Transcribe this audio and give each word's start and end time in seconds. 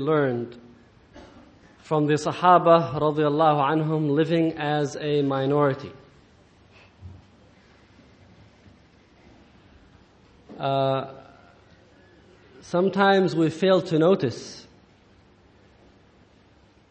learned 0.00 0.60
from 1.78 2.06
the 2.06 2.14
Sahaba 2.14 2.94
radiallahu 2.94 3.84
anhum 3.84 4.10
living 4.10 4.50
as 4.54 4.96
a 4.96 5.22
minority. 5.22 5.92
Uh, 10.58 11.12
sometimes 12.60 13.36
we 13.36 13.50
fail 13.50 13.80
to 13.82 13.96
notice 14.00 14.66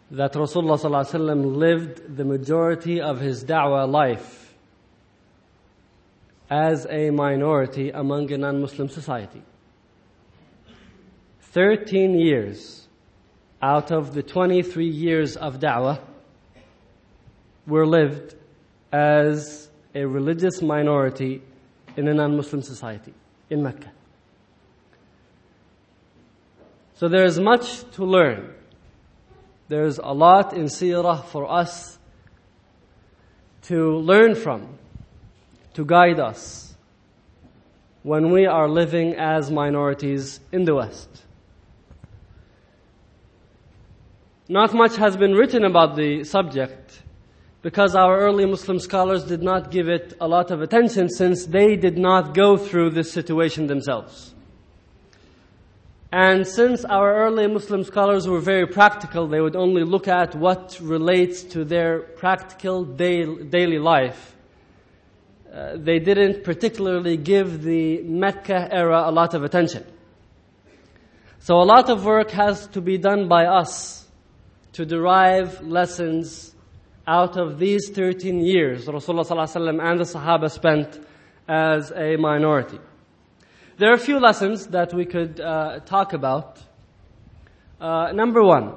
that 0.10 0.32
Rasulullah 0.32 1.58
lived 1.58 2.16
the 2.16 2.24
majority 2.24 3.02
of 3.02 3.20
his 3.20 3.44
da'wah 3.44 3.92
life 3.92 4.56
as 6.50 6.88
a 6.90 7.10
minority 7.10 7.90
among 7.90 8.32
a 8.32 8.38
non-Muslim 8.38 8.88
society. 8.88 9.44
13 11.42 12.18
years 12.18 12.83
out 13.64 13.92
of 13.92 14.14
the 14.14 14.22
23 14.22 14.86
years 14.86 15.38
of 15.38 15.58
da'wah 15.58 15.98
were 17.66 17.88
lived 17.88 18.36
as 18.92 19.70
a 19.96 20.04
religious 20.04 20.62
minority 20.62 21.42
in 21.96 22.10
a 22.10 22.14
non-Muslim 22.14 22.62
society 22.62 23.14
in 23.50 23.64
Mecca. 23.64 23.90
So 26.96 27.08
there 27.08 27.24
is 27.24 27.40
much 27.40 27.90
to 27.92 28.04
learn. 28.04 28.54
There 29.70 29.86
is 29.86 29.98
a 29.98 30.14
lot 30.14 30.52
in 30.54 30.66
seerah 30.66 31.24
for 31.24 31.50
us 31.50 31.98
to 33.64 33.98
learn 33.98 34.36
from, 34.36 34.78
to 35.76 35.86
guide 35.86 36.20
us 36.20 36.76
when 38.04 38.30
we 38.30 38.46
are 38.46 38.68
living 38.68 39.16
as 39.16 39.50
minorities 39.50 40.42
in 40.52 40.66
the 40.66 40.76
West. 40.76 41.23
Not 44.50 44.74
much 44.74 44.98
has 44.98 45.16
been 45.16 45.34
written 45.34 45.64
about 45.64 45.96
the 45.96 46.26
subject 46.26 47.02
because 47.62 47.96
our 47.96 48.20
early 48.20 48.46
Muslim 48.46 48.78
scholars 48.78 49.24
did 49.24 49.42
not 49.42 49.72
give 49.72 49.88
it 49.88 50.14
a 50.20 50.28
lot 50.28 50.52
of 50.52 50.62
attention 50.62 51.08
since 51.10 51.46
they 51.46 51.78
did 51.78 51.98
not 51.98 52.34
go 52.34 52.58
through 52.58 52.90
this 52.90 53.10
situation 53.10 53.68
themselves. 53.68 54.36
And 56.12 56.46
since 56.46 56.84
our 56.84 57.16
early 57.16 57.48
Muslim 57.48 57.86
scholars 57.86 58.28
were 58.28 58.42
very 58.42 58.68
practical, 58.68 59.28
they 59.28 59.40
would 59.40 59.56
only 59.56 59.84
look 59.84 60.10
at 60.10 60.36
what 60.36 60.78
relates 60.82 61.42
to 61.44 61.64
their 61.64 62.02
practical 62.02 62.84
daily 62.84 63.80
life. 63.80 64.36
Uh, 65.52 65.78
they 65.78 66.00
didn't 66.00 66.44
particularly 66.44 67.16
give 67.16 67.64
the 67.64 68.02
Mecca 68.02 68.68
era 68.72 69.04
a 69.06 69.12
lot 69.12 69.34
of 69.34 69.44
attention. 69.44 69.86
So 71.40 71.56
a 71.56 71.64
lot 71.64 71.90
of 71.90 72.04
work 72.04 72.32
has 72.32 72.68
to 72.68 72.82
be 72.82 72.98
done 72.98 73.28
by 73.30 73.46
us 73.46 74.03
to 74.73 74.85
derive 74.85 75.61
lessons 75.63 76.55
out 77.07 77.37
of 77.37 77.59
these 77.59 77.89
13 77.91 78.41
years 78.41 78.87
Rasulullah 78.87 79.27
ﷺ 79.27 79.83
and 79.83 80.01
the 80.01 80.05
Sahaba 80.05 80.51
spent 80.51 81.01
as 81.49 81.91
a 81.93 82.17
minority. 82.17 82.79
There 83.79 83.91
are 83.91 83.95
a 83.95 83.99
few 83.99 84.21
lessons 84.21 84.67
that 84.69 84.93
we 84.93 85.07
could 85.07 85.41
uh, 85.41 85.81
talk 85.81 86.13
about. 86.13 86.61
Uh, 87.81 88.13
number 88.13 88.43
one, 88.43 88.75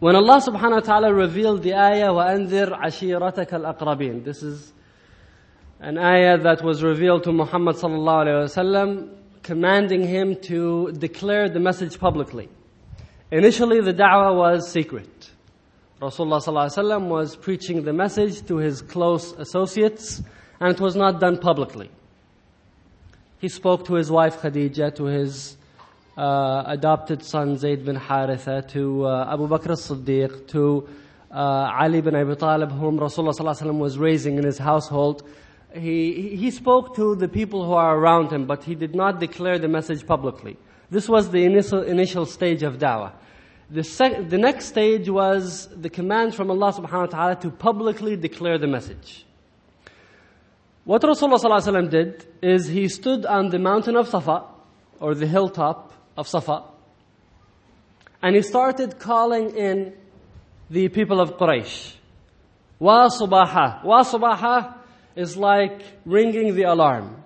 when 0.00 0.16
Allah 0.16 0.40
subhanahu 0.40 0.72
wa 0.72 0.80
ta'ala 0.80 1.14
revealed 1.14 1.62
the 1.62 1.74
ayah 1.74 2.08
وَأَنذِرْ 2.08 2.78
عَشِيرَتَكَ 2.80 3.48
الْأَقْرَبِينَ 3.48 4.24
This 4.24 4.42
is 4.42 4.72
an 5.78 5.98
ayah 5.98 6.38
that 6.38 6.62
was 6.62 6.82
revealed 6.82 7.24
to 7.24 7.32
Muhammad 7.32 7.76
sallallahu 7.76 8.26
alayhi 8.26 8.44
wasallam 8.44 9.16
commanding 9.42 10.06
him 10.06 10.36
to 10.42 10.92
declare 10.92 11.48
the 11.48 11.60
message 11.60 11.98
publicly. 11.98 12.48
Initially, 13.29 13.81
the 13.81 13.93
da'wah 13.93 14.33
was 14.35 14.71
secret. 14.71 15.31
Rasulullah 16.01 16.41
ﷺ 16.41 17.09
was 17.09 17.35
preaching 17.35 17.83
the 17.83 17.91
message 17.91 18.45
to 18.47 18.55
his 18.55 18.81
close 18.81 19.33
associates, 19.33 20.23
and 20.61 20.73
it 20.73 20.79
was 20.79 20.95
not 20.95 21.19
done 21.19 21.37
publicly. 21.37 21.91
He 23.39 23.49
spoke 23.49 23.85
to 23.87 23.95
his 23.95 24.09
wife 24.09 24.37
Khadija, 24.41 24.95
to 24.95 25.05
his 25.05 25.57
uh, 26.15 26.63
adopted 26.67 27.21
son 27.21 27.57
Zayd 27.57 27.83
bin 27.83 27.97
Haritha, 27.97 28.65
to 28.69 29.05
uh, 29.05 29.33
Abu 29.33 29.49
Bakr 29.49 29.71
as-Siddiq, 29.71 30.47
to 30.47 30.87
uh, 31.29 31.69
Ali 31.81 31.99
bin 31.99 32.15
Abi 32.15 32.35
Talib, 32.35 32.71
whom 32.71 32.97
Rasulullah 32.97 33.37
ﷺ 33.37 33.77
was 33.77 33.97
raising 33.97 34.37
in 34.37 34.45
his 34.45 34.57
household. 34.57 35.27
He, 35.73 36.37
he 36.37 36.49
spoke 36.49 36.95
to 36.95 37.13
the 37.15 37.27
people 37.27 37.65
who 37.65 37.73
are 37.73 37.97
around 37.97 38.31
him, 38.31 38.45
but 38.45 38.63
he 38.63 38.73
did 38.73 38.95
not 38.95 39.19
declare 39.19 39.59
the 39.59 39.67
message 39.67 40.07
publicly. 40.07 40.55
This 40.89 41.09
was 41.09 41.31
the 41.31 41.43
initial, 41.43 41.81
initial 41.81 42.25
stage 42.25 42.63
of 42.63 42.77
da'wah. 42.77 43.11
The, 43.69 43.83
sec- 43.83 44.29
the 44.29 44.37
next 44.37 44.65
stage 44.65 45.09
was 45.09 45.67
the 45.75 45.89
command 45.89 46.33
from 46.35 46.49
Allah 46.49 46.71
subhanahu 46.71 46.99
wa 46.99 47.05
ta'ala 47.05 47.35
to 47.41 47.49
publicly 47.49 48.15
declare 48.15 48.57
the 48.57 48.67
message. 48.67 49.25
What 50.85 51.01
Rasulullah 51.01 51.89
did 51.91 52.25
is 52.41 52.67
he 52.67 52.87
stood 52.87 53.25
on 53.25 53.49
the 53.49 53.59
mountain 53.59 53.97
of 53.97 54.07
Safa, 54.07 54.45
or 55.01 55.15
the 55.15 55.27
hilltop 55.27 55.91
of 56.15 56.29
Safa, 56.29 56.63
and 58.21 58.35
he 58.37 58.41
started 58.41 58.97
calling 58.97 59.55
in 59.55 59.93
the 60.69 60.87
people 60.87 61.19
of 61.19 61.37
Quraysh. 61.37 61.93
Wa 62.79 63.09
subaha. 63.09 63.83
Wa 63.83 64.03
subaha 64.03 64.75
is 65.15 65.35
like 65.35 65.81
ringing 66.05 66.55
the 66.55 66.63
alarm. 66.63 67.21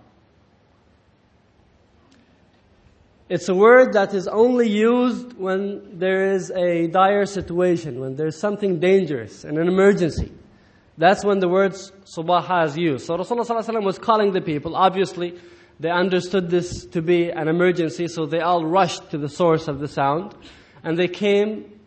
It's 3.31 3.47
a 3.47 3.56
word 3.56 3.94
that 3.94 4.14
is 4.14 4.28
only 4.28 4.68
used 4.68 5.38
when 5.38 5.97
there 5.97 6.34
is 6.34 6.52
a 6.52 6.88
dire 6.88 7.25
situation, 7.25 8.02
when 8.02 8.18
there's 8.18 8.38
something 8.38 8.81
dangerous 8.81 9.46
and 9.46 9.58
an 9.58 9.69
emergency. 9.69 10.34
That's 10.97 11.24
when 11.24 11.40
the 11.40 11.47
word 11.47 11.72
subaha 11.72 12.66
is 12.66 12.78
used. 12.78 13.06
So 13.06 13.16
Rasulullah 13.16 13.86
was 13.86 13.97
calling 13.97 14.34
the 14.34 14.42
people. 14.42 14.75
Obviously, 14.75 15.40
they 15.80 15.90
understood 15.90 16.50
this 16.50 16.86
to 16.88 17.02
be 17.02 17.30
an 17.30 17.47
emergency, 17.47 18.09
so 18.09 18.25
they 18.25 18.42
all 18.42 18.66
rushed 18.66 19.12
to 19.12 19.18
the 19.18 19.30
source 19.30 19.69
of 19.69 19.80
the 19.80 19.88
sound. 19.88 20.36
And 20.84 21.00
they 21.00 21.08
came 21.08 21.80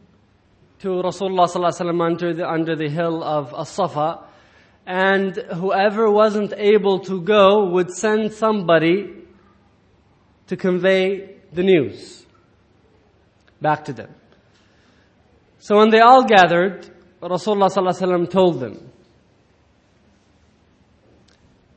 to 0.79 0.89
Rasulullah 0.89 2.01
under 2.01 2.33
the, 2.33 2.49
under 2.49 2.75
the 2.75 2.89
hill 2.89 3.23
of 3.23 3.53
As-Safa. 3.53 4.21
And 4.87 5.37
whoever 5.37 6.11
wasn't 6.11 6.55
able 6.57 7.01
to 7.01 7.21
go 7.21 7.67
would 7.67 7.91
send 7.91 8.33
somebody 8.33 9.11
to 10.47 10.57
convey 10.57 11.34
the 11.54 11.64
news 11.64 12.26
back 13.62 13.86
to 13.86 13.94
them. 13.94 14.14
So 15.60 15.78
when 15.78 15.90
they 15.90 16.00
all 16.00 16.24
gathered, 16.24 16.88
Rasulullah 17.22 18.30
told 18.30 18.60
them, 18.60 18.90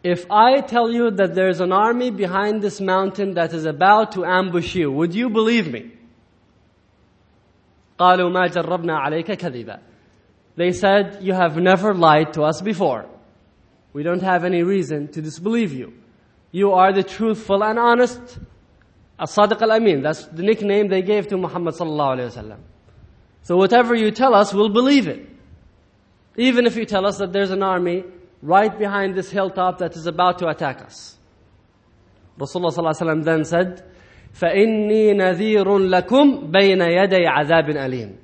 if 0.05 0.27
I 0.31 0.61
tell 0.61 0.91
you 0.91 1.11
that 1.13 1.35
there's 1.35 1.61
an 1.61 1.73
army 1.73 2.11
behind 2.11 2.61
this 2.63 2.81
mountain 2.81 3.35
that 3.35 3.53
is 3.53 3.65
about 3.65 4.13
to 4.13 4.25
ambush 4.25 4.75
you, 4.75 4.91
would 4.91 5.15
you 5.15 5.31
believe 5.31 5.71
me? 5.71 5.93
قالوا 7.99 8.31
ما 8.31 8.49
جربنا 8.49 8.99
عليك 8.99 9.33
كذبا. 9.39 9.79
They 10.57 10.73
said, 10.73 11.19
you 11.23 11.35
have 11.35 11.57
never 11.57 11.95
lied 11.95 12.33
to 12.35 12.43
us 12.43 12.61
before. 12.61 13.07
We 13.93 14.03
don't 14.03 14.23
have 14.23 14.45
any 14.45 14.63
reason 14.63 15.09
to 15.13 15.23
disbelieve 15.23 15.73
you. 15.73 15.93
You 16.51 16.73
are 16.73 16.93
the 16.93 17.03
truthful 17.03 17.63
and 17.63 17.79
honest 17.79 18.39
as-Sadiq 19.19 19.61
al-Amin. 19.63 20.03
That's 20.03 20.27
the 20.27 20.43
nickname 20.43 20.89
they 20.89 21.03
gave 21.03 21.29
to 21.29 21.37
Muhammad 21.37 21.75
sallallahu 21.75 22.19
alayhi 22.19 22.37
wasallam. 22.37 22.59
So 23.43 23.57
whatever 23.57 23.95
you 23.95 24.11
tell 24.11 24.35
us, 24.35 24.53
we'll 24.55 24.69
believe 24.73 25.09
it. 25.09 25.29
Even 26.37 26.67
if 26.67 26.77
you 26.77 26.85
tell 26.87 27.07
us 27.07 27.19
that 27.19 27.33
there's 27.33 27.51
an 27.51 27.63
army 27.63 28.05
right 28.41 28.77
behind 28.77 29.15
this 29.15 29.31
hilltop 29.31 29.79
that 29.79 29.97
is 29.97 30.07
about 30.07 30.39
to 30.39 30.49
attack 30.49 30.81
us. 30.83 31.17
Rasulullah 32.39 32.73
sallallahu 32.73 33.01
alayhi 33.01 33.03
wasallam 33.03 33.25
then 33.25 33.45
said, 33.45 33.85
فَإِنِّي 34.35 35.15
نَذِيرٌ 35.15 35.65
لَكُمْ 35.65 36.51
بَيْنَ 36.51 36.81
يَدَيْ 36.81 37.29
عَذَابٍ 37.29 37.69
أَلِيمٍ 37.77 38.17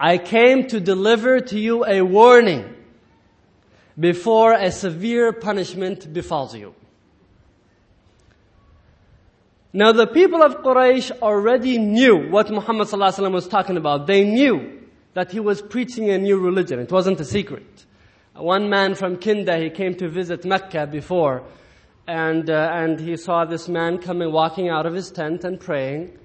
I 0.00 0.18
came 0.18 0.66
to 0.68 0.80
deliver 0.80 1.40
to 1.40 1.58
you 1.58 1.84
a 1.84 2.00
warning 2.00 2.74
before 3.98 4.54
a 4.54 4.70
severe 4.72 5.32
punishment 5.32 6.12
befalls 6.12 6.54
you. 6.56 6.74
Now 9.71 9.91
the 9.91 10.07
people 10.07 10.41
of 10.41 10.63
Quraysh 10.63 11.11
already 11.21 11.77
knew 11.77 12.27
what 12.31 12.49
Muhammad 12.49 12.87
was 12.91 13.47
talking 13.47 13.77
about. 13.77 14.07
They 14.07 14.23
knew 14.23 14.79
that 15.13 15.31
he 15.31 15.39
was 15.39 15.61
preaching 15.61 16.09
a 16.09 16.17
new 16.17 16.39
religion. 16.39 16.79
It 16.79 16.91
wasn't 16.91 17.19
a 17.19 17.25
secret. 17.25 17.85
One 18.33 18.69
man 18.69 18.95
from 18.95 19.17
Kinda, 19.17 19.57
he 19.57 19.69
came 19.69 19.93
to 19.97 20.09
visit 20.09 20.43
Mecca 20.43 20.87
before, 20.87 21.43
and, 22.07 22.49
uh, 22.49 22.71
and 22.73 22.99
he 22.99 23.15
saw 23.15 23.45
this 23.45 23.69
man 23.69 23.99
coming, 23.99 24.31
walking 24.31 24.69
out 24.69 24.87
of 24.87 24.95
his 24.95 25.11
tent 25.11 25.43
and 25.43 25.59
praying. 25.59 26.17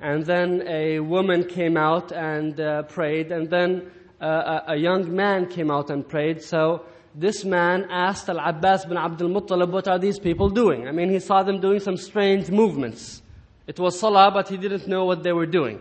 And 0.00 0.26
then 0.26 0.64
a 0.66 0.98
woman 0.98 1.44
came 1.44 1.76
out 1.76 2.10
and 2.10 2.58
uh, 2.58 2.82
prayed, 2.82 3.30
and 3.30 3.48
then 3.48 3.92
uh, 4.20 4.60
a 4.66 4.76
young 4.76 5.14
man 5.14 5.46
came 5.46 5.70
out 5.70 5.90
and 5.90 6.08
prayed. 6.08 6.42
So 6.42 6.84
this 7.14 7.44
man 7.44 7.86
asked 7.90 8.28
Al-Abbas 8.28 8.84
bin 8.84 8.96
Abdul 8.96 9.28
Muttalib, 9.30 9.70
what 9.70 9.88
are 9.88 9.98
these 9.98 10.18
people 10.18 10.48
doing? 10.50 10.86
I 10.86 10.92
mean, 10.92 11.10
he 11.10 11.18
saw 11.18 11.42
them 11.42 11.60
doing 11.60 11.80
some 11.80 11.96
strange 11.96 12.50
movements. 12.50 13.22
It 13.66 13.78
was 13.78 13.98
salah, 13.98 14.30
but 14.32 14.48
he 14.48 14.56
didn't 14.56 14.86
know 14.86 15.04
what 15.04 15.22
they 15.22 15.32
were 15.32 15.46
doing. 15.46 15.80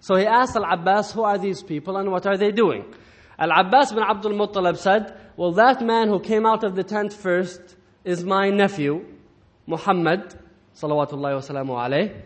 So 0.00 0.16
he 0.16 0.26
asked 0.26 0.56
Al-Abbas, 0.56 1.12
who 1.12 1.22
are 1.22 1.38
these 1.38 1.62
people 1.62 1.96
and 1.96 2.10
what 2.10 2.26
are 2.26 2.36
they 2.36 2.52
doing? 2.52 2.84
Al-Abbas 3.38 3.92
bin 3.92 4.02
Abdul 4.02 4.32
Muttalib 4.32 4.76
said, 4.76 5.14
well, 5.36 5.52
that 5.52 5.80
man 5.80 6.08
who 6.08 6.18
came 6.20 6.44
out 6.46 6.64
of 6.64 6.74
the 6.74 6.82
tent 6.82 7.12
first 7.12 7.76
is 8.04 8.24
my 8.24 8.50
nephew, 8.50 9.04
Muhammad, 9.66 10.34
salawatullahi 10.74 11.38
wasalamu 11.38 11.76
alayh. 11.76 12.22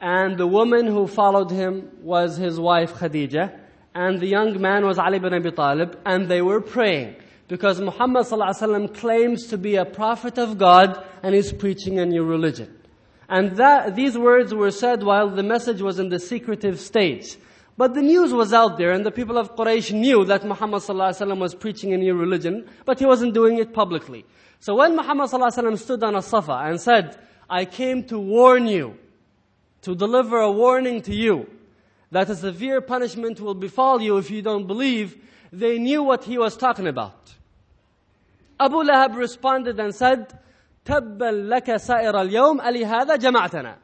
And 0.00 0.36
the 0.36 0.46
woman 0.46 0.86
who 0.86 1.06
followed 1.06 1.50
him 1.50 1.90
was 2.02 2.36
his 2.36 2.60
wife 2.60 2.94
Khadija. 2.94 3.58
And 3.94 4.20
the 4.20 4.26
young 4.26 4.60
man 4.60 4.84
was 4.84 4.98
Ali 4.98 5.18
bin 5.18 5.32
Abi 5.32 5.50
Talib. 5.52 5.98
And 6.04 6.28
they 6.28 6.42
were 6.42 6.60
praying. 6.60 7.16
Because 7.47 7.81
Muhammad 7.81 8.25
ﷺ 8.25 8.95
claims 8.95 9.47
to 9.47 9.57
be 9.57 9.75
a 9.75 9.85
prophet 9.85 10.37
of 10.37 10.57
God 10.57 11.03
and 11.21 11.35
is 11.35 11.51
preaching 11.51 11.99
a 11.99 12.05
new 12.05 12.23
religion. 12.23 12.73
And 13.27 13.57
that, 13.57 13.95
these 13.95 14.17
words 14.17 14.53
were 14.53 14.71
said 14.71 15.03
while 15.03 15.29
the 15.29 15.43
message 15.43 15.81
was 15.81 15.99
in 15.99 16.09
the 16.09 16.19
secretive 16.19 16.79
stage. 16.79 17.37
But 17.77 17.93
the 17.93 18.01
news 18.01 18.33
was 18.33 18.53
out 18.53 18.77
there 18.77 18.91
and 18.91 19.05
the 19.05 19.11
people 19.11 19.37
of 19.37 19.55
Quraysh 19.55 19.91
knew 19.91 20.25
that 20.25 20.45
Muhammad 20.45 20.81
ﷺ 20.81 21.39
was 21.39 21.55
preaching 21.55 21.93
a 21.93 21.97
new 21.97 22.13
religion, 22.13 22.69
but 22.85 22.99
he 22.99 23.05
wasn't 23.05 23.33
doing 23.33 23.57
it 23.57 23.73
publicly. 23.73 24.25
So 24.59 24.75
when 24.75 24.95
Muhammad 24.95 25.29
ﷺ 25.29 25.77
stood 25.79 26.03
on 26.03 26.15
a 26.15 26.21
Safa 26.21 26.63
and 26.65 26.79
said, 26.79 27.17
I 27.49 27.65
came 27.65 28.03
to 28.05 28.19
warn 28.19 28.67
you, 28.67 28.97
to 29.81 29.95
deliver 29.95 30.39
a 30.39 30.51
warning 30.51 31.01
to 31.01 31.15
you, 31.15 31.49
that 32.11 32.29
a 32.29 32.35
severe 32.35 32.81
punishment 32.81 33.39
will 33.39 33.55
befall 33.55 34.01
you 34.01 34.17
if 34.17 34.29
you 34.29 34.41
don't 34.41 34.67
believe, 34.67 35.17
they 35.51 35.79
knew 35.79 36.03
what 36.03 36.23
he 36.25 36.37
was 36.37 36.55
talking 36.55 36.87
about. 36.87 37.33
Abu 38.58 38.76
Lahab 38.76 39.16
responded 39.16 39.78
and 39.78 39.94
said, 39.94 40.38
Tabban 40.84 41.48
laka 41.48 41.80
sa'ir 41.80 42.14
al-yawm 42.14 42.60
alihada 42.60 43.16
jama'tana. 43.18 43.76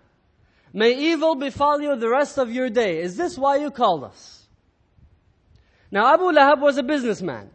May 0.73 0.93
evil 1.13 1.35
befall 1.35 1.81
you 1.81 1.97
the 1.97 2.09
rest 2.09 2.39
of 2.39 2.51
your 2.51 2.71
day. 2.71 3.01
Is 3.01 3.17
this 3.17 3.37
why 3.37 3.57
you 3.57 3.71
called 3.71 4.05
us? 4.05 4.47
Now 5.91 6.15
Abu 6.15 6.25
Lahab 6.25 6.61
was 6.61 6.79
a 6.79 6.83
businessman. 6.83 7.51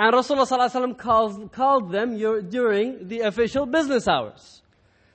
And 0.00 0.14
Rasulullah 0.14 0.46
ﷺ 0.46 0.96
called, 0.96 1.52
called 1.52 1.92
them 1.92 2.16
during 2.48 3.08
the 3.08 3.20
official 3.20 3.66
business 3.66 4.06
hours. 4.06 4.62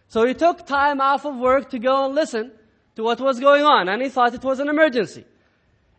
So 0.08 0.26
he 0.26 0.34
took 0.34 0.66
time 0.66 1.00
off 1.00 1.26
of 1.26 1.38
work 1.38 1.70
to 1.72 1.80
go 1.80 2.06
and 2.06 2.16
listen 2.16 2.52
to 2.96 3.04
what 3.04 3.20
was 3.20 3.40
going 3.40 3.64
on. 3.64 3.88
And 3.88 4.02
he 4.02 4.10
thought 4.10 4.34
it 4.34 4.44
was 4.44 4.60
an 4.60 4.70
emergency. 4.70 5.26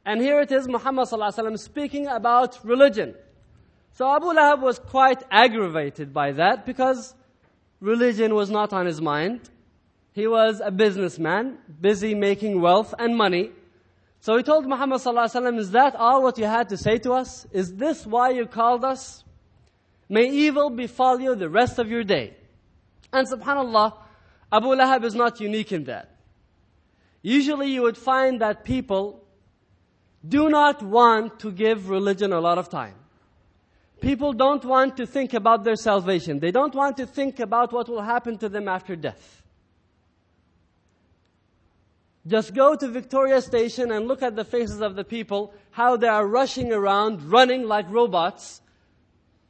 And 0.04 0.20
here 0.20 0.40
it 0.40 0.52
is, 0.52 0.68
Muhammad 0.68 1.08
ﷺ 1.08 1.58
speaking 1.58 2.06
about 2.06 2.62
religion. 2.62 3.14
So 3.94 4.12
Abu 4.12 4.26
Lahab 4.26 4.60
was 4.60 4.80
quite 4.80 5.22
aggravated 5.30 6.12
by 6.12 6.32
that 6.32 6.66
because 6.66 7.14
religion 7.80 8.34
was 8.34 8.50
not 8.50 8.72
on 8.72 8.86
his 8.86 9.00
mind. 9.00 9.48
He 10.12 10.26
was 10.26 10.60
a 10.60 10.72
businessman, 10.72 11.58
busy 11.80 12.12
making 12.14 12.60
wealth 12.60 12.92
and 12.98 13.16
money. 13.16 13.52
So 14.18 14.36
he 14.36 14.42
told 14.42 14.66
Muhammad 14.66 15.00
ﷺ, 15.00 15.58
Is 15.58 15.70
that 15.70 15.94
all 15.94 16.24
what 16.24 16.38
you 16.38 16.44
had 16.44 16.70
to 16.70 16.76
say 16.76 16.98
to 16.98 17.12
us? 17.12 17.46
Is 17.52 17.74
this 17.74 18.04
why 18.04 18.30
you 18.30 18.46
called 18.46 18.84
us? 18.84 19.22
May 20.08 20.28
evil 20.28 20.70
befall 20.70 21.20
you 21.20 21.36
the 21.36 21.48
rest 21.48 21.78
of 21.78 21.88
your 21.88 22.02
day. 22.02 22.34
And 23.12 23.28
subhanAllah, 23.28 23.96
Abu 24.50 24.68
Lahab 24.68 25.04
is 25.04 25.14
not 25.14 25.40
unique 25.40 25.70
in 25.70 25.84
that. 25.84 26.16
Usually 27.22 27.70
you 27.70 27.82
would 27.82 27.96
find 27.96 28.40
that 28.40 28.64
people 28.64 29.24
do 30.26 30.48
not 30.48 30.82
want 30.82 31.38
to 31.40 31.52
give 31.52 31.90
religion 31.90 32.32
a 32.32 32.40
lot 32.40 32.58
of 32.58 32.68
time. 32.68 32.94
People 34.04 34.34
don't 34.34 34.62
want 34.66 34.98
to 34.98 35.06
think 35.06 35.32
about 35.32 35.64
their 35.64 35.76
salvation. 35.76 36.38
They 36.38 36.50
don't 36.50 36.74
want 36.74 36.98
to 36.98 37.06
think 37.06 37.40
about 37.40 37.72
what 37.72 37.88
will 37.88 38.02
happen 38.02 38.36
to 38.36 38.50
them 38.50 38.68
after 38.68 38.94
death. 38.94 39.42
Just 42.26 42.52
go 42.52 42.76
to 42.76 42.86
Victoria 42.86 43.40
Station 43.40 43.90
and 43.90 44.06
look 44.06 44.22
at 44.22 44.36
the 44.36 44.44
faces 44.44 44.82
of 44.82 44.94
the 44.94 45.04
people, 45.04 45.54
how 45.70 45.96
they 45.96 46.06
are 46.06 46.26
rushing 46.26 46.70
around, 46.70 47.22
running 47.22 47.62
like 47.66 47.86
robots, 47.88 48.60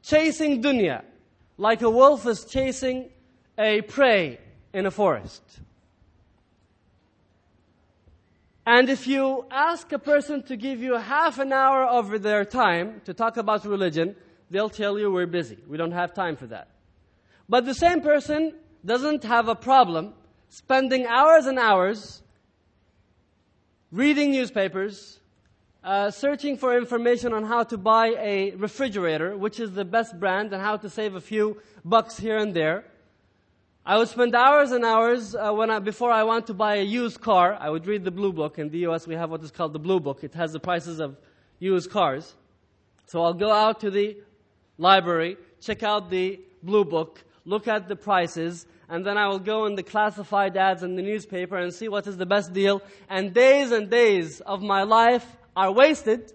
chasing 0.04 0.62
dunya, 0.62 1.02
like 1.58 1.82
a 1.82 1.90
wolf 1.90 2.24
is 2.24 2.44
chasing 2.44 3.10
a 3.58 3.80
prey 3.82 4.38
in 4.72 4.86
a 4.86 4.90
forest. 4.92 5.42
And 8.64 8.88
if 8.88 9.08
you 9.08 9.46
ask 9.50 9.90
a 9.90 9.98
person 9.98 10.44
to 10.44 10.56
give 10.56 10.80
you 10.80 10.94
half 10.96 11.40
an 11.40 11.52
hour 11.52 11.84
of 11.84 12.22
their 12.22 12.44
time 12.44 13.02
to 13.04 13.12
talk 13.12 13.36
about 13.36 13.64
religion, 13.64 14.14
they'll 14.50 14.70
tell 14.70 14.98
you 14.98 15.10
we're 15.10 15.26
busy. 15.26 15.58
We 15.68 15.76
don't 15.76 15.92
have 15.92 16.14
time 16.14 16.36
for 16.36 16.46
that. 16.48 16.68
But 17.48 17.66
the 17.66 17.74
same 17.74 18.00
person 18.00 18.54
doesn't 18.84 19.24
have 19.24 19.48
a 19.48 19.54
problem 19.54 20.14
spending 20.48 21.04
hours 21.06 21.46
and 21.46 21.58
hours 21.58 22.22
reading 23.90 24.30
newspapers, 24.30 25.18
uh, 25.82 26.10
searching 26.10 26.56
for 26.56 26.76
information 26.76 27.32
on 27.32 27.44
how 27.44 27.62
to 27.64 27.76
buy 27.76 28.08
a 28.18 28.52
refrigerator, 28.52 29.36
which 29.36 29.60
is 29.60 29.72
the 29.72 29.84
best 29.84 30.18
brand, 30.18 30.52
and 30.52 30.62
how 30.62 30.76
to 30.76 30.88
save 30.88 31.14
a 31.14 31.20
few 31.20 31.60
bucks 31.84 32.18
here 32.18 32.36
and 32.36 32.54
there. 32.54 32.84
I 33.86 33.98
would 33.98 34.08
spend 34.08 34.34
hours 34.34 34.72
and 34.72 34.84
hours 34.84 35.34
uh, 35.34 35.52
when 35.52 35.70
I, 35.70 35.78
before 35.78 36.10
I 36.10 36.22
want 36.22 36.46
to 36.46 36.54
buy 36.54 36.76
a 36.76 36.82
used 36.82 37.20
car. 37.20 37.56
I 37.60 37.68
would 37.68 37.86
read 37.86 38.02
the 38.04 38.10
Blue 38.10 38.32
Book. 38.32 38.58
In 38.58 38.70
the 38.70 38.78
U.S., 38.78 39.06
we 39.06 39.14
have 39.14 39.30
what 39.30 39.42
is 39.42 39.50
called 39.50 39.74
the 39.74 39.78
Blue 39.78 40.00
Book. 40.00 40.24
It 40.24 40.34
has 40.34 40.52
the 40.52 40.60
prices 40.60 41.00
of 41.00 41.16
used 41.58 41.90
cars. 41.90 42.34
So 43.06 43.22
I'll 43.22 43.34
go 43.34 43.52
out 43.52 43.80
to 43.80 43.90
the 43.90 44.16
library, 44.77 45.37
check 45.61 45.83
out 45.83 46.09
the 46.09 46.39
blue 46.63 46.85
book, 46.85 47.23
look 47.45 47.67
at 47.67 47.87
the 47.87 47.95
prices, 47.95 48.65
and 48.89 49.05
then 49.05 49.17
I 49.17 49.27
will 49.27 49.39
go 49.39 49.65
in 49.65 49.75
the 49.75 49.83
classified 49.83 50.57
ads 50.57 50.81
in 50.81 50.95
the 50.95 51.03
newspaper 51.03 51.57
and 51.57 51.73
see 51.73 51.87
what 51.87 52.07
is 52.07 52.17
the 52.17 52.25
best 52.25 52.53
deal. 52.53 52.81
And 53.07 53.33
days 53.33 53.71
and 53.71 53.89
days 53.89 54.41
of 54.41 54.61
my 54.63 54.83
life 54.83 55.25
are 55.55 55.71
wasted 55.71 56.33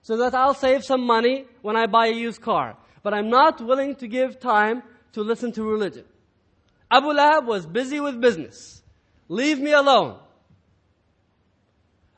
so 0.00 0.16
that 0.18 0.34
I'll 0.34 0.54
save 0.54 0.84
some 0.84 1.04
money 1.04 1.46
when 1.62 1.76
I 1.76 1.86
buy 1.86 2.06
a 2.06 2.14
used 2.14 2.40
car. 2.40 2.76
But 3.02 3.14
I'm 3.14 3.30
not 3.30 3.60
willing 3.60 3.96
to 3.96 4.06
give 4.06 4.38
time 4.38 4.84
to 5.12 5.22
listen 5.22 5.50
to 5.52 5.64
religion. 5.64 6.04
Abu 6.88 7.08
Lahab 7.08 7.46
was 7.46 7.66
busy 7.66 7.98
with 7.98 8.20
business. 8.20 8.82
Leave 9.28 9.58
me 9.58 9.72
alone. 9.72 10.20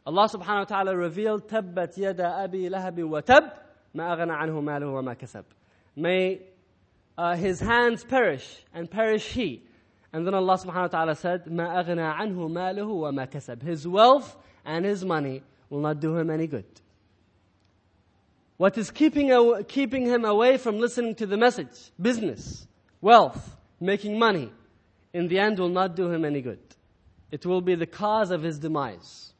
Allah 0.05 0.29
subhanahu 0.29 0.59
wa 0.61 0.65
ta'ala 0.65 0.97
revealed, 0.97 1.49
تبت 1.49 1.99
يد 1.99 2.21
أبي 2.21 2.69
لهب 2.69 3.03
وتب 3.03 3.51
ما 3.95 4.13
أغنى 4.13 4.33
عنه 4.33 4.61
ماله 4.61 4.87
وما 4.87 5.15
كسب. 5.15 5.45
May 5.97 6.41
uh, 7.17 7.35
his 7.37 7.61
hands 7.61 8.05
perish 8.05 8.65
and 8.73 8.91
perish 8.91 9.33
he. 9.33 9.63
And 10.13 10.27
then 10.27 10.35
Allah 10.35 10.57
subhanahu 10.57 10.75
wa 10.75 10.87
ta'ala 10.87 11.15
said, 11.15 11.47
ما 11.47 11.85
أغنى 11.85 12.15
عنه 12.15 12.49
ماله 12.49 12.87
وما 12.87 13.31
كسب. 13.31 13.63
His 13.63 13.87
wealth 13.87 14.37
and 14.65 14.85
his 14.85 15.05
money 15.05 15.43
will 15.71 15.81
not 15.81 16.01
do 16.01 16.17
him 16.17 16.31
any 16.31 16.47
good. 16.47 16.67
What 18.57 18.77
is 18.77 18.91
keeping, 18.91 19.31
keeping 19.69 20.07
him 20.07 20.25
away 20.25 20.57
from 20.57 20.79
listening 20.79 21.15
to 21.17 21.27
the 21.27 21.37
message, 21.37 21.93
business, 22.01 22.67
wealth, 23.01 23.57
making 23.81 24.19
money, 24.19 24.51
in 25.13 25.29
the 25.29 25.39
end 25.39 25.59
will 25.59 25.69
not 25.69 25.95
do 25.95 26.11
him 26.11 26.25
any 26.25 26.41
good. 26.41 26.59
It 27.31 27.47
will 27.47 27.61
be 27.61 27.75
the 27.75 27.87
cause 27.87 28.31
of 28.31 28.43
his 28.43 28.59
demise. 28.59 29.33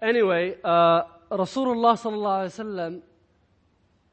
Anyway, 0.00 0.56
uh, 0.62 1.02
Rasulullah 1.37 1.95
sallallahu 1.97 3.01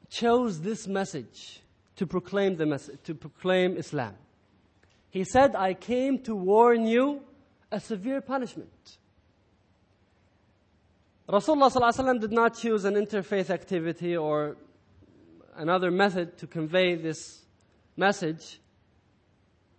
chose 0.09 0.61
this 0.61 0.87
message 0.87 1.61
to 1.97 2.07
proclaim 2.07 2.57
the 2.57 2.67
message, 2.67 2.99
to 3.05 3.15
proclaim 3.15 3.77
Islam. 3.77 4.15
He 5.11 5.25
said, 5.25 5.57
"I 5.57 5.75
came 5.75 6.19
to 6.25 6.35
warn 6.35 6.87
you 6.87 7.23
a 7.73 7.81
severe 7.81 8.21
punishment." 8.21 8.99
Rasulullah 11.29 11.73
sallallahu 11.73 12.21
did 12.21 12.33
not 12.33 12.55
choose 12.55 12.85
an 12.85 12.95
interfaith 12.95 13.51
activity 13.51 14.17
or 14.17 14.57
another 15.57 15.91
method 15.91 16.37
to 16.39 16.47
convey 16.47 16.95
this 16.95 17.47
message. 17.97 18.61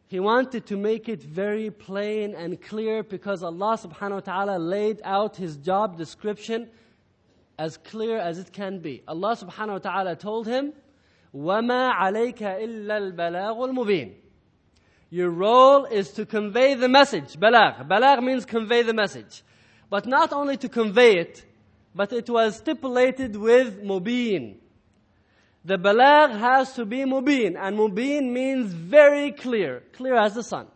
He 0.07 0.19
wanted 0.19 0.65
to 0.67 0.75
make 0.75 1.07
it 1.07 1.21
very 1.21 1.69
plain 1.69 2.33
and 2.33 2.61
clear 2.61 3.03
because 3.03 3.43
Allah 3.43 3.77
subhanahu 3.77 4.11
wa 4.11 4.19
ta'ala 4.19 4.57
laid 4.57 5.01
out 5.03 5.35
his 5.35 5.57
job 5.57 5.97
description 5.97 6.69
as 7.58 7.76
clear 7.76 8.18
as 8.18 8.38
it 8.38 8.52
can 8.52 8.80
be. 8.80 9.02
Allah 9.06 9.36
subhanahu 9.36 9.72
wa 9.72 9.78
ta'ala 9.78 10.16
told 10.16 10.46
him, 10.46 10.72
وَمَا 11.34 11.92
عَلَيْكَ 11.94 12.38
إِلَّا 12.38 13.14
الْبَلَاغُ 13.14 13.56
الْمُبِينُ 13.70 14.14
Your 15.10 15.30
role 15.30 15.84
is 15.84 16.10
to 16.12 16.26
convey 16.26 16.74
the 16.74 16.88
message. 16.88 17.38
Balagh. 17.38 17.88
Balagh 17.88 18.22
means 18.22 18.44
convey 18.44 18.82
the 18.82 18.92
message. 18.92 19.42
But 19.88 20.06
not 20.06 20.32
only 20.32 20.56
to 20.56 20.68
convey 20.68 21.18
it, 21.18 21.44
but 21.94 22.12
it 22.12 22.28
was 22.28 22.56
stipulated 22.56 23.36
with 23.36 23.82
mubin. 23.82 24.56
The 25.64 25.76
balagh 25.76 26.38
has 26.38 26.72
to 26.74 26.84
be 26.84 27.04
mubin, 27.04 27.56
and 27.56 27.78
mubin 27.78 28.32
means 28.32 28.72
very 28.72 29.30
clear, 29.32 29.82
clear 29.92 30.16
as 30.16 30.34
the 30.34 30.42
sun. 30.42 30.66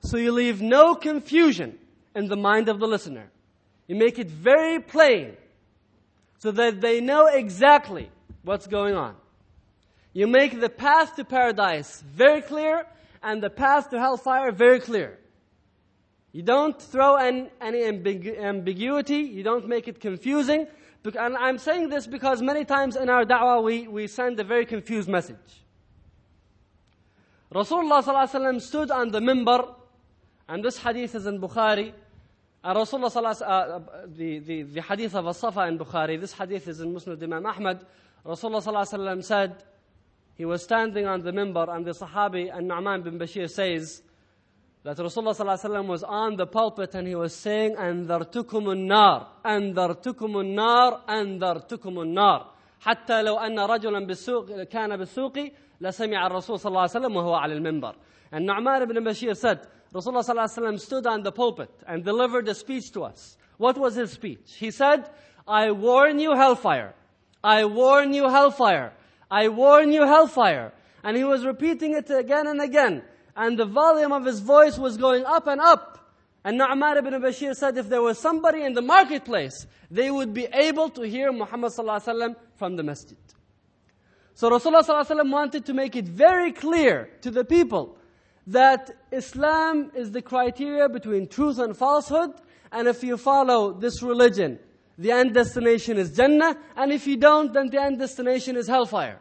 So 0.00 0.16
you 0.16 0.32
leave 0.32 0.62
no 0.62 0.94
confusion 0.94 1.78
in 2.14 2.28
the 2.28 2.36
mind 2.36 2.68
of 2.68 2.78
the 2.78 2.86
listener. 2.86 3.30
You 3.86 3.96
make 3.96 4.18
it 4.18 4.30
very 4.30 4.80
plain 4.80 5.36
so 6.43 6.51
that 6.51 6.81
they 6.81 6.99
know 6.99 7.27
exactly 7.27 8.11
what's 8.41 8.67
going 8.67 8.95
on. 8.95 9.15
You 10.11 10.27
make 10.27 10.59
the 10.59 10.67
path 10.67 11.15
to 11.15 11.23
paradise 11.23 12.03
very 12.05 12.41
clear 12.41 12.85
and 13.23 13.41
the 13.41 13.49
path 13.49 13.89
to 13.91 13.97
hellfire 13.97 14.51
very 14.51 14.81
clear. 14.81 15.17
You 16.33 16.41
don't 16.41 16.77
throw 16.81 17.15
an, 17.15 17.49
any 17.61 17.83
ambigu- 17.83 18.37
ambiguity, 18.37 19.19
you 19.19 19.41
don't 19.41 19.69
make 19.69 19.87
it 19.87 20.01
confusing. 20.01 20.67
And 21.17 21.37
I'm 21.37 21.57
saying 21.57 21.87
this 21.87 22.07
because 22.07 22.41
many 22.41 22.65
times 22.65 22.97
in 22.97 23.07
our 23.07 23.23
da'wah 23.23 23.63
we, 23.63 23.87
we 23.87 24.07
send 24.07 24.37
a 24.37 24.43
very 24.43 24.65
confused 24.65 25.07
message. 25.07 25.63
Rasulullah 27.53 28.61
stood 28.61 28.91
on 28.91 29.11
the 29.11 29.21
minbar, 29.21 29.75
and 30.49 30.61
this 30.61 30.77
hadith 30.79 31.15
is 31.15 31.25
in 31.25 31.39
Bukhari. 31.39 31.93
And 32.64 32.76
Rasulullah 32.76 33.42
uh, 33.42 33.80
the, 34.06 34.38
the, 34.40 34.62
the 34.62 34.82
hadith 34.82 35.14
of 35.14 35.26
As-Safa 35.26 35.66
in 35.68 35.78
Bukhari, 35.78 36.20
this 36.20 36.32
hadith 36.32 36.66
is 36.68 36.80
in 36.80 36.92
Muslim 36.92 37.22
Imam 37.22 37.46
Ahmad. 37.46 37.86
Rasulullah 38.26 39.24
said, 39.24 39.62
he 40.34 40.44
was 40.44 40.62
standing 40.62 41.06
on 41.06 41.22
the 41.22 41.32
minbar, 41.32 41.74
and 41.74 41.84
the 41.84 41.92
Sahabi, 41.92 42.54
and 42.54 42.68
Nu'man 42.68 43.02
bin 43.02 43.18
Bashir 43.18 43.48
says, 43.48 44.02
that 44.84 44.96
Rasulullah 44.96 45.86
was 45.86 46.02
on 46.02 46.36
the 46.36 46.46
pulpit 46.46 46.94
and 46.94 47.06
he 47.06 47.14
was 47.14 47.34
saying, 47.34 47.76
أنذرتكم 47.76 48.70
النار 48.70 49.26
أنذرتكم 49.46 50.40
النار 50.40 51.00
أنذرتكم 51.08 52.00
النار 52.00 52.46
حتى 52.80 53.22
لو 53.22 53.36
أن 53.36 53.58
رجلا 53.58 54.06
بالسوق 54.06 54.62
كان 54.62 54.96
بالسوق 54.96 55.38
لسمع 55.80 56.26
الرسول 56.26 56.58
صلى 56.58 56.70
الله 56.70 56.80
عليه 56.80 56.90
وسلم 56.90 57.16
وهو 57.16 57.34
على 57.34 57.54
المنبر. 57.54 57.94
And 58.32 58.46
Nu'man 58.46 58.82
ibn 58.82 58.96
Bashir 59.04 59.36
said, 59.36 59.66
Rasulullah 59.92 60.22
صلى 60.22 60.30
الله 60.30 60.42
عليه 60.42 60.58
وسلم 60.58 60.80
stood 60.80 61.06
on 61.06 61.22
the 61.22 61.32
pulpit 61.32 61.70
and 61.86 62.04
delivered 62.04 62.48
a 62.48 62.54
speech 62.54 62.92
to 62.92 63.04
us. 63.04 63.36
What 63.56 63.78
was 63.78 63.94
his 63.94 64.12
speech? 64.12 64.54
He 64.58 64.70
said, 64.70 65.08
I 65.46 65.70
warn 65.70 66.18
you 66.20 66.34
hellfire. 66.34 66.94
I 67.42 67.64
warn 67.64 68.12
you 68.12 68.28
hellfire. 68.28 68.92
I 69.30 69.48
warn 69.48 69.92
you 69.92 70.02
hellfire. 70.02 70.72
And 71.02 71.16
he 71.16 71.24
was 71.24 71.44
repeating 71.44 71.94
it 71.94 72.10
again 72.10 72.46
and 72.46 72.60
again 72.60 73.02
and 73.38 73.56
the 73.56 73.64
volume 73.64 74.12
of 74.12 74.24
his 74.24 74.40
voice 74.40 74.76
was 74.76 74.96
going 74.96 75.24
up 75.24 75.46
and 75.46 75.60
up. 75.60 76.12
And 76.44 76.58
Nu'man 76.58 76.98
ibn 76.98 77.14
Bashir 77.22 77.54
said 77.54 77.78
if 77.78 77.88
there 77.88 78.02
was 78.02 78.18
somebody 78.18 78.62
in 78.62 78.74
the 78.74 78.82
marketplace, 78.82 79.66
they 79.90 80.10
would 80.10 80.34
be 80.34 80.46
able 80.52 80.90
to 80.90 81.02
hear 81.02 81.30
Muhammad 81.30 81.72
from 82.56 82.76
the 82.76 82.82
masjid. 82.82 83.16
So 84.34 84.50
Rasulullah 84.50 85.30
wanted 85.30 85.64
to 85.66 85.72
make 85.72 85.94
it 85.94 86.04
very 86.04 86.50
clear 86.50 87.10
to 87.20 87.30
the 87.30 87.44
people 87.44 87.96
that 88.47 88.91
Islam 89.11 89.91
is 89.95 90.11
the 90.11 90.21
criteria 90.21 90.89
between 90.89 91.27
truth 91.27 91.59
and 91.59 91.75
falsehood, 91.75 92.31
and 92.71 92.87
if 92.87 93.03
you 93.03 93.17
follow 93.17 93.73
this 93.73 94.01
religion, 94.01 94.59
the 94.97 95.11
end 95.11 95.33
destination 95.33 95.97
is 95.97 96.15
Jannah, 96.15 96.57
and 96.75 96.91
if 96.91 97.07
you 97.07 97.17
don't, 97.17 97.53
then 97.53 97.69
the 97.69 97.81
end 97.81 97.99
destination 97.99 98.57
is 98.57 98.67
hellfire. 98.67 99.19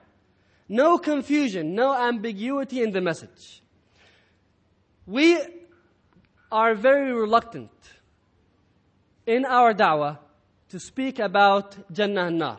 No 0.69 0.99
confusion, 0.99 1.75
no 1.75 1.95
ambiguity 1.95 2.83
in 2.83 2.93
the 2.93 3.01
message. 3.01 3.63
We 5.07 5.39
are 6.51 6.75
very 6.75 7.13
reluctant 7.13 7.71
in 9.27 9.45
our 9.45 9.73
da'wah 9.75 10.19
to 10.71 10.81
speak 10.81 11.19
about 11.19 11.93
Jannah 11.93 12.27
and 12.27 12.39
Nar. 12.39 12.59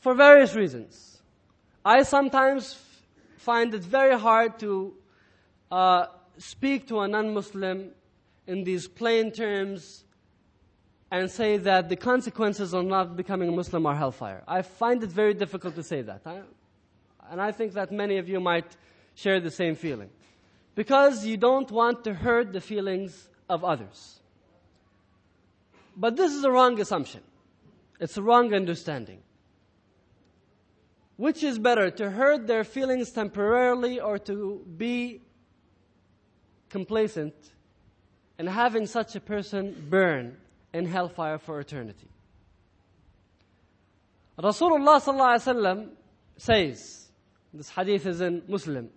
For 0.00 0.14
various 0.14 0.54
reasons. 0.54 1.22
I 1.84 2.02
sometimes 2.02 2.74
find 3.40 3.74
it 3.74 3.82
very 3.82 4.18
hard 4.18 4.58
to 4.58 4.92
uh, 5.72 6.06
speak 6.36 6.86
to 6.86 7.00
a 7.00 7.08
non-Muslim 7.08 7.90
in 8.46 8.64
these 8.64 8.86
plain 8.86 9.32
terms 9.32 10.04
and 11.10 11.30
say 11.30 11.56
that 11.56 11.88
the 11.88 11.96
consequences 11.96 12.74
of 12.74 12.84
not 12.84 13.16
becoming 13.16 13.48
a 13.48 13.52
Muslim 13.52 13.86
are 13.86 13.96
hellfire. 13.96 14.42
I 14.46 14.60
find 14.60 15.02
it 15.02 15.10
very 15.10 15.32
difficult 15.32 15.74
to 15.76 15.82
say 15.82 16.02
that. 16.02 16.20
I, 16.26 16.42
and 17.30 17.40
I 17.40 17.50
think 17.52 17.72
that 17.72 17.90
many 17.90 18.18
of 18.18 18.28
you 18.28 18.40
might 18.40 18.76
share 19.14 19.40
the 19.40 19.50
same 19.50 19.74
feeling. 19.74 20.10
Because 20.74 21.24
you 21.24 21.38
don't 21.38 21.70
want 21.70 22.04
to 22.04 22.12
hurt 22.12 22.52
the 22.52 22.60
feelings 22.60 23.30
of 23.48 23.64
others. 23.64 24.20
But 25.96 26.16
this 26.16 26.32
is 26.32 26.44
a 26.44 26.50
wrong 26.50 26.78
assumption. 26.78 27.22
It's 27.98 28.18
a 28.18 28.22
wrong 28.22 28.52
understanding. 28.52 29.20
Which 31.19 31.43
is 31.43 31.57
better, 31.59 31.89
to 31.91 32.09
hurt 32.09 32.45
their 32.45 32.63
feelings 32.63 33.11
temporarily 33.11 33.99
or 33.99 34.17
to 34.19 34.65
be 34.77 35.21
complacent 36.69 37.33
and 38.37 38.49
having 38.49 38.85
such 38.85 39.15
a 39.15 39.21
person 39.21 39.87
burn 39.89 40.35
in 40.73 40.85
hellfire 40.85 41.37
for 41.37 41.59
eternity? 41.59 42.09
Rasulullah 44.37 45.89
says, 46.37 47.09
this 47.53 47.69
hadith 47.69 48.05
is 48.05 48.19
in 48.19 48.43
Muslim, 48.49 48.89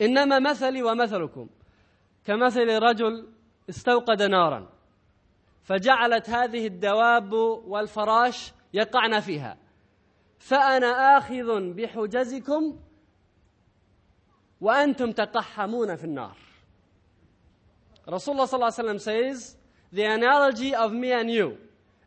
إنما 0.00 0.38
مثلي 0.38 0.82
ومثلكم 0.82 1.48
كمثل 2.24 2.78
رجل 2.78 3.28
استوقد 3.70 4.22
نارا 4.22 4.68
فجعلت 5.62 6.30
هذه 6.30 6.66
الدواب 6.66 7.32
والفراش 7.66 8.52
يقعن 8.72 9.20
فيها 9.20 9.56
فأنا 10.38 11.18
آخذ 11.18 11.72
بحجزكم 11.72 12.78
وأنتم 14.60 15.12
تقحمون 15.12 15.96
في 15.96 16.04
النار 16.04 16.36
Rasulullah 18.08 18.46
صلى 18.46 18.54
الله 18.54 18.72
عليه 18.72 18.74
وسلم 18.74 18.98
says 18.98 19.56
the 19.92 20.04
analogy 20.04 20.74
of 20.74 20.92
me 20.92 21.12
and 21.12 21.30
you 21.30 21.58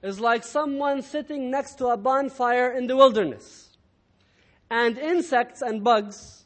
is 0.01 0.19
like 0.19 0.43
someone 0.43 1.01
sitting 1.01 1.50
next 1.50 1.77
to 1.77 1.88
a 1.88 1.98
bonfire 1.98 2.72
in 2.72 2.88
the 2.88 2.95
wilderness 2.95 3.77
and 4.69 4.98
insects 4.98 5.62
and 5.62 5.83
bugs 5.83 6.43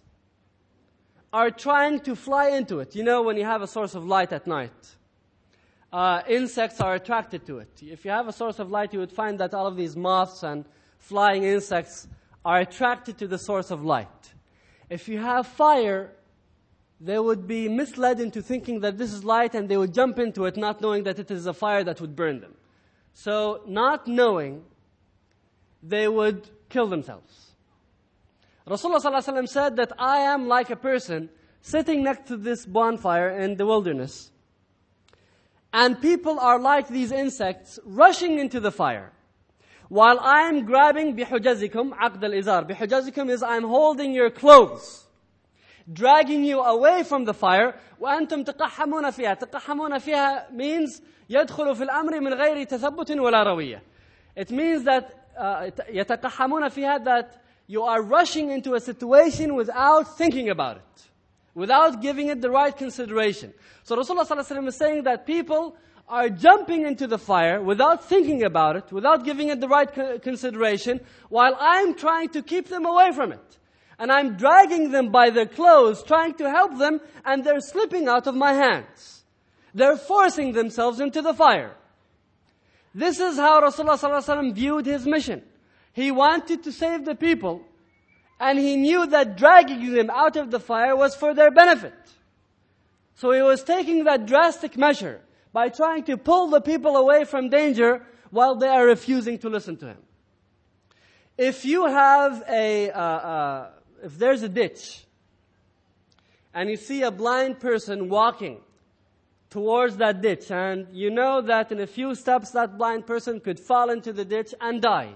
are 1.34 1.50
trying 1.50 2.00
to 2.02 2.16
fly 2.16 2.50
into 2.50 2.80
it. 2.80 2.96
You 2.96 3.04
know, 3.04 3.22
when 3.22 3.38
you 3.38 3.46
have 3.46 3.62
a 3.62 3.68
source 3.68 3.96
of 3.96 4.06
light 4.06 4.32
at 4.32 4.48
night, 4.48 4.96
uh, 5.92 6.22
insects 6.28 6.82
are 6.82 6.96
attracted 6.96 7.46
to 7.48 7.60
it. 7.60 7.70
If 7.82 8.06
you 8.06 8.12
have 8.12 8.28
a 8.28 8.34
source 8.34 8.60
of 8.60 8.72
light, 8.72 8.94
you 8.94 9.00
would 9.00 9.12
find 9.12 9.40
that 9.40 9.54
all 9.54 9.68
of 9.68 9.76
these 9.76 9.96
moths 9.96 10.44
and 10.44 10.66
flying 11.03 11.43
insects 11.43 12.07
are 12.45 12.61
attracted 12.61 13.19
to 13.19 13.27
the 13.27 13.39
source 13.39 13.71
of 13.71 13.85
light. 13.85 14.35
If 14.89 15.09
you 15.09 15.19
have 15.19 15.47
fire, 15.47 16.13
they 17.01 17.19
would 17.19 17.47
be 17.47 17.69
misled 17.69 18.21
into 18.21 18.41
thinking 18.41 18.81
that 18.81 18.99
this 18.99 19.13
is 19.13 19.25
light 19.25 19.55
and 19.55 19.69
they 19.69 19.77
would 19.77 19.93
jump 19.93 20.19
into 20.19 20.45
it 20.45 20.57
not 20.57 20.81
knowing 20.81 21.03
that 21.05 21.19
it 21.19 21.31
is 21.31 21.47
a 21.47 21.53
fire 21.53 21.83
that 21.85 22.01
would 22.01 22.15
burn 22.15 22.41
them. 22.41 22.55
So, 23.15 23.63
not 23.67 24.07
knowing, 24.07 24.65
they 25.83 26.09
would 26.09 26.49
kill 26.69 26.87
themselves. 26.87 27.51
Rasulullah 28.67 29.49
said 29.49 29.77
that 29.77 29.93
I 29.99 30.19
am 30.19 30.47
like 30.47 30.71
a 30.71 30.77
person 30.77 31.29
sitting 31.61 32.05
next 32.05 32.29
to 32.29 32.37
this 32.37 32.65
bonfire 32.65 33.31
in 33.31 33.57
the 33.57 33.67
wilderness. 33.67 34.31
And 35.73 36.01
people 36.01 36.39
are 36.39 36.61
like 36.61 36.89
these 36.89 37.11
insects 37.11 37.81
rushing 37.85 38.39
into 38.39 38.61
the 38.61 38.71
fire. 38.71 39.11
While 39.92 40.20
I 40.20 40.50
am 40.50 40.66
grabbing 40.66 41.16
bihujazikum, 41.16 41.98
aqd 41.98 42.24
al-izar. 42.24 42.68
Bihujazikum 42.70 43.30
is 43.30 43.42
I'm 43.42 43.64
holding 43.64 44.14
your 44.14 44.30
clothes. 44.30 45.06
Dragging 45.92 46.44
you 46.44 46.60
away 46.62 47.04
from 47.04 47.26
the 47.26 47.34
fire. 47.34 47.74
وأنتم 48.02 48.44
تقحمون 48.44 49.12
فيها. 49.12 49.40
تقحمون 49.40 49.98
فيها 50.00 50.52
means 50.52 51.02
يدخل 51.30 51.76
في 51.76 51.84
الأمر 51.84 52.20
من 52.20 52.34
غير 52.34 52.64
تثبت 52.64 53.12
ولا 53.12 53.44
روية. 53.44 53.82
It 54.36 54.52
means 54.52 54.84
that 54.84 55.14
uh, 55.38 55.70
يتقحمون 55.90 56.70
فيها 56.70 57.04
that 57.06 57.42
you 57.68 57.84
are 57.84 58.02
rushing 58.02 58.52
into 58.52 58.76
a 58.76 58.80
situation 58.80 59.56
without 59.56 60.18
thinking 60.18 60.50
about 60.50 60.78
it, 60.78 61.04
without 61.54 62.02
giving 62.02 62.28
it 62.30 62.42
the 62.42 62.50
right 62.50 62.76
consideration. 62.76 63.54
So 63.84 63.96
Rasulullah 63.98 64.26
ﷺ 64.26 64.68
is 64.68 64.76
saying 64.76 65.04
that 65.04 65.26
people 65.26 65.76
are 66.09 66.29
jumping 66.29 66.87
into 66.87 67.07
the 67.07 67.19
fire 67.19 67.63
without 67.63 68.05
thinking 68.05 68.45
about 68.45 68.77
it, 68.77 68.93
without 68.93 69.25
giving 69.25 69.49
it 69.49 69.61
the 69.61 69.69
right 69.69 70.23
consideration, 70.23 71.01
while 71.29 71.57
I'm 71.59 71.95
trying 71.95 72.29
to 72.31 72.43
keep 72.43 72.69
them 72.69 72.85
away 72.87 73.13
from 73.13 73.33
it. 73.33 73.59
And 73.99 74.11
I'm 74.11 74.37
dragging 74.37 74.91
them 74.91 75.11
by 75.11 75.31
their 75.31 75.47
clothes, 75.47 76.03
trying 76.03 76.35
to 76.35 76.51
help 76.51 76.79
them, 76.79 77.01
and 77.25 77.45
they're 77.45 77.61
slipping 77.61 78.09
out 78.09 78.27
of 78.27 78.35
my 78.35 78.53
hands. 78.53 79.23
They're 79.75 79.97
forcing 79.97 80.53
themselves 80.53 81.01
into 81.01 81.23
the 81.23 81.35
fire. 81.35 81.75
This 82.95 83.21
is 83.21 83.37
how 83.37 83.63
Rasulullah 83.63 83.99
ﷺ 83.99 84.55
viewed 84.55 84.87
his 84.87 85.07
mission. 85.07 85.43
He 85.93 86.11
wanted 86.11 86.65
to 86.65 86.73
save 86.73 87.05
the 87.05 87.15
people, 87.15 87.63
and 88.41 88.59
he 88.59 88.77
knew 88.77 89.07
that 89.07 89.37
dragging 89.37 89.93
them 89.93 90.11
out 90.11 90.37
of 90.37 90.51
the 90.51 90.61
fire 90.61 90.97
was 90.97 91.15
for 91.15 91.33
their 91.33 91.51
benefit. 91.51 91.95
So 93.15 93.31
he 93.31 93.41
was 93.41 93.63
taking 93.63 94.05
that 94.05 94.27
drastic 94.27 94.77
measure 94.77 95.21
by 95.53 95.69
trying 95.69 96.05
to 96.05 96.17
pull 96.17 96.49
the 96.49 96.61
people 96.61 96.97
away 96.97 97.25
from 97.25 97.49
danger 97.49 98.03
while 98.31 98.55
they 98.55 98.69
are 98.69 98.87
refusing 98.87 99.39
to 99.39 99.49
listen 99.49 99.77
to 99.77 99.87
him. 99.87 99.99
If 101.37 101.65
you 101.65 101.87
have 101.87 102.43
a, 102.49 102.91
uh, 102.91 103.01
uh, 103.01 103.71
if 104.03 104.19
there's 104.19 104.43
a 104.43 104.49
ditch, 104.49 105.05
and 106.55 106.69
you 106.69 106.77
see 106.77 107.03
a 107.03 107.11
blind 107.11 107.61
person 107.61 108.09
walking 108.09 108.61
towards 109.51 109.97
that 109.99 110.23
ditch, 110.23 110.51
and 110.51 110.87
you 110.93 111.11
know 111.11 111.43
that 111.43 111.73
in 111.73 111.81
a 111.81 111.87
few 111.87 112.15
steps 112.15 112.51
that 112.51 112.79
blind 112.79 113.07
person 113.07 113.41
could 113.41 113.61
fall 113.61 113.91
into 113.91 114.13
the 114.13 114.25
ditch 114.25 114.55
and 114.61 114.81
die. 114.81 115.13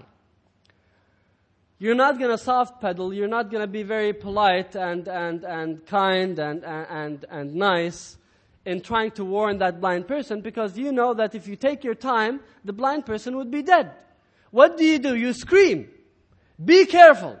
you're 1.79 1.95
not 1.95 2.17
going 2.17 2.31
to 2.31 2.37
soft 2.37 2.81
pedal, 2.81 3.13
you're 3.13 3.27
not 3.27 3.51
going 3.51 3.61
to 3.61 3.67
be 3.67 3.83
very 3.83 4.11
polite 4.11 4.75
and, 4.75 5.07
and, 5.07 5.43
and 5.43 5.85
kind 5.85 6.39
and, 6.39 6.63
and, 6.63 7.25
and 7.29 7.53
nice 7.53 8.16
in 8.67 8.81
trying 8.81 9.11
to 9.11 9.23
warn 9.23 9.59
that 9.59 9.79
blind 9.79 10.05
person 10.09 10.41
because 10.41 10.77
you 10.77 10.91
know 10.91 11.13
that 11.13 11.33
if 11.33 11.47
you 11.47 11.55
take 11.55 11.85
your 11.85 11.95
time, 11.95 12.41
the 12.65 12.73
blind 12.73 13.05
person 13.05 13.37
would 13.37 13.49
be 13.49 13.63
dead. 13.63 13.93
What 14.51 14.75
do 14.75 14.83
you 14.83 14.99
do? 14.99 15.15
You 15.15 15.31
scream. 15.31 15.89
Be 16.63 16.85
careful. 16.85 17.39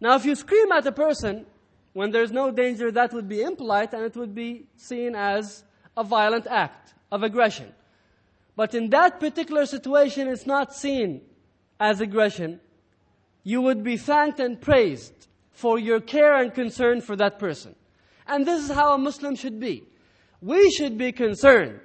Now, 0.00 0.16
if 0.16 0.24
you 0.24 0.34
scream 0.34 0.72
at 0.72 0.84
a 0.84 0.92
person 0.92 1.46
when 1.92 2.10
there's 2.10 2.32
no 2.32 2.50
danger, 2.50 2.90
that 2.90 3.12
would 3.12 3.28
be 3.28 3.42
impolite 3.42 3.94
and 3.94 4.02
it 4.02 4.16
would 4.16 4.34
be 4.34 4.66
seen 4.74 5.14
as 5.14 5.62
a 5.96 6.02
violent 6.02 6.48
act 6.48 6.94
of 7.12 7.22
aggression. 7.22 7.72
But 8.56 8.74
in 8.74 8.90
that 8.90 9.20
particular 9.20 9.66
situation, 9.66 10.26
it's 10.26 10.46
not 10.46 10.74
seen 10.74 11.20
as 11.78 12.00
aggression. 12.00 12.58
You 13.44 13.60
would 13.62 13.84
be 13.84 13.96
thanked 13.96 14.40
and 14.40 14.60
praised 14.60 15.28
for 15.52 15.78
your 15.78 16.00
care 16.00 16.34
and 16.34 16.52
concern 16.52 17.02
for 17.02 17.14
that 17.16 17.38
person. 17.38 17.76
And 18.26 18.44
this 18.44 18.64
is 18.64 18.70
how 18.70 18.94
a 18.94 18.98
Muslim 18.98 19.36
should 19.36 19.60
be. 19.60 19.86
We 20.40 20.70
should 20.70 20.96
be 20.96 21.12
concerned 21.12 21.80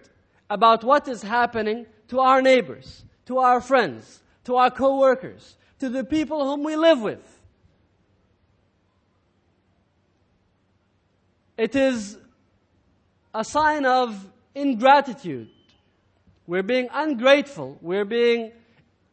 about 0.50 0.84
what 0.84 1.08
is 1.08 1.22
happening 1.22 1.86
to 2.08 2.20
our 2.20 2.42
neighbors, 2.42 3.04
to 3.26 3.40
our 3.40 3.60
friends, 3.60 4.22
to 4.46 4.56
our 4.56 4.70
co-workers, 4.70 5.58
to 5.80 5.90
the 5.90 6.04
people 6.04 6.44
whom 6.46 6.64
we 6.64 6.76
live 6.76 7.02
with. 7.02 7.42
It 11.58 11.76
is 11.76 12.18
a 13.34 13.44
sign 13.44 13.86
of 13.86 14.30
ingratitude. 14.54 15.50
We're 16.48 16.64
being 16.64 16.90
ungrateful. 16.94 17.78
We're 17.82 18.06
being, 18.06 18.52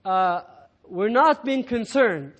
uh, 0.04 0.42
we're 0.84 1.08
not 1.08 1.44
being 1.44 1.64
concerned 1.64 2.32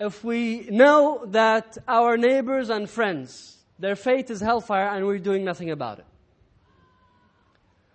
if 0.00 0.22
we 0.22 0.68
know 0.70 1.24
that 1.26 1.78
our 1.88 2.16
neighbors 2.16 2.70
and 2.70 2.88
friends, 2.88 3.57
their 3.78 3.96
fate 3.96 4.30
is 4.30 4.40
hellfire 4.40 4.88
and 4.88 5.06
we're 5.06 5.18
doing 5.18 5.44
nothing 5.44 5.70
about 5.70 5.98
it. 5.98 6.06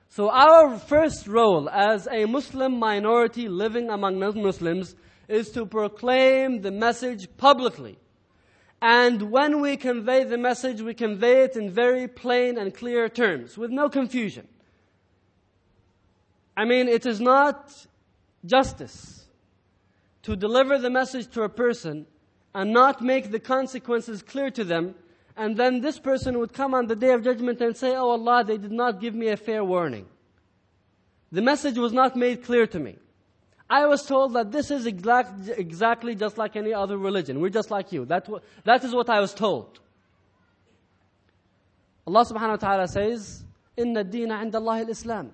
So 0.10 0.30
our 0.30 0.78
first 0.78 1.28
role 1.28 1.70
as 1.70 2.08
a 2.12 2.26
Muslim 2.26 2.78
minority 2.78 3.48
living 3.48 3.90
among 3.90 4.20
non-Muslims 4.20 4.96
is 5.28 5.50
to 5.52 5.66
proclaim 5.66 6.62
the 6.62 6.72
message 6.72 7.28
publicly. 7.38 7.98
And 8.82 9.32
when 9.32 9.62
we 9.62 9.78
convey 9.78 10.24
the 10.24 10.38
message, 10.38 10.82
we 10.82 10.94
convey 10.94 11.44
it 11.44 11.56
in 11.56 11.72
very 11.72 12.08
plain 12.08 12.58
and 12.58 12.74
clear 12.74 13.08
terms, 13.10 13.58
with 13.58 13.72
no 13.72 13.90
confusion. 13.90 14.48
I 16.56 16.66
mean, 16.66 16.88
it 16.88 17.06
is 17.06 17.20
not 17.20 17.88
justice 18.46 19.26
to 20.24 20.36
deliver 20.36 20.78
the 20.78 20.90
message 20.90 21.28
to 21.32 21.44
a 21.44 21.50
person 21.50 22.06
and 22.54 22.72
not 22.72 23.02
make 23.02 23.32
the 23.32 23.40
consequences 23.40 24.22
clear 24.22 24.52
to 24.52 24.64
them, 24.64 24.96
and 25.37 25.57
then 25.57 25.81
this 25.81 25.99
person 25.99 26.39
would 26.39 26.53
come 26.53 26.75
on 26.75 26.87
the 26.87 26.97
day 26.97 27.13
of 27.13 27.23
judgment 27.23 27.61
and 27.61 27.77
say, 27.77 27.95
Oh 27.95 28.11
Allah, 28.11 28.43
they 28.45 28.59
did 28.59 28.73
not 28.73 29.01
give 29.01 29.15
me 29.15 29.29
a 29.29 29.37
fair 29.37 29.65
warning. 29.65 30.07
The 31.31 31.43
message 31.43 31.79
was 31.79 31.93
not 31.93 32.17
made 32.17 32.43
clear 32.43 32.67
to 32.67 32.79
me. 32.79 32.97
I 33.71 33.87
was 33.87 34.05
told 34.05 34.33
that 34.33 34.51
this 34.51 34.71
is 34.71 34.87
exact, 34.87 35.49
exactly 35.49 36.15
just 36.15 36.39
like 36.39 36.57
any 36.57 36.73
other 36.73 36.97
religion. 36.97 37.41
We're 37.41 37.51
just 37.51 37.71
like 37.71 37.93
you. 37.93 38.07
That, 38.07 38.29
that 38.65 38.83
is 38.83 38.95
what 38.95 39.11
I 39.11 39.21
was 39.21 39.35
told. 39.35 39.79
Allah 42.07 42.25
subhanahu 42.25 42.49
wa 42.49 42.57
ta'ala 42.57 42.89
says, 42.89 43.45
إن 43.79 43.97
الدين 43.97 44.33
عند 44.33 44.57
الله 44.57 44.83
الإسلام 44.83 45.31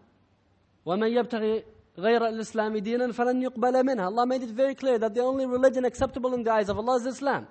ومن 0.86 1.08
يبتغي 1.08 1.64
غير 1.98 2.26
الإسلام 2.26 2.76
دينا 2.76 3.12
فلن 3.12 3.42
يقبل 3.42 3.86
منها 3.86 4.06
Allah 4.06 4.26
made 4.26 4.42
it 4.42 4.50
very 4.50 4.74
clear 4.74 4.98
that 4.98 5.14
the 5.14 5.20
only 5.20 5.46
religion 5.46 5.84
acceptable 5.84 6.34
in 6.34 6.42
the 6.42 6.52
eyes 6.52 6.68
of 6.68 6.76
Allah 6.76 6.96
is 6.96 7.06
Islam. 7.06 7.46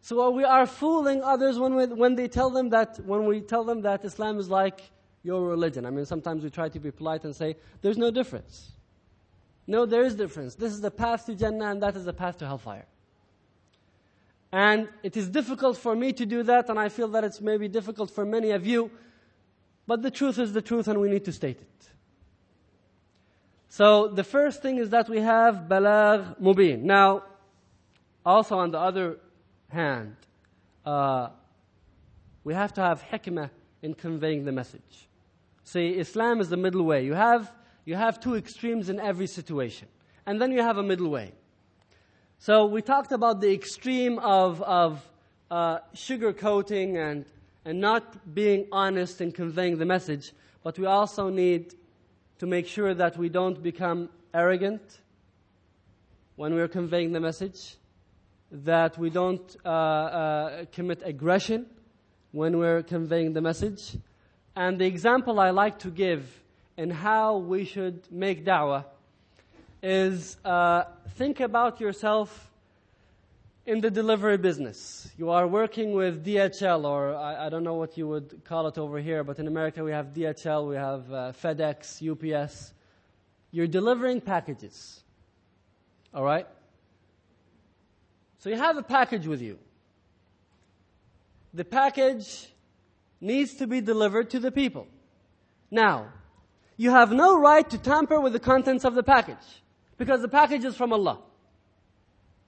So 0.00 0.20
uh, 0.22 0.30
we 0.30 0.44
are 0.44 0.66
fooling 0.66 1.22
others 1.22 1.58
when, 1.58 1.74
we, 1.74 1.86
when 1.86 2.14
they 2.14 2.28
tell 2.28 2.50
them 2.50 2.70
that, 2.70 2.98
when 3.04 3.26
we 3.26 3.40
tell 3.40 3.64
them 3.64 3.82
that 3.82 4.04
Islam 4.04 4.38
is 4.38 4.48
like 4.48 4.80
your 5.22 5.46
religion. 5.46 5.84
I 5.84 5.90
mean, 5.90 6.06
sometimes 6.06 6.44
we 6.44 6.50
try 6.50 6.68
to 6.68 6.80
be 6.80 6.90
polite 6.90 7.24
and 7.24 7.34
say, 7.34 7.56
there's 7.82 7.98
no 7.98 8.10
difference. 8.10 8.72
No, 9.66 9.84
there 9.84 10.02
is 10.04 10.14
difference. 10.14 10.54
This 10.54 10.72
is 10.72 10.80
the 10.80 10.90
path 10.90 11.26
to 11.26 11.34
Jannah 11.34 11.70
and 11.70 11.82
that 11.82 11.96
is 11.96 12.04
the 12.04 12.12
path 12.12 12.38
to 12.38 12.46
hellfire. 12.46 12.86
And 14.50 14.88
it 15.02 15.16
is 15.16 15.28
difficult 15.28 15.76
for 15.76 15.94
me 15.94 16.12
to 16.14 16.24
do 16.24 16.42
that, 16.44 16.70
and 16.70 16.78
I 16.78 16.88
feel 16.88 17.08
that 17.08 17.22
it's 17.22 17.40
maybe 17.40 17.68
difficult 17.68 18.10
for 18.10 18.24
many 18.24 18.52
of 18.52 18.66
you, 18.66 18.90
but 19.86 20.00
the 20.00 20.10
truth 20.10 20.38
is 20.38 20.54
the 20.54 20.62
truth 20.62 20.88
and 20.88 20.98
we 20.98 21.10
need 21.10 21.26
to 21.26 21.32
state 21.32 21.60
it. 21.60 21.88
So 23.68 24.08
the 24.08 24.24
first 24.24 24.62
thing 24.62 24.78
is 24.78 24.88
that 24.90 25.08
we 25.08 25.20
have 25.20 25.66
balagh 25.68 26.40
mubin. 26.40 26.82
Now, 26.82 27.24
also 28.24 28.58
on 28.58 28.70
the 28.70 28.78
other 28.78 29.18
hand, 29.68 30.16
uh, 30.84 31.28
we 32.44 32.54
have 32.54 32.72
to 32.74 32.80
have 32.80 33.02
hikmah 33.02 33.50
in 33.82 33.94
conveying 33.94 34.44
the 34.44 34.52
message. 34.52 35.08
See, 35.64 35.88
Islam 35.90 36.40
is 36.40 36.48
the 36.48 36.56
middle 36.56 36.84
way. 36.84 37.04
You 37.04 37.14
have 37.14 37.52
you 37.88 37.94
have 37.94 38.20
two 38.20 38.34
extremes 38.34 38.90
in 38.90 39.00
every 39.00 39.26
situation. 39.26 39.88
And 40.26 40.38
then 40.42 40.52
you 40.52 40.60
have 40.60 40.76
a 40.76 40.82
middle 40.82 41.08
way. 41.08 41.32
So 42.38 42.66
we 42.66 42.82
talked 42.82 43.12
about 43.12 43.40
the 43.40 43.50
extreme 43.50 44.18
of, 44.18 44.60
of 44.60 45.02
uh, 45.50 45.78
sugarcoating 45.94 46.98
and, 46.98 47.24
and 47.64 47.80
not 47.80 48.34
being 48.34 48.66
honest 48.70 49.22
in 49.22 49.32
conveying 49.32 49.78
the 49.78 49.86
message, 49.86 50.32
but 50.62 50.78
we 50.78 50.84
also 50.84 51.30
need 51.30 51.76
to 52.40 52.46
make 52.46 52.66
sure 52.66 52.92
that 52.92 53.16
we 53.16 53.30
don't 53.30 53.62
become 53.62 54.10
arrogant 54.34 54.82
when 56.36 56.52
we're 56.52 56.68
conveying 56.68 57.12
the 57.12 57.20
message, 57.20 57.76
that 58.50 58.96
we 58.98 59.10
don't 59.10 59.56
uh, 59.64 59.68
uh, 59.68 60.64
commit 60.72 61.02
aggression 61.04 61.66
when 62.32 62.58
we're 62.58 62.82
conveying 62.82 63.32
the 63.32 63.40
message. 63.40 63.96
And 64.56 64.78
the 64.78 64.86
example 64.86 65.38
I 65.38 65.50
like 65.50 65.78
to 65.80 65.90
give 65.90 66.42
in 66.76 66.90
how 66.90 67.38
we 67.38 67.64
should 67.64 68.10
make 68.10 68.44
da'wah 68.44 68.84
is 69.82 70.36
uh, 70.44 70.84
think 71.16 71.40
about 71.40 71.80
yourself 71.80 72.50
in 73.66 73.80
the 73.80 73.90
delivery 73.90 74.38
business. 74.38 75.10
You 75.18 75.30
are 75.30 75.46
working 75.46 75.92
with 75.92 76.24
DHL, 76.24 76.84
or 76.84 77.14
I, 77.14 77.46
I, 77.46 77.48
don't 77.50 77.62
know 77.62 77.74
what 77.74 77.98
you 77.98 78.08
would 78.08 78.42
call 78.44 78.66
it 78.66 78.78
over 78.78 78.98
here, 78.98 79.22
but 79.22 79.38
in 79.38 79.46
America 79.46 79.84
we 79.84 79.90
have 79.90 80.06
DHL, 80.14 80.68
we 80.68 80.76
have 80.76 81.12
uh, 81.12 81.32
FedEx, 81.32 82.00
UPS. 82.00 82.72
You're 83.50 83.66
delivering 83.66 84.22
packages. 84.22 85.02
All 86.14 86.24
right? 86.24 86.46
So 88.38 88.50
you 88.50 88.56
have 88.56 88.76
a 88.76 88.82
package 88.82 89.26
with 89.26 89.42
you. 89.42 89.58
The 91.52 91.64
package 91.64 92.48
needs 93.20 93.54
to 93.54 93.66
be 93.66 93.80
delivered 93.80 94.30
to 94.30 94.38
the 94.38 94.52
people. 94.52 94.86
Now, 95.70 96.12
you 96.76 96.90
have 96.90 97.12
no 97.12 97.38
right 97.38 97.68
to 97.68 97.78
tamper 97.78 98.20
with 98.20 98.32
the 98.32 98.40
contents 98.40 98.84
of 98.84 98.94
the 98.94 99.02
package 99.02 99.62
because 99.96 100.22
the 100.22 100.28
package 100.28 100.64
is 100.64 100.76
from 100.76 100.92
Allah. 100.92 101.18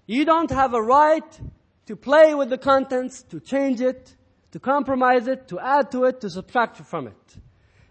You 0.06 0.24
don't 0.24 0.50
have 0.50 0.74
a 0.74 0.82
right 0.82 1.40
to 1.86 1.96
play 1.96 2.34
with 2.34 2.50
the 2.50 2.58
contents, 2.58 3.22
to 3.24 3.40
change 3.40 3.80
it, 3.80 4.14
to 4.52 4.60
compromise 4.60 5.26
it, 5.26 5.48
to 5.48 5.58
add 5.58 5.90
to 5.90 6.04
it, 6.04 6.20
to 6.20 6.30
subtract 6.30 6.76
from 6.78 7.08
it. 7.08 7.36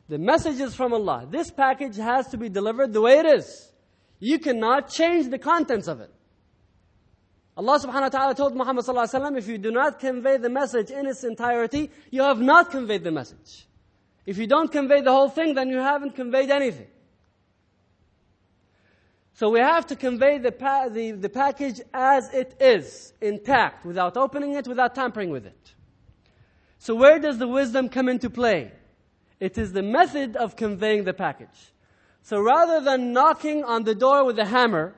The 0.08 0.18
message 0.18 0.60
is 0.60 0.74
from 0.74 0.94
Allah. 0.94 1.28
This 1.30 1.52
package 1.52 1.98
has 1.98 2.28
to 2.30 2.38
be 2.38 2.50
delivered 2.50 2.94
the 2.94 3.02
way 3.02 3.20
it 3.20 3.26
is. 3.26 3.72
You 4.20 4.40
cannot 4.40 4.90
change 4.90 5.30
the 5.30 5.38
contents 5.38 5.88
of 5.88 6.02
it. 6.02 6.12
Allah 7.58 7.80
subhanahu 7.80 8.02
wa 8.02 8.10
ta'ala 8.10 8.36
told 8.36 8.56
Muhammad 8.56 8.86
sallallahu 8.86 9.14
alaihi 9.14 9.22
wasallam, 9.22 9.38
if 9.38 9.48
you 9.48 9.58
do 9.58 9.72
not 9.72 10.00
convey 10.00 10.38
the 10.38 10.50
message 10.50 10.92
in 10.92 11.06
its 11.06 11.24
entirety, 11.24 11.92
you 12.10 12.22
have 12.22 12.40
not 12.40 12.72
conveyed 12.72 13.04
the 13.04 13.12
message. 13.12 13.68
If 14.26 14.38
you 14.38 14.48
don't 14.48 14.72
convey 14.72 15.02
the 15.02 15.12
whole 15.12 15.30
thing, 15.30 15.56
then 15.56 15.70
you 15.70 15.78
haven't 15.78 16.16
conveyed 16.16 16.52
anything. 16.52 16.88
So 19.34 19.50
we 19.50 19.60
have 19.60 19.88
to 19.88 19.96
convey 19.96 20.38
the, 20.38 20.52
pa- 20.52 20.90
the, 20.90 21.12
the 21.12 21.30
package 21.30 21.80
as 21.94 22.30
it 22.34 22.56
is, 22.60 23.14
intact, 23.22 23.86
without 23.86 24.18
opening 24.18 24.54
it, 24.54 24.68
without 24.68 24.96
tampering 24.96 25.30
with 25.30 25.46
it. 25.46 25.74
So 26.78 26.94
where 26.94 27.20
does 27.20 27.38
the 27.38 27.48
wisdom 27.48 27.90
come 27.90 28.10
into 28.10 28.30
play? 28.30 28.72
It 29.40 29.58
is 29.58 29.72
the 29.72 29.82
method 29.82 30.36
of 30.36 30.56
conveying 30.56 31.06
the 31.06 31.14
package. 31.14 31.72
So 32.22 32.40
rather 32.42 32.82
than 32.82 33.14
knocking 33.14 33.64
on 33.64 33.84
the 33.84 33.96
door 33.96 34.26
with 34.26 34.38
a 34.40 34.46
hammer, 34.46 34.94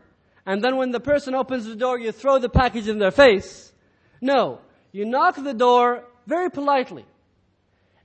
and 0.45 0.63
then 0.63 0.77
when 0.77 0.91
the 0.91 0.99
person 0.99 1.36
opens 1.36 1.65
the 1.65 1.75
door, 1.75 1.99
you 1.99 2.12
throw 2.12 2.39
the 2.39 2.49
package 2.49 2.88
in 2.88 2.97
their 2.97 3.12
face. 3.12 3.71
No. 4.19 4.60
You 4.91 5.06
knock 5.06 5.36
the 5.36 5.54
door 5.54 6.06
very 6.25 6.49
politely. 6.49 7.06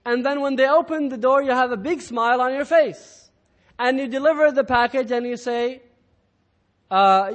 And 0.04 0.24
then 0.24 0.40
when 0.40 0.56
they 0.56 0.68
open 0.68 1.08
the 1.08 1.16
door, 1.16 1.42
you 1.42 1.50
have 1.50 1.72
a 1.72 1.76
big 1.76 2.00
smile 2.00 2.40
on 2.40 2.52
your 2.52 2.64
face. 2.64 3.30
And 3.78 3.98
you 3.98 4.06
deliver 4.06 4.52
the 4.52 4.64
package 4.64 5.10
and 5.10 5.26
you 5.26 5.36
say, 5.36 5.82
uh, 6.90 7.32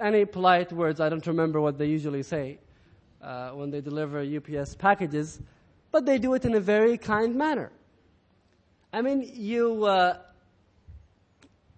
any 0.00 0.24
polite 0.24 0.72
words, 0.72 1.00
I 1.00 1.08
don't 1.08 1.26
remember 1.26 1.60
what 1.60 1.78
they 1.78 1.86
usually 1.86 2.22
say 2.22 2.58
uh, 3.22 3.50
when 3.50 3.70
they 3.70 3.80
deliver 3.80 4.20
UPS 4.20 4.74
packages, 4.74 5.40
but 5.90 6.04
they 6.04 6.18
do 6.18 6.34
it 6.34 6.44
in 6.44 6.54
a 6.54 6.60
very 6.60 6.98
kind 6.98 7.34
manner. 7.36 7.72
I 8.92 9.00
mean, 9.00 9.30
you, 9.32 9.84
uh, 9.84 10.18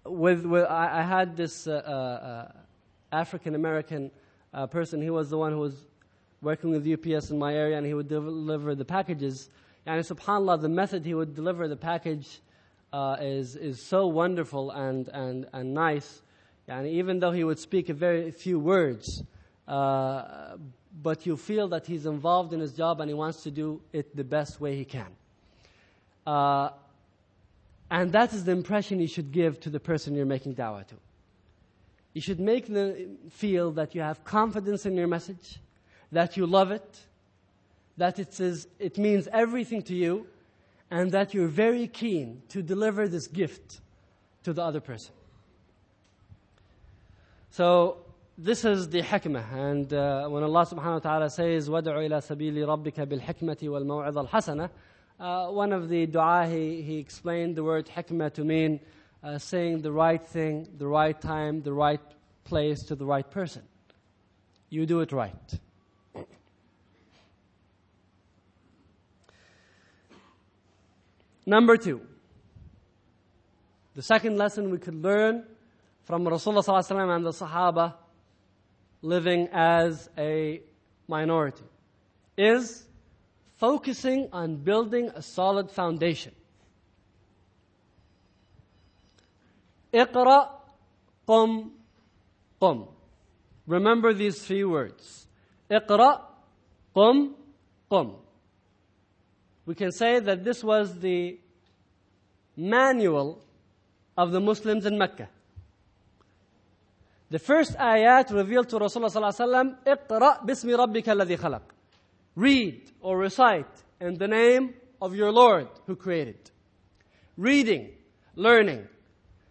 with, 0.05 0.45
with 0.45 0.65
I, 0.65 0.99
I, 0.99 1.01
had 1.03 1.35
this 1.35 1.67
uh, 1.67 1.71
uh, 1.71 1.89
uh 2.25 2.51
African 3.11 3.55
American 3.55 4.11
uh, 4.53 4.67
person. 4.67 5.01
He 5.01 5.09
was 5.09 5.29
the 5.29 5.37
one 5.37 5.51
who 5.51 5.59
was 5.59 5.87
working 6.41 6.69
with 6.69 6.87
UPS 6.87 7.31
in 7.31 7.39
my 7.39 7.53
area, 7.53 7.77
and 7.77 7.85
he 7.85 7.93
would 7.93 8.07
deliver 8.07 8.75
the 8.75 8.85
packages. 8.85 9.49
And 9.85 10.03
subhanAllah, 10.03 10.61
the 10.61 10.69
method 10.69 11.05
he 11.05 11.13
would 11.13 11.35
deliver 11.35 11.67
the 11.67 11.75
package 11.75 12.41
uh, 12.93 13.17
is, 13.19 13.55
is 13.55 13.81
so 13.81 14.07
wonderful 14.07 14.71
and, 14.71 15.07
and, 15.09 15.47
and 15.53 15.73
nice. 15.73 16.21
And 16.67 16.87
even 16.87 17.19
though 17.19 17.31
he 17.31 17.43
would 17.43 17.59
speak 17.59 17.89
a 17.89 17.93
very 17.93 18.31
few 18.31 18.59
words, 18.59 19.23
but 19.67 21.25
you 21.25 21.37
feel 21.37 21.67
that 21.69 21.85
he's 21.85 22.05
involved 22.05 22.53
in 22.53 22.59
his 22.59 22.73
job 22.73 23.01
and 23.01 23.09
he 23.09 23.13
wants 23.13 23.43
to 23.43 23.51
do 23.51 23.81
it 23.93 24.15
the 24.15 24.23
best 24.23 24.59
way 24.59 24.75
he 24.75 24.85
can. 24.85 25.15
and 27.94 28.12
that 28.12 28.32
is 28.32 28.44
the 28.44 28.52
impression 28.52 29.00
you 29.00 29.08
should 29.08 29.32
give 29.32 29.58
to 29.60 29.70
the 29.70 29.80
person 29.80 30.14
you're 30.14 30.26
making 30.26 30.54
da'wah 30.54 30.86
to. 30.86 30.94
You 32.12 32.20
should 32.20 32.40
make 32.40 32.66
them 32.66 33.18
feel 33.30 33.72
that 33.72 33.94
you 33.94 34.00
have 34.00 34.24
confidence 34.24 34.86
in 34.86 34.96
your 34.96 35.06
message, 35.06 35.58
that 36.12 36.36
you 36.36 36.46
love 36.46 36.70
it, 36.70 37.00
that 37.96 38.18
it, 38.18 38.32
says, 38.32 38.68
it 38.78 38.98
means 38.98 39.28
everything 39.32 39.82
to 39.82 39.94
you, 39.94 40.26
and 40.90 41.12
that 41.12 41.34
you're 41.34 41.48
very 41.48 41.86
keen 41.86 42.42
to 42.48 42.62
deliver 42.62 43.06
this 43.06 43.28
gift 43.28 43.80
to 44.42 44.52
the 44.52 44.62
other 44.62 44.80
person. 44.80 45.12
So, 47.50 47.98
this 48.38 48.64
is 48.64 48.88
the 48.88 49.02
hikmah. 49.02 49.52
And 49.52 49.92
uh, 49.92 50.28
when 50.28 50.42
Allah 50.42 50.64
subhanahu 50.66 50.94
wa 50.94 50.98
ta'ala 50.98 51.30
says, 51.30 51.68
وَدْعُ 51.68 51.92
إِلَى 51.92 52.18
سَبِيلِ 52.22 52.54
رَبِّكَ 52.54 52.94
بِالْحِكْمَةِ 53.06 53.62
وَالْمَوْعِظَ 53.62 54.28
الْحَسَنَةِ 54.28 54.70
uh, 55.19 55.47
one 55.47 55.71
of 55.71 55.89
the 55.89 56.05
dua, 56.05 56.47
he, 56.47 56.81
he 56.81 56.97
explained 56.97 57.55
the 57.55 57.63
word 57.63 57.87
hikmah 57.87 58.33
to 58.33 58.43
mean 58.43 58.79
uh, 59.23 59.37
saying 59.37 59.81
the 59.81 59.91
right 59.91 60.25
thing, 60.25 60.67
the 60.77 60.87
right 60.87 61.19
time, 61.19 61.61
the 61.61 61.73
right 61.73 62.01
place 62.43 62.83
to 62.83 62.95
the 62.95 63.05
right 63.05 63.29
person. 63.29 63.63
You 64.69 64.85
do 64.85 64.99
it 64.99 65.11
right. 65.11 65.59
Number 71.45 71.77
two, 71.77 72.01
the 73.93 74.01
second 74.01 74.37
lesson 74.37 74.71
we 74.71 74.79
could 74.79 74.95
learn 74.95 75.45
from 76.03 76.25
Rasulullah 76.25 77.15
and 77.15 77.25
the 77.25 77.31
Sahaba 77.31 77.93
living 79.01 79.47
as 79.53 80.09
a 80.17 80.61
minority 81.07 81.63
is 82.37 82.85
focusing 83.56 84.28
on 84.32 84.56
building 84.56 85.10
a 85.14 85.22
solid 85.22 85.70
foundation. 85.70 86.32
اقرأ 89.94 90.60
قم 91.26 91.70
قم 92.60 92.86
Remember 93.66 94.12
these 94.14 94.42
three 94.42 94.64
words. 94.64 95.26
اقرأ 95.70 96.20
قم 96.94 97.34
قم 97.90 98.16
We 99.66 99.74
can 99.74 99.92
say 99.92 100.18
that 100.20 100.42
this 100.42 100.64
was 100.64 100.98
the 100.98 101.38
manual 102.56 103.44
of 104.16 104.32
the 104.32 104.40
Muslims 104.40 104.86
in 104.86 104.98
Mecca. 104.98 105.28
The 107.30 107.38
first 107.38 107.76
ayat 107.76 108.32
revealed 108.34 108.68
to 108.70 108.76
Rasulullah 108.76 109.06
sallallahu 109.06 109.36
alaihi 109.38 109.46
wasallam, 109.46 109.68
"Iqra 109.86 110.44
bismi 110.44 110.74
rabbika 110.74 111.14
alladhi 111.14 111.38
khalaq." 111.38 111.62
Read 112.35 112.91
or 112.99 113.17
recite 113.17 113.65
in 114.01 114.17
the 114.17 114.27
name 114.27 114.73
of 115.01 115.15
your 115.15 115.31
Lord 115.31 115.67
who 115.87 115.95
created. 115.95 116.51
Reading, 117.37 117.91
learning. 118.35 118.87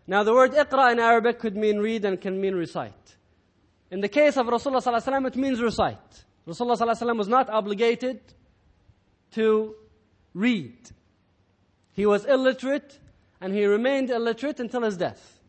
Now 0.06 0.22
the 0.22 0.34
word 0.34 0.52
iqra 0.52 0.92
in 0.92 0.98
Arabic 0.98 1.38
could 1.38 1.56
mean 1.56 1.78
read 1.78 2.04
and 2.04 2.20
can 2.20 2.40
mean 2.40 2.54
recite. 2.54 3.16
In 3.90 4.00
the 4.00 4.08
case 4.08 4.36
of 4.36 4.46
Rasulullah 4.46 4.82
sallallahu 4.82 5.26
it 5.28 5.36
means 5.36 5.60
recite. 5.60 6.24
Rasulullah 6.46 6.76
sallallahu 6.76 7.16
was 7.16 7.28
not 7.28 7.48
obligated 7.48 8.20
to 9.32 9.74
read. 10.34 10.76
He 11.92 12.04
was 12.04 12.24
illiterate 12.26 12.98
and 13.40 13.54
he 13.54 13.64
remained 13.64 14.10
illiterate 14.10 14.60
until 14.60 14.82
his 14.82 14.96
death. 14.96 15.40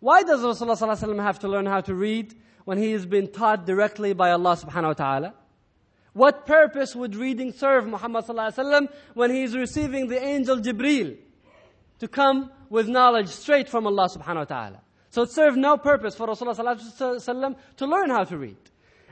Why 0.00 0.22
does 0.22 0.40
Rasulullah 0.40 0.78
sallallahu 0.78 1.22
have 1.22 1.40
to 1.40 1.48
learn 1.48 1.66
how 1.66 1.80
to 1.80 1.94
read 1.94 2.34
when 2.64 2.78
he 2.78 2.92
has 2.92 3.06
been 3.06 3.28
taught 3.28 3.66
directly 3.66 4.12
by 4.12 4.30
Allah 4.30 4.56
subhanahu 4.56 4.88
wa 4.88 4.92
ta'ala? 4.92 5.34
What 6.13 6.45
purpose 6.45 6.95
would 6.95 7.15
reading 7.15 7.53
serve 7.53 7.87
Muhammad 7.87 8.25
ﷺ 8.25 8.89
when 9.13 9.31
he 9.31 9.43
is 9.43 9.55
receiving 9.55 10.07
the 10.07 10.21
angel 10.21 10.57
Jibreel 10.57 11.17
to 11.99 12.07
come 12.07 12.51
with 12.69 12.87
knowledge 12.87 13.27
straight 13.27 13.69
from 13.69 13.85
Allah 13.85 14.09
subhanahu 14.09 14.35
wa 14.35 14.43
ta'ala? 14.45 14.81
So 15.11 15.23
it 15.23 15.31
served 15.31 15.57
no 15.57 15.77
purpose 15.77 16.15
for 16.15 16.27
Rasulullah 16.27 16.79
ﷺ 16.79 17.55
to 17.77 17.85
learn 17.85 18.09
how 18.09 18.23
to 18.23 18.37
read. 18.37 18.57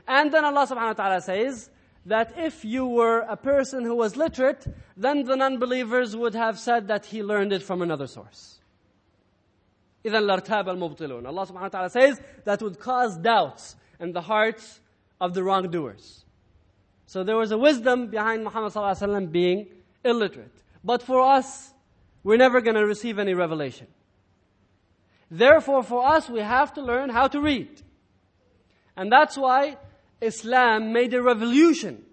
And 0.06 0.32
then 0.32 0.44
Allah 0.44 0.66
subhanahu 0.66 0.98
wa 0.98 1.04
ta'ala 1.04 1.20
says 1.20 1.70
that 2.06 2.34
if 2.36 2.64
you 2.64 2.86
were 2.86 3.20
a 3.20 3.36
person 3.36 3.84
who 3.84 3.94
was 3.94 4.16
literate, 4.16 4.66
then 4.96 5.24
the 5.24 5.36
non-believers 5.36 6.16
would 6.16 6.34
have 6.34 6.58
said 6.58 6.88
that 6.88 7.06
he 7.06 7.22
learned 7.22 7.52
it 7.52 7.62
from 7.62 7.82
another 7.82 8.06
source. 8.06 8.60
إِذَا 10.04 10.40
لَارْتَابَ 10.40 10.66
الْمُبْطِلُونَ 10.66 11.26
Allah 11.26 11.46
subhanahu 11.46 11.60
wa 11.60 11.68
ta'ala 11.68 11.90
says 11.90 12.20
that 12.44 12.62
would 12.62 12.78
cause 12.78 13.16
doubts 13.18 13.76
in 14.00 14.12
the 14.12 14.22
hearts 14.22 14.80
of 15.20 15.34
the 15.34 15.42
wrongdoers. 15.42 16.21
So 17.13 17.23
there 17.23 17.37
was 17.37 17.51
a 17.51 17.59
wisdom 17.59 18.07
behind 18.07 18.43
Muhammad 18.43 18.73
ﷺ 18.73 19.31
being 19.31 19.67
illiterate. 20.03 20.63
But 20.83 21.03
for 21.03 21.21
us, 21.21 21.71
we're 22.23 22.37
never 22.37 22.59
going 22.59 22.75
to 22.75 22.87
receive 22.87 23.19
any 23.19 23.35
revelation. 23.35 23.85
Therefore, 25.29 25.83
for 25.83 26.03
us, 26.03 26.27
we 26.27 26.39
have 26.39 26.73
to 26.73 26.81
learn 26.81 27.11
how 27.11 27.27
to 27.27 27.39
read. 27.39 27.83
And 28.97 29.11
that's 29.11 29.37
why 29.37 29.77
Islam 30.21 30.91
made 30.91 31.13
a 31.13 31.21
revolution 31.21 32.03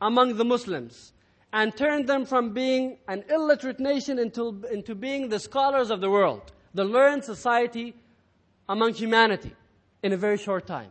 among 0.00 0.36
the 0.36 0.44
Muslims 0.44 1.12
and 1.52 1.76
turned 1.76 2.08
them 2.08 2.24
from 2.26 2.52
being 2.52 2.98
an 3.06 3.22
illiterate 3.30 3.78
nation 3.78 4.18
into, 4.18 4.64
into 4.68 4.96
being 4.96 5.28
the 5.28 5.38
scholars 5.38 5.90
of 5.90 6.00
the 6.00 6.10
world, 6.10 6.52
the 6.74 6.84
learned 6.84 7.22
society 7.22 7.94
among 8.68 8.94
humanity 8.94 9.54
in 10.02 10.12
a 10.12 10.16
very 10.16 10.38
short 10.38 10.66
time. 10.66 10.90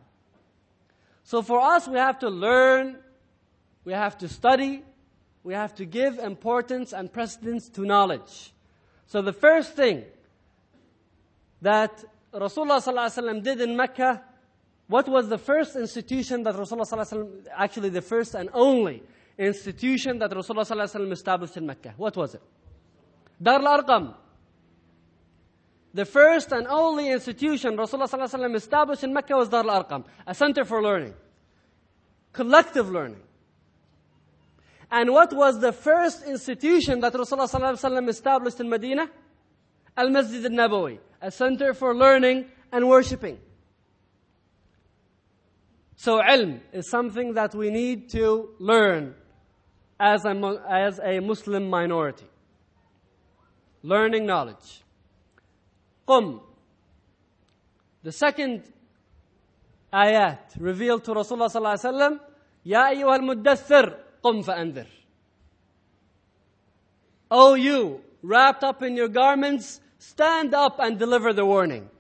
So 1.26 1.42
for 1.42 1.60
us, 1.60 1.90
we 1.90 1.98
have 1.98 2.20
to 2.20 2.30
learn 2.30 3.03
we 3.86 3.94
have 3.94 4.18
to 4.20 4.28
study, 4.28 4.84
we 5.44 5.54
have 5.54 5.76
to 5.76 5.86
give 5.86 6.20
importance 6.20 6.94
and 6.94 7.12
precedence 7.12 7.70
to 7.70 7.82
knowledge. 7.82 8.54
So 9.08 9.22
the 9.22 9.34
first 9.34 9.74
thing 9.76 10.04
that 11.62 12.04
Rasulullah 12.34 13.44
did 13.44 13.62
in 13.62 13.76
Mecca, 13.76 14.24
what 14.88 15.08
was 15.08 15.30
the 15.30 15.38
first 15.38 15.76
institution 15.76 16.44
that 16.44 16.56
Rasulullah 16.56 17.44
actually 17.56 17.90
the 17.90 18.02
first 18.02 18.36
and 18.36 18.50
only 18.54 19.04
institution 19.38 20.20
that 20.20 20.32
Rasulullah 20.32 21.12
established 21.12 21.58
in 21.58 21.66
Mecca? 21.66 21.94
What 21.98 22.16
was 22.16 22.36
it? 22.36 22.42
Dar 23.42 23.60
al-Arqam. 23.60 24.16
The 25.94 26.06
first 26.06 26.52
and 26.52 26.68
only 26.68 27.10
institution 27.10 27.78
Rasulullah 27.78 28.56
established 28.56 29.04
in 29.04 29.14
Mecca 29.14 29.36
was 29.36 29.50
Dar 29.50 29.68
al-Arqam, 29.68 30.06
a 30.26 30.34
center 30.34 30.66
for 30.66 30.82
learning, 30.82 31.14
collective 32.32 32.90
learning. 32.90 33.22
And 34.94 35.12
what 35.12 35.34
was 35.34 35.60
the 35.60 35.72
first 35.72 36.22
institution 36.24 37.00
that 37.00 37.14
Rasulullah 37.14 38.08
established 38.10 38.60
in 38.60 38.70
Medina? 38.70 39.10
Al 39.98 40.12
Masjid 40.12 40.46
al 40.46 40.52
Nabawi, 40.52 41.00
a 41.20 41.32
center 41.32 41.74
for 41.74 41.96
learning 41.96 42.46
and 42.72 42.88
worshipping. 42.88 43.40
So, 45.96 46.22
ilm 46.22 46.60
is 46.72 46.92
something 46.92 47.34
that 47.34 47.56
we 47.56 47.72
need 47.72 48.10
to 48.12 48.52
learn 48.60 49.16
as 50.00 50.26
a, 50.26 50.62
as 50.70 51.00
a 51.00 51.20
Muslim 51.22 51.72
minority. 51.72 52.28
Learning 53.82 54.28
knowledge. 54.28 54.84
Qum. 56.08 56.40
The 58.04 58.12
second 58.12 58.72
ayat 59.92 60.54
revealed 60.60 61.04
to 61.06 61.16
Rasulullah 61.16 61.50
sallallahu 61.50 61.80
alaihi 61.80 61.94
wasallam, 61.94 62.20
Ya 62.64 62.84
ayyuhal 62.92 63.22
muddathir, 63.22 64.03
قم 64.23 64.43
فأنذر. 64.43 64.87
O 67.31 67.55
you, 67.55 68.01
wrapped 68.23 68.65
up 68.65 68.83
in 68.83 68.97
your 68.97 69.09
garments, 69.09 69.81
stand 69.99 70.55
up 70.55 70.79
and 70.79 70.99
deliver 70.99 71.33
the 71.33 71.45
warning. 71.45 71.91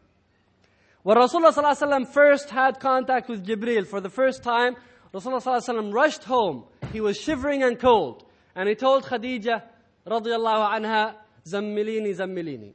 When 1.03 1.17
Rasulullah 1.17 2.07
first 2.07 2.51
had 2.51 2.81
contact 2.81 3.29
with 3.29 3.47
Jibreel 3.47 3.87
for 3.87 4.01
the 4.01 4.11
first 4.11 4.43
time, 4.43 4.77
Rasulullah 5.13 5.93
rushed 5.93 6.25
home. 6.25 6.65
He 6.93 7.01
was 7.01 7.19
shivering 7.19 7.63
and 7.63 7.79
cold. 7.79 8.25
And 8.55 8.69
he 8.69 8.75
told 8.75 9.05
Khadija, 9.05 9.63
radiallahu 10.07 10.81
anha, 10.81 11.15
zammilini 11.47 12.15
zammilini. 12.15 12.73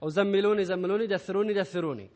Or 0.00 0.10
zammiluni 0.10 0.66
zammiluni, 0.66 1.08
dathiruni 1.08 1.54
dathiruni. 1.56 2.08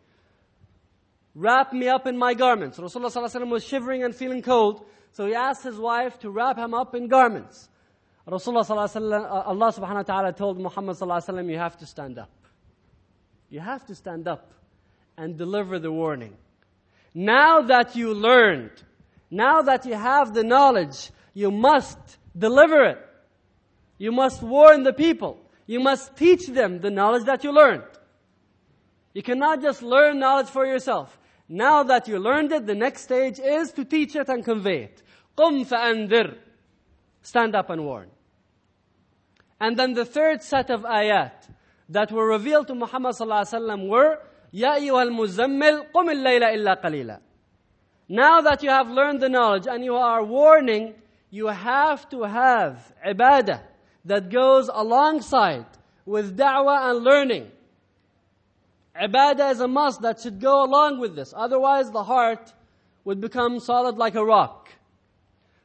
Wrap 1.34 1.72
me 1.72 1.88
up 1.88 2.06
in 2.06 2.18
my 2.18 2.34
garments. 2.34 2.78
Rasulullah 2.78 3.48
was 3.48 3.64
shivering 3.64 4.02
and 4.02 4.14
feeling 4.14 4.42
cold. 4.42 4.84
So 5.13 5.28
he 5.28 5.36
asked 5.36 5.63
his 5.63 5.78
wife 5.78 6.19
to 6.19 6.30
wrap 6.30 6.58
him 6.58 6.73
up 6.73 6.95
in 6.95 7.08
garments. 7.08 7.69
Rasulullah 8.28 8.65
sallallahu 8.65 9.21
uh, 9.21 9.43
Allah 9.45 9.71
subhanahu 9.71 9.95
wa 9.95 10.02
ta'ala 10.04 10.34
told 10.34 10.60
Muhammad 10.60 10.97
sallallahu 10.97 11.49
you 11.49 11.58
have 11.58 11.78
to 11.78 11.86
stand 11.86 12.17
up. 12.17 12.32
You 13.49 13.60
have 13.60 13.86
to 13.88 13.95
stand 13.95 14.28
up 14.28 14.54
and 15.15 15.38
deliver 15.38 15.78
the 15.78 15.91
warning. 15.91 16.36
Now 17.13 17.62
that 17.62 17.95
you 17.95 18.13
learned, 18.13 18.71
now 19.30 19.62
that 19.62 19.86
you 19.86 19.93
have 19.93 20.34
the 20.34 20.43
knowledge, 20.43 21.12
you 21.36 21.52
must 21.52 21.99
deliver 22.36 22.84
it. 22.84 22.99
You 23.99 24.12
must 24.12 24.41
warn 24.41 24.82
the 24.82 24.93
people. 24.93 25.39
You 25.67 25.80
must 25.80 26.15
teach 26.15 26.47
them 26.47 26.80
the 26.80 26.89
knowledge 26.89 27.26
that 27.26 27.43
you 27.43 27.52
learned. 27.52 27.84
You 29.13 29.21
cannot 29.21 29.62
just 29.62 29.84
learn 29.84 30.17
knowledge 30.19 30.47
for 30.47 30.65
yourself. 30.65 31.19
Now 31.47 31.84
that 31.84 32.08
you 32.08 32.17
learned 32.17 32.52
it, 32.52 32.65
the 32.65 32.73
next 32.73 33.04
stage 33.04 33.39
is 33.39 33.71
to 33.73 33.86
teach 33.86 34.15
it 34.15 34.28
and 34.28 34.43
convey 34.43 34.84
it. 34.84 35.02
قُمْ 35.37 35.66
فَأَنذِرْ 35.66 36.37
Stand 37.22 37.54
up 37.54 37.70
and 37.70 37.84
warn. 37.84 38.08
And 39.61 39.76
then 39.76 39.94
the 39.94 40.04
third 40.04 40.42
set 40.42 40.70
of 40.70 40.82
ayat 40.82 41.32
that 41.88 42.12
were 42.12 42.26
revealed 42.26 42.68
to 42.68 42.74
Muhammad 42.74 43.14
ﷺ 43.14 43.88
were 43.88 44.20
يَا 44.52 44.78
أَيُّهَا 44.78 45.08
الْمُزَّمِّلْ 45.08 45.92
قُمِ 45.92 46.11
اللَّيْلَ 46.11 46.42
إِلَّا 46.42 46.82
قَلِيلًا 46.82 47.20
Now 48.08 48.40
that 48.40 48.62
you 48.62 48.70
have 48.70 48.88
learned 48.88 49.20
the 49.20 49.28
knowledge 49.28 49.66
and 49.66 49.84
you 49.84 49.94
are 49.94 50.24
warning, 50.24 50.94
you 51.30 51.48
have 51.48 52.08
to 52.11 52.22
have 52.22 52.92
ibadah 53.06 53.61
that 54.04 54.30
goes 54.30 54.70
alongside 54.72 55.66
with 56.06 56.37
da'wah 56.37 56.90
and 56.90 57.04
learning. 57.04 57.50
Ibadah 58.96 59.52
is 59.52 59.61
a 59.61 59.68
must 59.68 60.00
that 60.02 60.20
should 60.20 60.40
go 60.40 60.64
along 60.64 60.98
with 60.98 61.14
this. 61.14 61.34
Otherwise, 61.37 61.90
the 61.90 62.02
heart 62.02 62.52
would 63.04 63.20
become 63.20 63.61
solid 63.61 63.96
like 63.96 64.14
a 64.14 64.24
rock. 64.24 64.70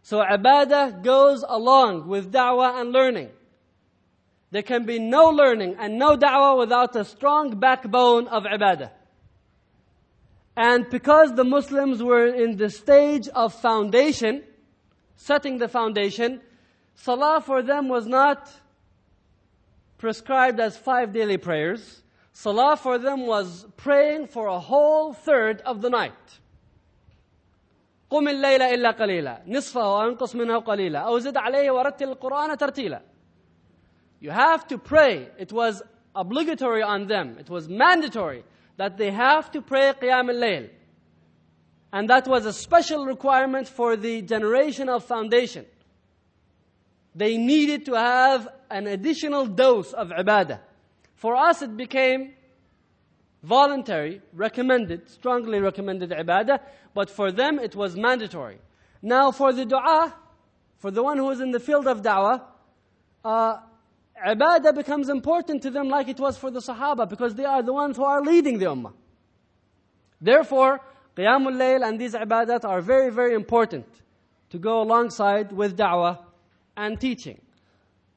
So 0.02 0.18
ibadah 0.20 1.02
goes 1.02 1.44
along 1.46 2.08
with 2.08 2.32
da'wah 2.32 2.80
and 2.80 2.92
learning. 2.92 3.30
There 4.50 4.62
can 4.62 4.86
be 4.86 4.98
no 4.98 5.28
learning 5.28 5.76
and 5.78 5.98
no 5.98 6.16
da'wah 6.16 6.58
without 6.58 6.96
a 6.96 7.04
strong 7.04 7.58
backbone 7.58 8.28
of 8.28 8.44
ibadah. 8.44 8.90
And 10.56 10.88
because 10.90 11.34
the 11.34 11.44
Muslims 11.44 12.02
were 12.02 12.26
in 12.26 12.56
the 12.56 12.70
stage 12.70 13.28
of 13.28 13.54
foundation, 13.54 14.42
setting 15.16 15.58
the 15.58 15.68
foundation, 15.68 16.40
salah 16.94 17.40
for 17.40 17.62
them 17.62 17.88
was 17.88 18.06
not 18.06 18.50
prescribed 19.98 20.58
as 20.58 20.76
five 20.76 21.12
daily 21.12 21.36
prayers. 21.36 22.02
Salah 22.32 22.76
for 22.76 22.98
them 22.98 23.26
was 23.26 23.66
praying 23.76 24.28
for 24.28 24.46
a 24.46 24.58
whole 24.58 25.12
third 25.12 25.60
of 25.62 25.82
the 25.82 25.90
night. 25.90 26.12
قم 28.09 28.27
الليل 28.27 28.61
إلا 28.61 28.91
قليلا 28.91 29.41
نصفه 29.47 29.93
وأنقص 29.93 30.35
منه 30.35 30.59
قليلا 30.59 30.99
أو 30.99 31.19
زد 31.19 31.37
عليه 31.37 31.71
ورتل 31.71 32.09
القرآن 32.09 32.57
ترتيلا 32.57 33.01
You 34.21 34.31
have 34.31 34.65
to 34.67 34.77
pray. 34.77 35.27
It 35.37 35.51
was 35.51 35.83
obligatory 36.15 36.81
on 36.81 37.07
them. 37.07 37.35
It 37.39 37.49
was 37.49 37.67
mandatory 37.67 38.45
that 38.77 38.97
they 38.97 39.11
have 39.11 39.51
to 39.51 39.61
pray 39.61 39.91
Qiyam 40.01 40.29
al-Layl. 40.29 40.69
And 41.91 42.09
that 42.09 42.25
was 42.27 42.45
a 42.45 42.53
special 42.53 43.05
requirement 43.05 43.67
for 43.67 43.97
the 43.97 44.21
generation 44.21 44.87
of 44.87 45.03
foundation. 45.03 45.65
They 47.13 47.37
needed 47.37 47.85
to 47.87 47.93
have 47.95 48.47
an 48.71 48.87
additional 48.87 49.45
dose 49.45 49.91
of 49.93 50.07
ibadah. 50.09 50.59
For 51.15 51.35
us 51.35 51.61
it 51.61 51.75
became 51.77 52.33
voluntary, 53.42 54.20
recommended, 54.32 55.08
strongly 55.08 55.60
recommended 55.60 56.10
ibadah, 56.10 56.60
but 56.94 57.10
for 57.10 57.30
them 57.30 57.58
it 57.58 57.74
was 57.74 57.96
mandatory. 57.96 58.58
Now 59.02 59.30
for 59.30 59.52
the 59.52 59.64
dua, 59.64 60.14
for 60.78 60.90
the 60.90 61.02
one 61.02 61.18
who 61.18 61.30
is 61.30 61.40
in 61.40 61.50
the 61.50 61.60
field 61.60 61.86
of 61.86 62.02
da'wah, 62.02 62.42
uh, 63.24 63.56
ibadah 64.26 64.74
becomes 64.74 65.08
important 65.08 65.62
to 65.62 65.70
them 65.70 65.88
like 65.88 66.08
it 66.08 66.18
was 66.18 66.36
for 66.36 66.50
the 66.50 66.60
Sahaba 66.60 67.08
because 67.08 67.34
they 67.34 67.44
are 67.44 67.62
the 67.62 67.72
ones 67.72 67.96
who 67.96 68.04
are 68.04 68.22
leading 68.22 68.58
the 68.58 68.66
Ummah. 68.66 68.92
Therefore, 70.20 70.80
Qiyamul 71.16 71.56
Layl 71.56 71.86
and 71.86 72.00
these 72.00 72.14
ibadat 72.14 72.64
are 72.64 72.80
very, 72.80 73.10
very 73.10 73.34
important 73.34 73.86
to 74.50 74.58
go 74.58 74.82
alongside 74.82 75.52
with 75.52 75.76
da'wah 75.76 76.18
and 76.76 77.00
teaching. 77.00 77.40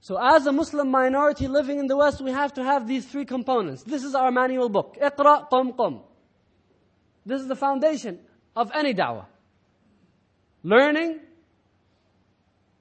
So 0.01 0.17
as 0.19 0.47
a 0.47 0.51
Muslim 0.51 0.89
minority 0.89 1.47
living 1.47 1.79
in 1.79 1.87
the 1.87 1.95
West, 1.95 2.21
we 2.21 2.31
have 2.31 2.53
to 2.55 2.63
have 2.63 2.87
these 2.87 3.05
three 3.05 3.25
components. 3.25 3.83
This 3.83 4.03
is 4.03 4.15
our 4.15 4.31
manual 4.31 4.67
book. 4.67 4.97
Iqra, 4.99 5.49
qum, 5.49 5.75
qum. 5.75 6.01
This 7.25 7.41
is 7.41 7.47
the 7.47 7.55
foundation 7.55 8.19
of 8.55 8.71
any 8.73 8.95
da'wah. 8.95 9.27
Learning, 10.63 11.19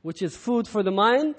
which 0.02 0.22
is 0.22 0.34
food 0.34 0.66
for 0.66 0.82
the 0.82 0.90
mind, 0.90 1.36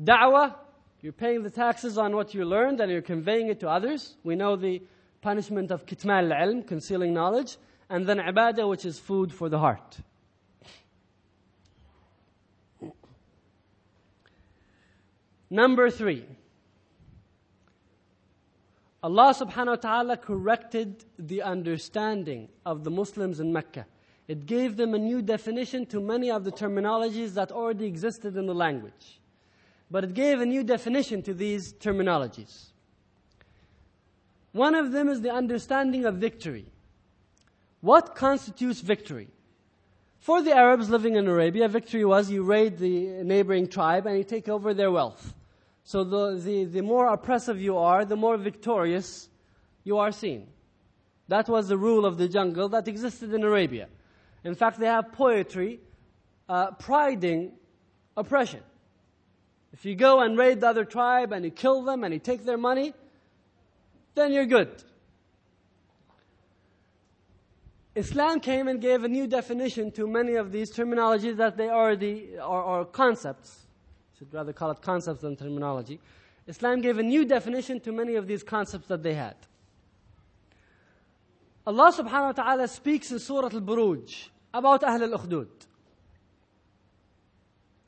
Da'wah, 0.00 0.54
you're 1.00 1.12
paying 1.12 1.42
the 1.42 1.50
taxes 1.50 1.96
on 1.96 2.14
what 2.14 2.34
you 2.34 2.44
learned 2.44 2.80
and 2.80 2.90
you're 2.90 3.02
conveying 3.02 3.48
it 3.48 3.60
to 3.60 3.68
others. 3.68 4.16
We 4.24 4.36
know 4.36 4.56
the 4.56 4.82
punishment 5.22 5.70
of 5.70 5.86
kitman 5.86 6.30
al-ilm, 6.30 6.66
concealing 6.66 7.14
knowledge. 7.14 7.56
And 7.88 8.06
then 8.06 8.18
ibadah, 8.18 8.68
which 8.68 8.84
is 8.84 8.98
food 8.98 9.32
for 9.32 9.48
the 9.48 9.58
heart. 9.58 9.98
Number 15.50 15.90
three. 15.90 16.24
Allah 19.02 19.34
subhanahu 19.34 19.66
wa 19.66 19.76
ta'ala 19.76 20.16
corrected 20.16 21.04
the 21.18 21.42
understanding 21.42 22.48
of 22.64 22.82
the 22.82 22.90
Muslims 22.90 23.38
in 23.38 23.52
Mecca. 23.52 23.86
It 24.26 24.46
gave 24.46 24.76
them 24.76 24.94
a 24.94 24.98
new 24.98 25.22
definition 25.22 25.86
to 25.86 26.00
many 26.00 26.30
of 26.30 26.42
the 26.42 26.50
terminologies 26.50 27.34
that 27.34 27.52
already 27.52 27.86
existed 27.86 28.36
in 28.36 28.46
the 28.46 28.54
language 28.54 29.20
but 29.90 30.04
it 30.04 30.14
gave 30.14 30.40
a 30.40 30.46
new 30.46 30.64
definition 30.64 31.22
to 31.22 31.34
these 31.34 31.72
terminologies. 31.74 32.66
One 34.52 34.74
of 34.74 34.92
them 34.92 35.08
is 35.08 35.20
the 35.20 35.30
understanding 35.30 36.04
of 36.04 36.16
victory. 36.16 36.66
What 37.80 38.14
constitutes 38.14 38.80
victory? 38.80 39.28
For 40.18 40.42
the 40.42 40.54
Arabs 40.54 40.90
living 40.90 41.14
in 41.14 41.28
Arabia, 41.28 41.68
victory 41.68 42.04
was 42.04 42.30
you 42.30 42.42
raid 42.42 42.78
the 42.78 43.22
neighboring 43.22 43.68
tribe 43.68 44.06
and 44.06 44.18
you 44.18 44.24
take 44.24 44.48
over 44.48 44.74
their 44.74 44.90
wealth. 44.90 45.34
So 45.86 46.02
the, 46.02 46.34
the, 46.34 46.64
the 46.64 46.82
more 46.82 47.06
oppressive 47.06 47.60
you 47.60 47.78
are, 47.78 48.04
the 48.04 48.16
more 48.16 48.36
victorious 48.36 49.28
you 49.84 49.98
are 49.98 50.10
seen. 50.10 50.48
That 51.28 51.48
was 51.48 51.68
the 51.68 51.78
rule 51.78 52.04
of 52.04 52.18
the 52.18 52.28
jungle 52.28 52.68
that 52.70 52.88
existed 52.88 53.32
in 53.32 53.44
Arabia. 53.44 53.86
In 54.42 54.56
fact, 54.56 54.80
they 54.80 54.86
have 54.86 55.12
poetry 55.12 55.78
uh, 56.48 56.72
priding 56.72 57.52
oppression. 58.16 58.62
If 59.72 59.84
you 59.84 59.94
go 59.94 60.22
and 60.22 60.36
raid 60.36 60.60
the 60.60 60.66
other 60.66 60.84
tribe 60.84 61.30
and 61.30 61.44
you 61.44 61.52
kill 61.52 61.82
them 61.82 62.02
and 62.02 62.12
you 62.12 62.18
take 62.18 62.44
their 62.44 62.58
money, 62.58 62.92
then 64.16 64.32
you're 64.32 64.46
good. 64.46 64.82
Islam 67.94 68.40
came 68.40 68.66
and 68.66 68.80
gave 68.80 69.04
a 69.04 69.08
new 69.08 69.28
definition 69.28 69.92
to 69.92 70.08
many 70.08 70.34
of 70.34 70.50
these 70.50 70.72
terminologies 70.72 71.36
that 71.36 71.56
they 71.56 71.68
already 71.68 72.36
are, 72.38 72.64
are 72.64 72.84
concepts. 72.84 73.65
Should 74.18 74.32
rather 74.32 74.52
call 74.52 74.70
it 74.70 74.80
concepts 74.80 75.20
than 75.20 75.36
terminology. 75.36 76.00
Islam 76.46 76.80
gave 76.80 76.98
a 76.98 77.02
new 77.02 77.24
definition 77.24 77.80
to 77.80 77.92
many 77.92 78.14
of 78.14 78.26
these 78.26 78.42
concepts 78.42 78.86
that 78.88 79.02
they 79.02 79.14
had. 79.14 79.36
Allah 81.66 81.92
subhanahu 81.92 82.36
wa 82.36 82.44
ta'ala 82.44 82.68
speaks 82.68 83.10
in 83.10 83.18
Surah 83.18 83.50
Al-Buruj 83.52 84.28
about 84.54 84.84
Ahl 84.84 85.02
al-Ukhdud. 85.02 85.48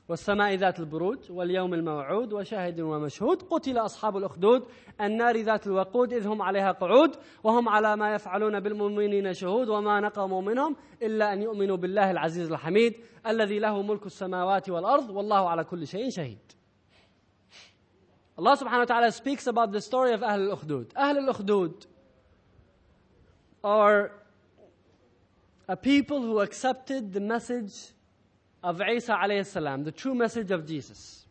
والسماء 0.08 0.54
ذات 0.54 0.80
البروج 0.80 1.18
واليوم 1.30 1.74
الموعود 1.74 2.32
وشاهد 2.32 2.80
ومشهود 2.80 3.42
قتل 3.42 3.78
أصحاب 3.78 4.16
الأخدود 4.16 4.64
النار 5.00 5.36
ذات 5.36 5.66
الوقود 5.66 6.12
إذ 6.12 6.26
هم 6.26 6.42
عليها 6.42 6.72
قعود 6.72 7.16
وهم 7.44 7.68
على 7.68 7.96
ما 7.96 8.14
يفعلون 8.14 8.60
بالمؤمنين 8.60 9.34
شهود 9.34 9.68
وما 9.68 10.00
نقموا 10.00 10.42
منهم 10.42 10.76
إلا 11.02 11.32
أن 11.32 11.42
يؤمنوا 11.42 11.76
بالله 11.76 12.10
العزيز 12.10 12.52
الحميد 12.52 12.94
الذي 13.26 13.58
له 13.58 13.82
ملك 13.82 14.06
السماوات 14.06 14.70
والأرض 14.70 15.10
والله 15.10 15.48
على 15.48 15.64
كل 15.64 15.86
شيء 15.86 16.10
شهيد 16.10 16.38
subhanahu 18.38 18.78
wa 18.78 18.84
ta'ala 18.84 19.10
speaks 19.10 19.48
about 19.48 19.72
the 19.72 19.80
story 19.80 20.12
of 20.12 20.22
Ahl 20.22 20.48
al-Ukhdud. 20.48 20.92
Ahl 20.94 21.18
al-Ukhdud 21.18 21.86
are 23.64 24.12
a 25.66 25.76
people 25.76 26.22
who 26.22 26.38
accepted 26.38 27.12
the 27.12 27.20
message 27.20 27.97
of 28.68 28.82
Isa 28.82 29.14
alayhi 29.14 29.84
the 29.84 29.92
true 29.92 30.14
message 30.14 30.50
of 30.50 30.66
Jesus. 30.66 31.24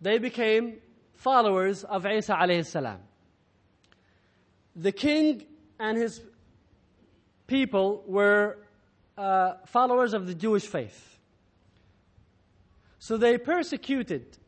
They 0.00 0.18
became 0.18 0.74
followers 1.14 1.82
of 1.82 2.06
Isa 2.06 2.34
alayhi. 2.34 2.96
The 4.76 4.92
king 4.92 5.44
and 5.80 5.98
his 5.98 6.20
people 7.48 8.04
were 8.06 8.58
uh, 9.18 9.54
followers 9.66 10.14
of 10.14 10.28
the 10.28 10.34
Jewish 10.34 10.64
faith. 10.64 11.18
So 13.00 13.16
they 13.16 13.36
persecuted 13.36 14.38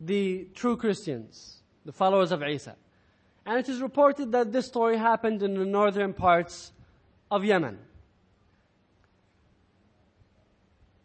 the 0.00 0.46
true 0.54 0.76
Christians, 0.76 1.60
the 1.84 1.92
followers 1.92 2.30
of 2.30 2.40
Isa. 2.44 2.76
And 3.44 3.58
it 3.58 3.68
is 3.68 3.82
reported 3.82 4.30
that 4.30 4.52
this 4.52 4.66
story 4.66 4.96
happened 4.96 5.42
in 5.42 5.54
the 5.54 5.66
northern 5.66 6.14
parts 6.14 6.70
of 7.32 7.44
Yemen. 7.44 7.78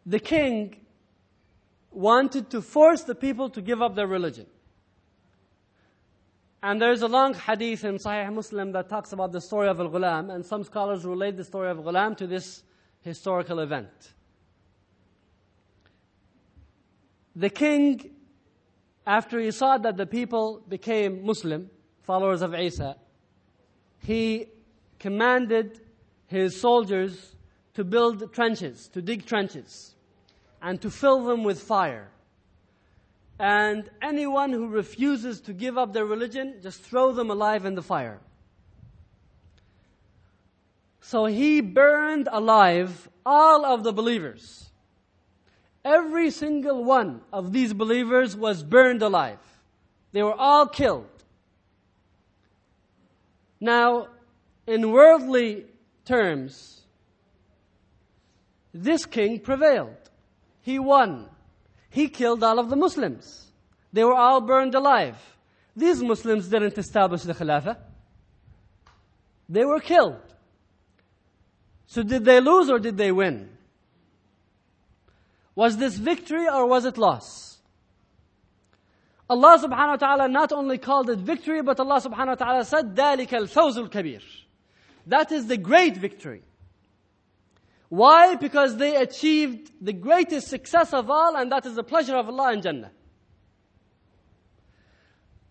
The 0.06 0.18
king 0.18 0.76
wanted 1.90 2.50
to 2.50 2.60
force 2.60 3.02
the 3.02 3.14
people 3.14 3.48
to 3.50 3.62
give 3.62 3.80
up 3.80 3.94
their 3.94 4.06
religion. 4.06 4.46
And 6.62 6.80
there's 6.80 7.02
a 7.02 7.08
long 7.08 7.34
hadith 7.34 7.84
in 7.84 7.98
Sahih 7.98 8.32
Muslim 8.32 8.72
that 8.72 8.88
talks 8.88 9.12
about 9.12 9.32
the 9.32 9.40
story 9.40 9.68
of 9.68 9.80
Al-Ghulam, 9.80 10.34
and 10.34 10.44
some 10.44 10.64
scholars 10.64 11.04
relate 11.04 11.36
the 11.36 11.44
story 11.44 11.70
of 11.70 11.78
Ghulam 11.78 12.16
to 12.16 12.26
this 12.26 12.62
historical 13.02 13.60
event. 13.60 13.90
The 17.36 17.50
king, 17.50 18.12
after 19.06 19.38
he 19.40 19.50
saw 19.50 19.76
that 19.78 19.96
the 19.96 20.06
people 20.06 20.62
became 20.66 21.26
Muslim, 21.26 21.68
followers 22.02 22.40
of 22.42 22.54
Isa, 22.54 22.96
he 23.98 24.46
commanded 24.98 25.80
his 26.26 26.60
soldiers 26.60 27.36
to 27.74 27.84
build 27.84 28.32
trenches, 28.32 28.88
to 28.88 29.02
dig 29.02 29.26
trenches, 29.26 29.93
and 30.64 30.80
to 30.80 30.90
fill 30.90 31.22
them 31.24 31.44
with 31.44 31.60
fire. 31.60 32.08
And 33.38 33.90
anyone 34.00 34.50
who 34.50 34.66
refuses 34.66 35.42
to 35.42 35.52
give 35.52 35.76
up 35.76 35.92
their 35.92 36.06
religion, 36.06 36.54
just 36.62 36.80
throw 36.80 37.12
them 37.12 37.30
alive 37.30 37.66
in 37.66 37.74
the 37.74 37.82
fire. 37.82 38.18
So 41.02 41.26
he 41.26 41.60
burned 41.60 42.30
alive 42.32 43.10
all 43.26 43.66
of 43.66 43.84
the 43.84 43.92
believers. 43.92 44.70
Every 45.84 46.30
single 46.30 46.82
one 46.82 47.20
of 47.30 47.52
these 47.52 47.74
believers 47.74 48.34
was 48.34 48.62
burned 48.62 49.02
alive. 49.02 49.38
They 50.12 50.22
were 50.22 50.32
all 50.32 50.66
killed. 50.66 51.24
Now, 53.60 54.08
in 54.66 54.92
worldly 54.92 55.66
terms, 56.06 56.80
this 58.72 59.04
king 59.04 59.40
prevailed. 59.40 60.04
He 60.63 60.79
won. 60.79 61.29
He 61.89 62.09
killed 62.09 62.43
all 62.43 62.59
of 62.59 62.69
the 62.69 62.75
Muslims. 62.75 63.47
They 63.91 64.03
were 64.03 64.15
all 64.15 64.41
burned 64.41 64.75
alive. 64.75 65.17
These 65.75 66.03
Muslims 66.03 66.47
didn't 66.47 66.77
establish 66.77 67.23
the 67.23 67.33
Khilafah. 67.33 67.77
They 69.47 69.65
were 69.65 69.79
killed. 69.79 70.21
So 71.87 72.03
did 72.03 72.23
they 72.23 72.39
lose 72.39 72.69
or 72.69 72.79
did 72.79 72.97
they 72.97 73.11
win? 73.11 73.49
Was 75.55 75.77
this 75.77 75.95
victory 75.95 76.47
or 76.47 76.67
was 76.67 76.85
it 76.85 76.97
loss? 76.97 77.57
Allah 79.29 79.59
subhanahu 79.59 79.89
wa 79.89 79.95
ta'ala 79.95 80.27
not 80.27 80.51
only 80.51 80.77
called 80.77 81.09
it 81.09 81.19
victory, 81.19 81.61
but 81.61 81.79
Allah 81.79 82.01
subhanahu 82.01 82.27
wa 82.27 82.35
ta'ala 82.35 82.65
said, 82.65 82.95
ذَلِكَ 82.95 83.29
الْفَوْزُ 83.29 83.89
الْكَبِيرُ 83.89 84.21
That 85.05 85.31
is 85.31 85.47
the 85.47 85.57
great 85.57 85.97
victory. 85.97 86.43
Why? 87.94 88.34
Because 88.34 88.76
they 88.76 88.96
achieved 88.96 89.70
the 89.80 89.92
greatest 89.92 90.48
success 90.48 90.92
of 90.92 91.08
all, 91.08 91.36
and 91.36 91.52
that 91.52 91.64
is 91.64 91.76
the 91.76 91.84
pleasure 91.84 92.16
of 92.16 92.28
Allah 92.28 92.52
in 92.52 92.60
Jannah. 92.60 92.90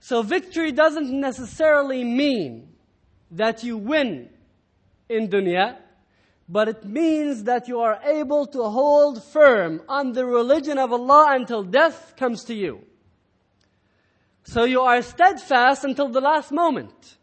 So 0.02 0.24
victory 0.24 0.74
doesn't 0.74 1.10
necessarily 1.10 2.04
mean 2.04 2.68
that 3.32 3.64
you 3.64 3.78
win 3.78 4.30
in 5.08 5.30
dunya, 5.30 5.78
but 6.50 6.68
it 6.68 6.84
means 6.84 7.46
that 7.46 7.70
you 7.70 7.80
are 7.80 8.02
able 8.04 8.46
to 8.48 8.64
hold 8.64 9.24
firm 9.24 9.82
on 9.88 10.12
the 10.12 10.26
religion 10.26 10.78
of 10.78 10.92
Allah 10.92 11.28
until 11.30 11.64
death 11.64 12.16
comes 12.18 12.44
to 12.44 12.54
you. 12.54 12.82
So 14.44 14.66
you 14.66 14.82
are 14.82 15.02
steadfast 15.02 15.86
until 15.86 16.10
the 16.10 16.20
last 16.20 16.52
moment. 16.52 17.16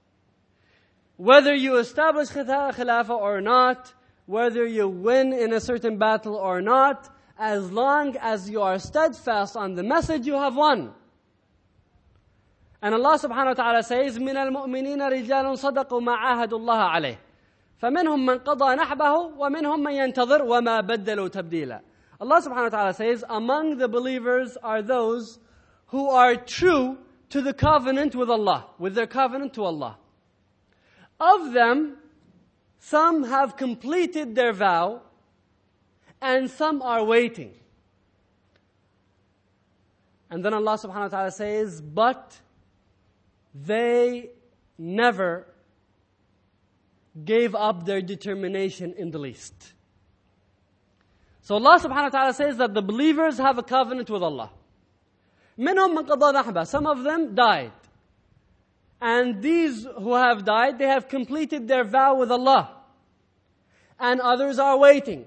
Whether 1.18 1.54
you 1.54 1.76
establish 1.76 2.28
khilafah 2.28 3.10
or 3.10 3.42
not, 3.42 3.92
whether 4.29 4.65
you 4.65 4.87
win 4.87 5.33
in 5.33 5.53
a 5.53 5.59
certain 5.59 5.97
battle 5.97 6.35
or 6.35 6.61
not, 6.61 7.09
as 7.37 7.71
long 7.71 8.15
as 8.17 8.49
you 8.49 8.61
are 8.61 8.79
steadfast 8.79 9.55
on 9.55 9.75
the 9.75 9.83
message, 9.83 10.25
you 10.25 10.33
have 10.33 10.55
won. 10.55 10.93
And 12.81 12.93
Allah 12.93 13.17
subhanahu 13.17 13.45
wa 13.47 13.53
ta'ala 13.53 13.83
says, 13.83 14.17
من 14.17 14.35
المؤمنين 14.35 15.01
رجال 15.01 15.57
صدقوا 15.57 16.01
ما 16.01 16.15
عاهدوا 16.15 16.59
الله 16.59 16.77
عليه 16.77 17.17
فمنهم 17.81 18.25
من 18.25 18.37
قضى 18.39 18.75
نحبه 18.75 19.11
ومنهم 19.37 19.83
من 19.83 19.91
ينتظر 19.91 20.43
وما 20.43 20.81
بدلوا 20.81 21.27
تبديلا 21.27 21.81
Allah 22.21 22.41
subhanahu 22.41 22.63
wa 22.63 22.69
ta'ala 22.69 22.93
says, 22.93 23.25
among 23.27 23.77
the 23.77 23.89
believers 23.89 24.57
are 24.63 24.81
those 24.81 25.37
who 25.87 26.09
are 26.09 26.35
true 26.35 26.97
to 27.29 27.41
the 27.41 27.53
covenant 27.53 28.15
with 28.15 28.29
Allah, 28.29 28.67
with 28.79 28.95
their 28.95 29.07
covenant 29.07 29.53
to 29.55 29.65
Allah. 29.65 29.97
Of 31.19 31.51
them, 31.51 31.97
some 32.80 33.24
have 33.24 33.56
completed 33.56 34.34
their 34.34 34.52
vow 34.52 35.02
and 36.20 36.50
some 36.50 36.82
are 36.82 37.04
waiting. 37.04 37.54
And 40.30 40.44
then 40.44 40.54
Allah 40.54 40.78
subhanahu 40.78 40.94
wa 40.94 41.08
ta'ala 41.08 41.30
says, 41.30 41.80
but 41.80 42.40
they 43.54 44.30
never 44.78 45.46
gave 47.24 47.54
up 47.54 47.84
their 47.84 48.00
determination 48.00 48.94
in 48.96 49.10
the 49.10 49.18
least. 49.18 49.74
So 51.42 51.56
Allah 51.56 51.78
subhanahu 51.80 52.04
wa 52.04 52.08
ta'ala 52.08 52.32
says 52.32 52.56
that 52.58 52.74
the 52.74 52.82
believers 52.82 53.38
have 53.38 53.58
a 53.58 53.62
covenant 53.62 54.08
with 54.08 54.22
Allah. 54.22 54.50
Some 56.64 56.86
of 56.86 57.02
them 57.02 57.34
died. 57.34 57.72
And 59.01 59.41
these 59.41 59.85
who 59.85 60.15
have 60.15 60.45
died, 60.45 60.79
they 60.79 60.87
have 60.87 61.07
completed 61.07 61.67
their 61.67 61.83
vow 61.83 62.15
with 62.15 62.31
Allah. 62.31 62.71
And 63.99 64.19
others 64.21 64.57
are 64.57 64.77
waiting. 64.77 65.25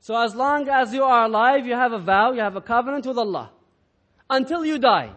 So 0.00 0.16
as 0.16 0.34
long 0.34 0.68
as 0.68 0.94
you 0.94 1.02
are 1.02 1.24
alive, 1.24 1.66
you 1.66 1.74
have 1.74 1.92
a 1.92 1.98
vow, 1.98 2.32
you 2.32 2.40
have 2.40 2.56
a 2.56 2.60
covenant 2.60 3.06
with 3.06 3.18
Allah. 3.18 3.50
Until 4.30 4.64
you 4.64 4.78
die. 4.78 5.10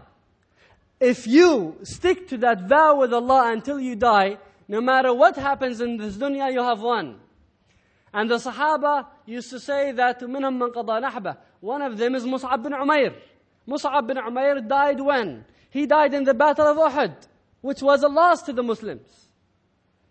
If 0.99 1.27
you 1.27 1.77
stick 1.83 2.27
to 2.29 2.37
that 2.39 2.67
vow 2.67 2.99
with 2.99 3.13
Allah 3.13 3.51
until 3.51 3.79
you 3.79 3.95
die, 3.95 4.37
no 4.67 4.81
matter 4.81 5.13
what 5.13 5.35
happens 5.35 5.79
in 5.79 5.97
this 5.97 6.17
dunya, 6.17 6.51
you 6.51 6.61
have 6.61 6.81
won. 6.81 7.19
And 8.13 8.29
the 8.29 8.37
Sahaba 8.37 9.05
used 9.25 9.49
to 9.51 9.59
say 9.59 9.91
that 9.91 10.19
منهم 10.19 10.57
من 10.57 10.73
قضى 10.73 10.99
نحبه. 11.01 11.37
One 11.61 11.81
of 11.81 11.97
them 11.97 12.15
is 12.15 12.23
Mus'ab 12.25 12.63
bin 12.63 12.73
Umair. 12.73 13.13
Mus'ab 13.67 14.07
bin 14.07 14.17
Umair 14.17 14.67
died 14.67 14.99
when? 14.99 15.45
He 15.69 15.85
died 15.85 16.13
in 16.13 16.23
the 16.23 16.33
battle 16.33 16.65
of 16.65 16.77
Uhud 16.77 17.15
which 17.64 17.80
was 17.80 18.02
a 18.02 18.08
loss 18.08 18.42
to 18.42 18.52
the 18.52 18.62
Muslims. 18.62 19.08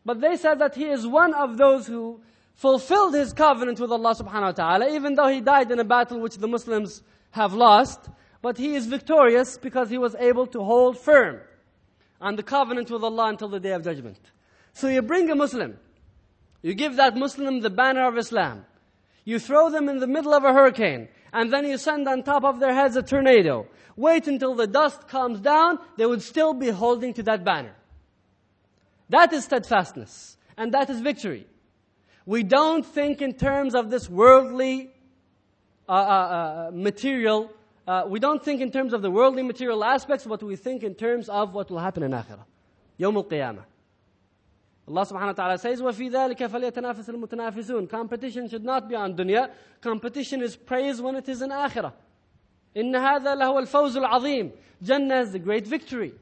But 0.04 0.20
they 0.22 0.38
said 0.38 0.58
that 0.58 0.74
he 0.74 0.86
is 0.86 1.06
one 1.06 1.36
of 1.36 1.56
those 1.56 1.86
who 1.86 2.20
fulfilled 2.56 3.14
his 3.14 3.32
covenant 3.32 3.80
with 3.80 3.92
Allah 3.92 4.16
subhanahu 4.16 4.42
wa 4.42 4.52
ta'ala, 4.54 4.90
even 4.90 5.14
though 5.14 5.28
he 5.28 5.40
died 5.40 5.70
in 5.72 5.80
a 5.80 5.84
battle 5.84 6.20
which 6.20 6.38
the 6.38 6.48
Muslims 6.48 7.04
have 7.30 7.54
lost, 7.54 8.10
but 8.42 8.58
he 8.58 8.74
is 8.74 8.88
victorious 8.88 9.60
because 9.60 9.92
he 9.92 10.00
was 10.00 10.16
able 10.16 10.48
to 10.48 10.64
hold 10.64 10.98
firm 10.98 11.42
on 12.20 12.38
the 12.38 12.42
covenant 12.42 12.90
with 12.90 13.04
Allah 13.04 13.28
until 13.28 13.50
the 13.50 13.60
day 13.60 13.74
of 13.74 13.84
judgment. 13.84 14.32
So 14.74 14.88
you 14.88 15.04
bring 15.04 15.30
a 15.30 15.36
Muslim, 15.36 15.78
you 16.64 16.74
give 16.74 16.96
that 16.96 17.16
Muslim 17.16 17.60
the 17.60 17.70
banner 17.70 18.08
of 18.08 18.18
Islam, 18.18 18.66
you 19.26 19.38
throw 19.38 19.70
them 19.70 19.90
in 19.90 20.00
the 20.00 20.08
middle 20.08 20.34
of 20.34 20.44
a 20.44 20.54
hurricane, 20.54 21.08
and 21.32 21.54
then 21.54 21.66
you 21.70 21.78
send 21.78 22.08
on 22.08 22.24
top 22.24 22.44
of 22.44 22.60
their 22.60 22.74
heads 22.74 22.96
a 22.96 23.04
tornado 23.04 23.68
wait 23.97 24.27
until 24.29 24.55
the 24.55 24.67
dust 24.67 25.09
comes 25.09 25.41
down, 25.41 25.79
they 25.97 26.07
would 26.07 26.23
still 26.23 26.55
be 26.55 26.71
holding 26.71 27.15
to 27.15 27.23
that 27.25 27.45
banner. 27.45 27.75
That 29.09 29.33
is 29.33 29.45
steadfastness. 29.45 30.37
And 30.57 30.73
that 30.75 30.91
is 30.91 31.01
victory. 31.01 31.47
We 32.27 32.43
don't 32.43 32.85
think 32.85 33.23
in 33.23 33.35
terms 33.35 33.75
of 33.75 33.91
this 33.91 34.11
worldly 34.11 34.91
uh, 35.89 35.93
uh, 35.93 35.97
uh, 35.97 36.71
material. 36.75 37.51
Uh, 37.87 38.05
we 38.07 38.19
don't 38.21 38.45
think 38.45 38.61
in 38.61 38.71
terms 38.71 38.93
of 38.93 39.01
the 39.01 39.11
worldly 39.11 39.43
material 39.43 39.83
aspects, 39.83 40.27
but 40.27 40.43
we 40.43 40.57
think 40.57 40.83
in 40.83 40.95
terms 40.95 41.29
of 41.31 41.55
what 41.55 41.71
will 41.71 41.79
happen 41.79 42.03
in 42.03 42.11
Akhirah. 42.11 42.45
يوم 43.01 43.25
القيامة. 43.25 43.65
Allah 44.89 45.07
subhanahu 45.07 45.27
wa 45.27 45.33
ta'ala 45.33 45.59
says, 45.59 45.81
وَفِي 45.81 46.11
ذَلِكَ 46.11 46.49
فَلْيَتَنَافَسِ 46.49 47.09
الْمُتَنَافِسُونَ 47.09 47.89
Competition 47.91 48.49
should 48.49 48.65
not 48.65 48.89
be 48.89 48.95
on 48.95 49.15
dunya. 49.15 49.51
Competition 49.81 50.43
is 50.43 50.57
praise 50.57 51.01
when 51.01 51.15
it 51.15 51.29
is 51.29 51.43
in 51.43 51.51
akhirah. 51.51 51.93
إن 52.77 52.97
هذا 52.97 53.35
لهو 53.35 53.59
الفوز 53.59 53.97
العظيم. 53.97 54.53
Jannah 54.83 55.21
is 55.23 55.33
the 55.33 55.39
great 55.39 55.67
victory. 55.67 56.13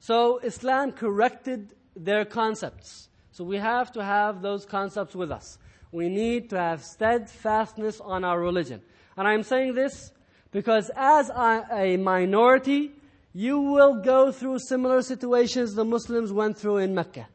So 0.00 0.38
Islam 0.38 0.92
corrected 0.92 1.74
their 1.96 2.24
concepts. 2.24 3.08
So 3.32 3.44
we 3.44 3.56
have 3.56 3.92
to 3.92 4.04
have 4.04 4.42
those 4.42 4.64
concepts 4.66 5.14
with 5.14 5.30
us. 5.30 5.58
We 5.92 6.08
need 6.08 6.50
to 6.50 6.58
have 6.58 6.84
steadfastness 6.84 8.00
on 8.00 8.24
our 8.24 8.38
religion. 8.38 8.82
And 9.16 9.26
I'm 9.26 9.42
saying 9.42 9.74
this 9.74 10.12
because 10.52 10.90
as 10.94 11.30
a 11.30 11.96
minority, 11.96 12.92
you 13.32 13.60
will 13.60 14.00
go 14.02 14.32
through 14.32 14.58
similar 14.60 15.02
situations 15.02 15.74
the 15.74 15.84
Muslims 15.84 16.32
went 16.32 16.58
through 16.58 16.78
in 16.78 16.94
Mecca. 16.94 17.26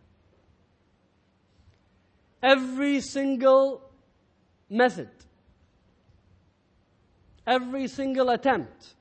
Every 2.42 3.02
single 3.02 3.82
method 4.70 5.10
every 7.46 7.88
single 7.88 8.30
attempt 8.30 8.96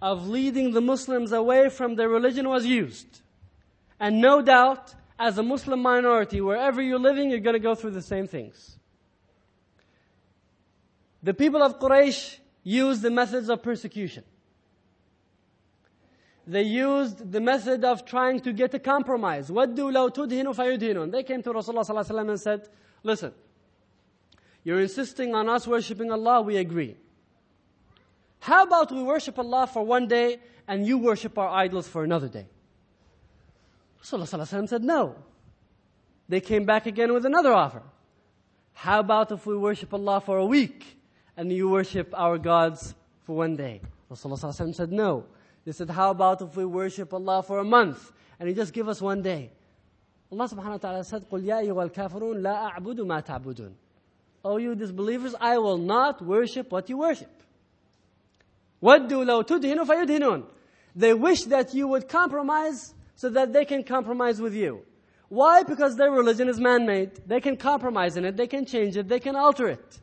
of 0.00 0.28
leading 0.28 0.72
the 0.72 0.80
Muslims 0.80 1.32
away 1.32 1.68
from 1.68 1.94
their 1.94 2.08
religion 2.08 2.48
was 2.48 2.66
used. 2.66 3.20
And 4.00 4.20
no 4.20 4.42
doubt, 4.42 4.94
as 5.18 5.38
a 5.38 5.42
Muslim 5.42 5.80
minority, 5.80 6.40
wherever 6.40 6.82
you're 6.82 6.98
living, 6.98 7.30
you're 7.30 7.38
going 7.38 7.54
to 7.54 7.60
go 7.60 7.74
through 7.74 7.92
the 7.92 8.02
same 8.02 8.26
things. 8.26 8.78
The 11.22 11.34
people 11.34 11.62
of 11.62 11.78
Quraysh 11.78 12.38
used 12.64 13.02
the 13.02 13.10
methods 13.10 13.48
of 13.48 13.62
persecution. 13.62 14.24
they 16.46 16.62
used 16.62 17.30
the 17.30 17.40
method 17.40 17.84
of 17.84 18.04
trying 18.04 18.40
to 18.40 18.52
get 18.52 18.74
a 18.74 18.78
compromise. 18.78 19.48
وَدُّوا 19.48 19.92
لَوْ 19.92 20.12
تُدْهِنُ 20.12 20.54
فَيُدْهِنُونَ 20.56 21.12
They 21.12 21.22
came 21.22 21.42
to 21.42 21.52
Rasulullah 21.52 22.28
and 22.28 22.40
said, 22.40 22.68
listen, 23.04 23.32
you're 24.64 24.80
insisting 24.80 25.34
on 25.34 25.48
us 25.48 25.66
worshipping 25.66 26.10
Allah, 26.10 26.42
we 26.42 26.56
agree. 26.56 26.96
How 28.40 28.64
about 28.64 28.90
we 28.90 29.02
worship 29.02 29.38
Allah 29.38 29.66
for 29.66 29.84
one 29.84 30.08
day 30.08 30.40
and 30.66 30.86
you 30.86 30.98
worship 30.98 31.38
our 31.38 31.48
idols 31.48 31.86
for 31.86 32.02
another 32.02 32.28
day? 32.28 32.46
Rasulullah 34.02 34.68
said 34.68 34.82
no. 34.82 35.14
They 36.28 36.40
came 36.40 36.64
back 36.64 36.86
again 36.86 37.12
with 37.12 37.24
another 37.24 37.52
offer. 37.52 37.82
How 38.72 39.00
about 39.00 39.30
if 39.30 39.46
we 39.46 39.56
worship 39.56 39.94
Allah 39.94 40.20
for 40.20 40.38
a 40.38 40.46
week 40.46 40.98
and 41.36 41.52
you 41.52 41.68
worship 41.68 42.12
our 42.16 42.38
gods 42.38 42.94
for 43.24 43.36
one 43.36 43.54
day? 43.54 43.80
Rasulullah 44.10 44.74
said 44.74 44.92
no. 44.92 45.24
They 45.64 45.72
said, 45.72 45.90
how 45.90 46.10
about 46.10 46.42
if 46.42 46.56
we 46.56 46.64
worship 46.64 47.14
Allah 47.14 47.42
for 47.42 47.58
a 47.58 47.64
month 47.64 48.12
and 48.40 48.48
you 48.48 48.54
just 48.54 48.72
give 48.72 48.88
us 48.88 49.00
one 49.00 49.22
day? 49.22 49.50
Allah 50.32 50.48
subhanahu 50.48 50.70
wa 50.70 50.76
ta'ala 50.78 51.04
said, 51.04 51.28
قُلْ 51.30 51.44
يَا 51.44 51.62
أَيُّهَا 51.62 51.90
الْكَافِرُونَ 51.90 52.42
لَا 52.42 52.72
أَعْبُدُ 52.72 52.96
مَا 53.00 53.24
تَعْبُدُونَ 53.24 53.72
O 54.44 54.56
you 54.56 54.74
disbelievers, 54.74 55.36
I 55.38 55.58
will 55.58 55.78
not 55.78 56.24
worship 56.24 56.72
what 56.72 56.88
you 56.88 56.98
worship. 56.98 57.30
وَدُّوا 58.82 59.24
لَوْ 59.24 59.46
تُدْهِنُوا 59.46 59.86
فَيُدْهِنُونَ 59.86 60.44
They 60.96 61.14
wish 61.14 61.44
that 61.44 61.72
you 61.74 61.88
would 61.88 62.08
compromise 62.08 62.94
so 63.14 63.28
that 63.30 63.52
they 63.52 63.64
can 63.64 63.84
compromise 63.84 64.40
with 64.40 64.54
you. 64.54 64.82
Why? 65.28 65.62
Because 65.62 65.96
their 65.96 66.10
religion 66.10 66.48
is 66.48 66.60
man-made. 66.60 67.22
They 67.26 67.40
can 67.40 67.56
compromise 67.56 68.16
in 68.16 68.24
it, 68.24 68.36
they 68.36 68.46
can 68.46 68.66
change 68.66 68.96
it, 68.96 69.08
they 69.08 69.20
can 69.20 69.36
alter 69.36 69.68
it. 69.68 70.00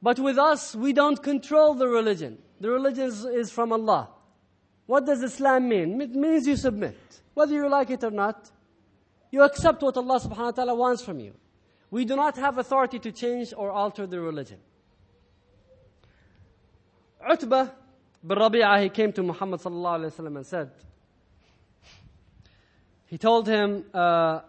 But 0.00 0.18
with 0.18 0.38
us, 0.38 0.76
we 0.76 0.92
don't 0.92 1.20
control 1.22 1.74
the 1.74 1.88
religion. 1.88 2.38
The 2.60 2.70
religion 2.70 3.04
is, 3.04 3.24
is 3.24 3.50
from 3.50 3.72
Allah. 3.72 4.10
What 4.86 5.06
does 5.06 5.22
Islam 5.22 5.68
mean? 5.68 6.00
It 6.00 6.14
means 6.14 6.46
you 6.46 6.56
submit. 6.56 6.98
Whether 7.32 7.54
you 7.54 7.68
like 7.68 7.90
it 7.90 8.04
or 8.04 8.10
not, 8.10 8.50
you 9.30 9.42
accept 9.42 9.82
what 9.82 9.96
Allah 9.96 10.20
subhanahu 10.20 10.36
wa 10.36 10.50
ta'ala 10.50 10.74
wants 10.74 11.02
from 11.02 11.18
you. 11.18 11.32
We 11.90 12.04
do 12.04 12.16
not 12.16 12.36
have 12.36 12.58
authority 12.58 12.98
to 12.98 13.10
change 13.10 13.54
or 13.56 13.70
alter 13.70 14.06
the 14.06 14.20
religion. 14.20 14.58
Utbah 17.27 17.69
bin 18.25 18.37
Rabi'ah, 18.37 18.83
he 18.83 18.89
came 18.89 19.11
to 19.13 19.23
Muhammad 19.23 19.59
sallallahu 19.59 20.11
alayhi 20.11 20.19
wa 20.19 20.37
and 20.37 20.45
said, 20.45 20.71
he 23.07 23.17
told 23.17 23.47
him, 23.47 23.85
uh, 23.93 24.41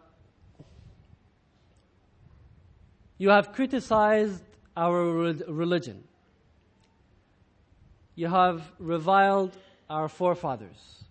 You 3.16 3.30
have 3.30 3.52
criticized 3.52 4.42
our 4.76 5.04
religion. 5.04 6.04
You 8.14 8.28
have 8.28 8.62
reviled 8.78 9.56
our 9.88 10.08
forefathers. 10.08 11.04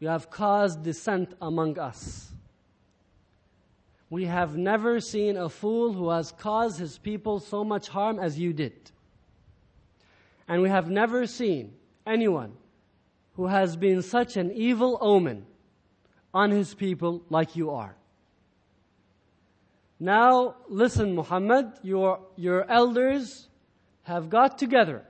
You 0.00 0.08
have 0.08 0.30
caused 0.30 0.82
dissent 0.84 1.34
among 1.40 1.78
us. 1.78 2.30
We 4.10 4.24
have 4.24 4.56
never 4.56 5.00
seen 5.00 5.36
a 5.36 5.48
fool 5.48 5.92
who 5.92 6.10
has 6.10 6.32
caused 6.32 6.78
his 6.78 6.98
people 6.98 7.40
so 7.40 7.64
much 7.64 7.88
harm 7.88 8.18
as 8.18 8.38
you 8.38 8.52
did. 8.52 8.90
And 10.48 10.62
we 10.62 10.70
have 10.70 10.90
never 10.90 11.26
seen 11.26 11.74
anyone 12.06 12.54
who 13.34 13.46
has 13.46 13.76
been 13.76 14.02
such 14.02 14.36
an 14.36 14.50
evil 14.52 14.98
omen 15.00 15.46
on 16.32 16.50
his 16.50 16.74
people 16.74 17.22
like 17.28 17.54
you 17.54 17.70
are. 17.70 17.94
Now, 20.00 20.56
listen, 20.68 21.14
Muhammad, 21.14 21.72
your, 21.82 22.20
your 22.36 22.68
elders 22.70 23.48
have 24.04 24.30
got 24.30 24.58
together 24.58 25.04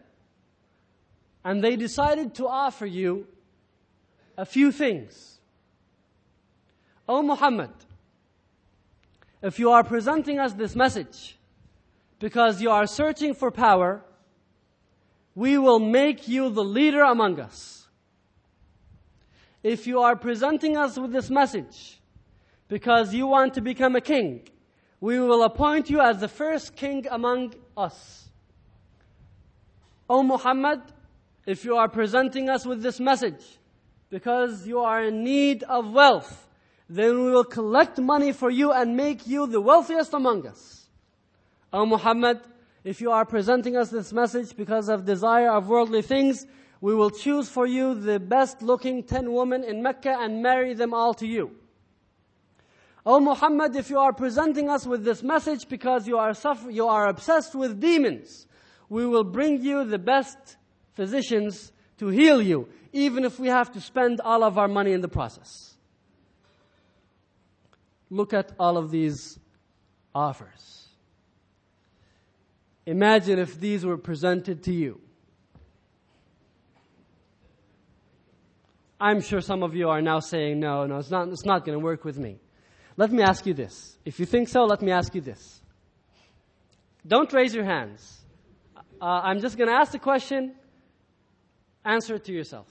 and 1.44 1.62
they 1.62 1.76
decided 1.76 2.34
to 2.34 2.46
offer 2.46 2.86
you 2.86 3.26
a 4.36 4.44
few 4.44 4.72
things. 4.72 5.38
O 7.08 7.22
Muhammad, 7.22 7.70
if 9.42 9.58
you 9.58 9.70
are 9.70 9.84
presenting 9.84 10.38
us 10.38 10.52
this 10.52 10.74
message 10.74 11.38
because 12.18 12.60
you 12.60 12.70
are 12.70 12.86
searching 12.86 13.34
for 13.34 13.50
power, 13.50 14.02
we 15.38 15.56
will 15.56 15.78
make 15.78 16.26
you 16.26 16.50
the 16.50 16.64
leader 16.64 17.02
among 17.02 17.38
us. 17.38 17.86
If 19.62 19.86
you 19.86 20.00
are 20.00 20.16
presenting 20.16 20.76
us 20.76 20.98
with 20.98 21.12
this 21.12 21.30
message 21.30 22.00
because 22.66 23.14
you 23.14 23.28
want 23.28 23.54
to 23.54 23.60
become 23.60 23.94
a 23.94 24.00
king, 24.00 24.48
we 25.00 25.20
will 25.20 25.44
appoint 25.44 25.90
you 25.90 26.00
as 26.00 26.18
the 26.18 26.26
first 26.26 26.74
king 26.74 27.06
among 27.08 27.54
us. 27.76 28.28
O 30.10 30.24
Muhammad, 30.24 30.82
if 31.46 31.64
you 31.64 31.76
are 31.76 31.88
presenting 31.88 32.50
us 32.50 32.66
with 32.66 32.82
this 32.82 32.98
message 32.98 33.60
because 34.10 34.66
you 34.66 34.80
are 34.80 35.04
in 35.04 35.22
need 35.22 35.62
of 35.62 35.92
wealth, 35.92 36.48
then 36.90 37.14
we 37.24 37.30
will 37.30 37.44
collect 37.44 38.00
money 38.00 38.32
for 38.32 38.50
you 38.50 38.72
and 38.72 38.96
make 38.96 39.24
you 39.28 39.46
the 39.46 39.60
wealthiest 39.60 40.12
among 40.14 40.48
us. 40.48 40.88
O 41.72 41.86
Muhammad, 41.86 42.40
if 42.84 43.00
you 43.00 43.10
are 43.10 43.24
presenting 43.24 43.76
us 43.76 43.90
this 43.90 44.12
message 44.12 44.56
because 44.56 44.88
of 44.88 45.04
desire 45.04 45.50
of 45.50 45.68
worldly 45.68 46.02
things, 46.02 46.46
we 46.80 46.94
will 46.94 47.10
choose 47.10 47.48
for 47.48 47.66
you 47.66 47.94
the 47.94 48.20
best 48.20 48.62
looking 48.62 49.02
ten 49.02 49.32
women 49.32 49.64
in 49.64 49.82
Mecca 49.82 50.16
and 50.20 50.42
marry 50.42 50.74
them 50.74 50.94
all 50.94 51.12
to 51.14 51.26
you. 51.26 51.50
O 53.04 53.20
Muhammad, 53.20 53.74
if 53.74 53.90
you 53.90 53.98
are 53.98 54.12
presenting 54.12 54.68
us 54.68 54.86
with 54.86 55.04
this 55.04 55.22
message 55.22 55.68
because 55.68 56.06
you 56.06 56.18
are 56.18 56.34
suffer- 56.34 56.70
you 56.70 56.86
are 56.86 57.08
obsessed 57.08 57.54
with 57.54 57.80
demons, 57.80 58.46
we 58.88 59.06
will 59.06 59.24
bring 59.24 59.62
you 59.62 59.84
the 59.84 59.98
best 59.98 60.56
physicians 60.94 61.72
to 61.98 62.08
heal 62.08 62.40
you, 62.40 62.68
even 62.92 63.24
if 63.24 63.40
we 63.40 63.48
have 63.48 63.72
to 63.72 63.80
spend 63.80 64.20
all 64.20 64.44
of 64.44 64.56
our 64.58 64.68
money 64.68 64.92
in 64.92 65.00
the 65.00 65.08
process. 65.08 65.76
Look 68.10 68.32
at 68.32 68.52
all 68.58 68.76
of 68.76 68.90
these 68.90 69.38
offers. 70.14 70.77
Imagine 72.88 73.38
if 73.38 73.60
these 73.60 73.84
were 73.84 73.98
presented 73.98 74.62
to 74.62 74.72
you. 74.72 74.98
I'm 78.98 79.20
sure 79.20 79.42
some 79.42 79.62
of 79.62 79.76
you 79.76 79.90
are 79.90 80.00
now 80.00 80.20
saying, 80.20 80.58
no, 80.58 80.86
no, 80.86 80.96
it's 80.96 81.10
not, 81.10 81.28
it's 81.28 81.44
not 81.44 81.66
going 81.66 81.78
to 81.78 81.84
work 81.84 82.06
with 82.06 82.18
me. 82.18 82.38
Let 82.96 83.12
me 83.12 83.22
ask 83.22 83.44
you 83.44 83.52
this. 83.52 83.98
If 84.06 84.18
you 84.18 84.24
think 84.24 84.48
so, 84.48 84.64
let 84.64 84.80
me 84.80 84.90
ask 84.90 85.14
you 85.14 85.20
this. 85.20 85.60
Don't 87.06 87.30
raise 87.30 87.54
your 87.54 87.66
hands. 87.66 88.22
Uh, 89.02 89.20
I'm 89.22 89.40
just 89.40 89.58
going 89.58 89.68
to 89.68 89.76
ask 89.76 89.92
the 89.92 89.98
question. 89.98 90.54
Answer 91.84 92.14
it 92.14 92.24
to 92.24 92.32
yourself. 92.32 92.68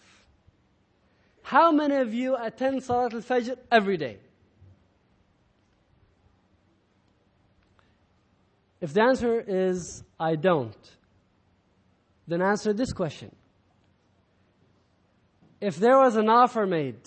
How 1.44 1.72
many 1.72 1.96
of 1.96 2.12
you 2.12 2.36
attend 2.36 2.84
Salat 2.84 3.14
al-Fajr 3.14 3.56
every 3.72 3.98
day? 3.98 4.18
If 8.80 8.94
the 8.94 9.02
answer 9.02 9.44
is, 9.48 10.04
I 10.20 10.36
don't, 10.36 10.78
then 12.28 12.42
answer 12.42 12.74
this 12.74 12.94
question. 12.94 13.36
If 15.60 15.78
there 15.78 15.98
was 15.98 16.16
an 16.16 16.30
offer 16.30 16.68
made 16.68 17.00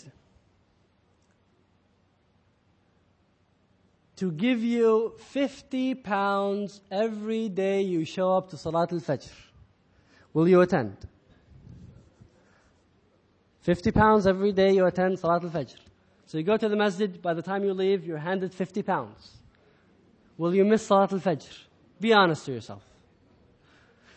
to 4.17 4.33
give 4.33 4.63
you 4.63 5.15
50 5.19 5.95
pounds 5.95 6.81
every 6.91 7.49
day 7.49 7.83
you 7.83 8.05
show 8.05 8.37
up 8.37 8.51
to 8.51 8.57
Salat 8.57 8.93
al-Fajr, 8.93 9.31
will 10.33 10.49
you 10.49 10.61
attend? 10.63 10.97
50 13.61 13.93
pounds 13.93 14.27
every 14.27 14.53
day 14.53 14.73
you 14.73 14.87
attend 14.87 15.21
Salat 15.21 15.45
al-Fajr. 15.45 15.77
So 16.27 16.39
you 16.39 16.45
go 16.45 16.57
to 16.57 16.69
the 16.69 16.77
masjid, 16.77 17.21
by 17.23 17.35
the 17.35 17.43
time 17.43 17.63
you 17.63 17.73
leave, 17.73 18.05
you're 18.05 18.19
handed 18.19 18.53
50 18.53 18.83
pounds. 18.83 19.40
Will 20.41 20.55
you 20.55 20.65
miss 20.65 20.87
Salat 20.87 21.13
al-Fajr? 21.13 21.53
Be 22.01 22.15
honest 22.15 22.47
to 22.47 22.53
yourself. 22.53 22.83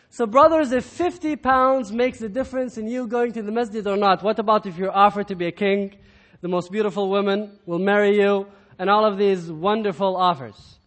So 0.09 0.25
brothers, 0.25 0.71
if 0.71 0.85
50 0.85 1.35
pounds 1.35 1.91
makes 1.91 2.21
a 2.21 2.29
difference 2.29 2.77
in 2.77 2.87
you 2.87 3.07
going 3.07 3.33
to 3.33 3.41
the 3.41 3.51
masjid 3.51 3.85
or 3.85 3.97
not, 3.97 4.23
what 4.23 4.39
about 4.39 4.65
if 4.65 4.77
you're 4.77 4.95
offered 4.95 5.27
to 5.27 5.35
be 5.35 5.47
a 5.47 5.51
king, 5.51 5.97
the 6.39 6.47
most 6.47 6.71
beautiful 6.71 7.09
woman 7.09 7.59
will 7.65 7.77
marry 7.77 8.21
you, 8.21 8.47
and 8.79 8.89
all 8.89 9.03
of 9.03 9.17
these 9.17 9.51
wonderful 9.51 10.15
offers? 10.15 10.77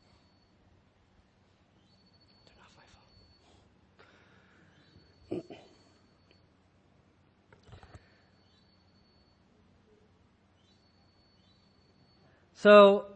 So, 12.55 13.16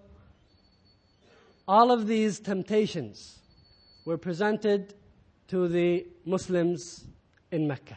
all 1.70 1.92
of 1.92 2.08
these 2.08 2.40
temptations 2.40 3.38
were 4.04 4.18
presented 4.18 4.92
to 5.46 5.68
the 5.68 6.04
Muslims 6.24 7.04
in 7.52 7.68
Mecca. 7.68 7.96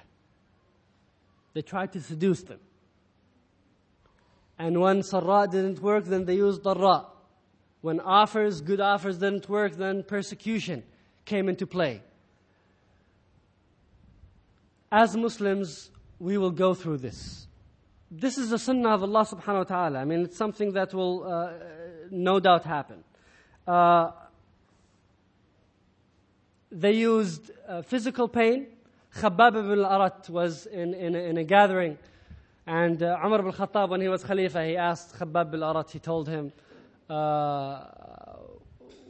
They 1.55 1.63
tried 1.63 1.91
to 1.93 1.99
seduce 1.99 2.43
them. 2.43 2.59
And 4.59 4.79
when 4.79 5.01
sarra 5.01 5.47
didn't 5.49 5.81
work, 5.81 6.05
then 6.05 6.25
they 6.25 6.35
used 6.35 6.63
darra. 6.63 7.07
When 7.81 7.99
offers, 7.99 8.61
good 8.61 8.79
offers 8.79 9.17
didn't 9.17 9.49
work, 9.49 9.75
then 9.75 10.03
persecution 10.03 10.83
came 11.25 11.49
into 11.49 11.65
play. 11.65 12.03
As 14.91 15.17
Muslims, 15.17 15.89
we 16.19 16.37
will 16.37 16.51
go 16.51 16.75
through 16.75 16.99
this. 16.99 17.47
This 18.11 18.37
is 18.37 18.51
the 18.51 18.59
sunnah 18.59 18.89
of 18.89 19.01
Allah 19.01 19.25
subhanahu 19.25 19.65
wa 19.65 19.71
ta'ala. 19.75 19.99
I 19.99 20.05
mean, 20.05 20.21
it's 20.21 20.37
something 20.37 20.73
that 20.73 20.93
will 20.93 21.23
uh, 21.23 21.53
no 22.11 22.39
doubt 22.39 22.65
happen. 22.65 23.03
Uh, 23.67 24.11
they 26.71 26.93
used 26.93 27.51
uh, 27.67 27.81
physical 27.81 28.27
pain. 28.27 28.67
Khabbab 29.15 29.57
ibn 29.57 29.79
al-Arat 29.79 30.29
was 30.29 30.65
in, 30.65 30.93
in, 30.93 31.15
in 31.15 31.37
a 31.37 31.43
gathering 31.43 31.97
and 32.65 33.03
uh, 33.03 33.19
Umar 33.23 33.39
ibn 33.39 33.51
Khattab, 33.51 33.89
when 33.89 33.99
he 33.99 34.07
was 34.07 34.23
Khalifa, 34.23 34.65
he 34.65 34.77
asked 34.77 35.19
Khabbab 35.19 35.53
al 35.53 35.75
Arat. 35.75 35.91
he 35.91 35.99
told 35.99 36.29
him, 36.29 36.53
uh, 37.09 37.83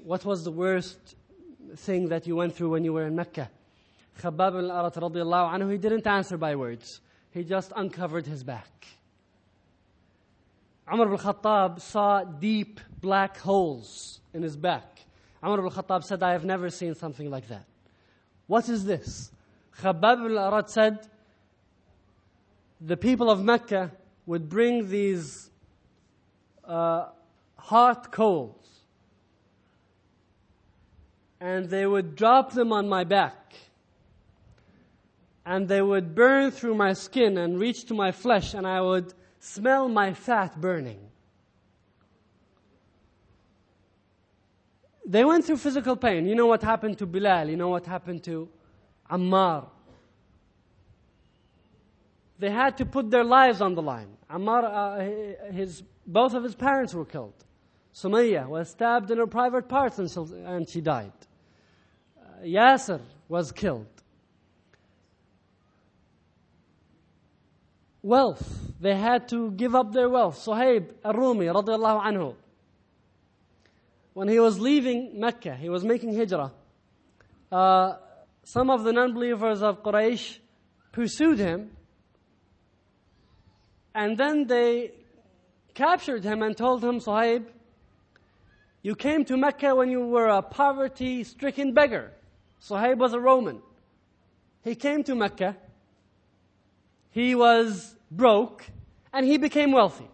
What 0.03 0.25
was 0.25 0.43
the 0.43 0.51
worst 0.51 1.15
thing 1.75 2.09
that 2.09 2.25
you 2.25 2.35
went 2.35 2.55
through 2.55 2.69
when 2.69 2.83
you 2.83 2.93
were 2.93 3.05
in 3.05 3.15
Mecca? 3.15 3.51
Khabbab 4.19 4.69
al 4.69 4.71
Arat, 4.71 4.95
radiallahu 4.95 5.53
anhu, 5.53 5.71
he 5.71 5.77
didn't 5.77 6.07
answer 6.07 6.35
by 6.35 6.55
words. 6.55 6.99
He 7.29 7.43
just 7.43 7.71
uncovered 7.75 8.25
his 8.25 8.43
back. 8.43 8.87
Umar 10.91 11.07
ibn 11.07 11.17
Khattab 11.17 11.79
saw 11.79 12.23
deep 12.23 12.79
black 12.99 13.37
holes 13.37 14.19
in 14.33 14.43
his 14.43 14.57
back. 14.57 14.99
Umar 15.43 15.59
ibn 15.59 15.71
Khattab 15.71 16.03
said, 16.03 16.21
I 16.23 16.31
have 16.31 16.45
never 16.45 16.69
seen 16.69 16.95
something 16.95 17.29
like 17.29 17.47
that. 17.47 17.65
What 18.47 18.67
is 18.69 18.85
this? 18.85 19.31
Khabbab 19.81 20.23
bin 20.23 20.37
Arat 20.37 20.69
said, 20.69 21.07
the 22.81 22.97
people 22.97 23.29
of 23.29 23.43
Mecca 23.43 23.91
would 24.25 24.49
bring 24.49 24.89
these 24.89 25.49
uh, 26.65 27.07
hot 27.57 28.11
coals 28.11 28.63
and 31.39 31.69
they 31.69 31.85
would 31.85 32.15
drop 32.15 32.51
them 32.51 32.71
on 32.71 32.87
my 32.87 33.03
back 33.03 33.53
and 35.45 35.67
they 35.67 35.81
would 35.81 36.15
burn 36.15 36.51
through 36.51 36.75
my 36.75 36.93
skin 36.93 37.37
and 37.37 37.59
reach 37.59 37.85
to 37.85 37.93
my 37.93 38.11
flesh 38.11 38.53
and 38.53 38.67
I 38.67 38.81
would 38.81 39.13
smell 39.43 39.89
my 39.89 40.13
fat 40.13 40.59
burning. 40.59 40.99
They 45.05 45.25
went 45.25 45.43
through 45.43 45.57
physical 45.57 45.97
pain. 45.97 46.25
You 46.25 46.35
know 46.35 46.47
what 46.47 46.63
happened 46.63 46.97
to 46.99 47.05
Bilal, 47.05 47.49
you 47.49 47.57
know 47.57 47.67
what 47.67 47.85
happened 47.85 48.23
to 48.23 48.47
Ammar. 49.11 49.67
They 52.39 52.49
had 52.49 52.77
to 52.77 52.85
put 52.85 53.11
their 53.11 53.25
lives 53.25 53.59
on 53.59 53.75
the 53.75 53.81
line. 53.81 54.17
Ammar, 54.29 54.63
uh, 54.63 55.51
his, 55.51 55.83
both 56.07 56.33
of 56.33 56.43
his 56.43 56.55
parents 56.55 56.93
were 56.93 57.05
killed. 57.05 57.35
Sumayya 57.93 58.47
was 58.47 58.69
stabbed 58.69 59.11
in 59.11 59.17
her 59.17 59.27
private 59.27 59.67
parts 59.67 59.99
and 59.99 60.69
she 60.69 60.79
died. 60.79 61.11
Uh, 62.17 62.43
Yasser 62.43 63.01
was 63.27 63.51
killed. 63.51 63.92
Wealth. 68.03 68.59
They 68.79 68.95
had 68.95 69.27
to 69.29 69.51
give 69.51 69.73
up 69.73 69.93
their 69.93 70.09
wealth. 70.09 70.37
Suhaib 70.45 70.91
al-Rumi 71.03 71.45
radiallahu 71.45 72.03
anhu. 72.03 72.35
When 74.13 74.27
he 74.27 74.39
was 74.39 74.59
leaving 74.59 75.19
Mecca, 75.19 75.55
he 75.55 75.69
was 75.69 75.83
making 75.83 76.15
hijrah. 76.15 76.51
Uh, 77.51 77.93
some 78.43 78.69
of 78.69 78.83
the 78.83 78.93
non-believers 78.93 79.63
of 79.63 79.81
Quraysh 79.81 80.37
pursued 80.91 81.39
him 81.39 81.71
and 83.95 84.17
then 84.17 84.47
they 84.47 84.91
captured 85.73 86.23
him 86.23 86.41
and 86.41 86.57
told 86.57 86.83
him, 86.83 86.99
Suhaib, 86.99 87.45
you 88.81 88.95
came 88.95 89.23
to 89.25 89.37
Mecca 89.37 89.75
when 89.75 89.89
you 89.89 90.05
were 90.05 90.27
a 90.27 90.41
poverty 90.41 91.23
stricken 91.23 91.73
beggar. 91.73 92.11
Suhaib 92.61 92.97
was 92.97 93.13
a 93.13 93.19
Roman. 93.19 93.61
He 94.63 94.75
came 94.75 95.03
to 95.03 95.15
Mecca. 95.15 95.55
He 97.13 97.33
was 97.33 97.95
broke 98.11 98.65
and 99.13 99.25
he 99.25 99.37
became 99.37 99.71
wealthy. 99.71 100.09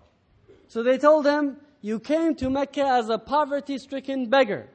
So 0.68 0.84
they 0.84 1.00
told 1.00 1.26
him, 1.26 1.58
you 1.82 2.00
came 2.00 2.36
to 2.36 2.50
Mecca 2.50 2.86
as 2.86 3.10
a 3.10 3.18
poverty 3.18 3.80
stricken 3.80 4.30
beggar. 4.30 4.70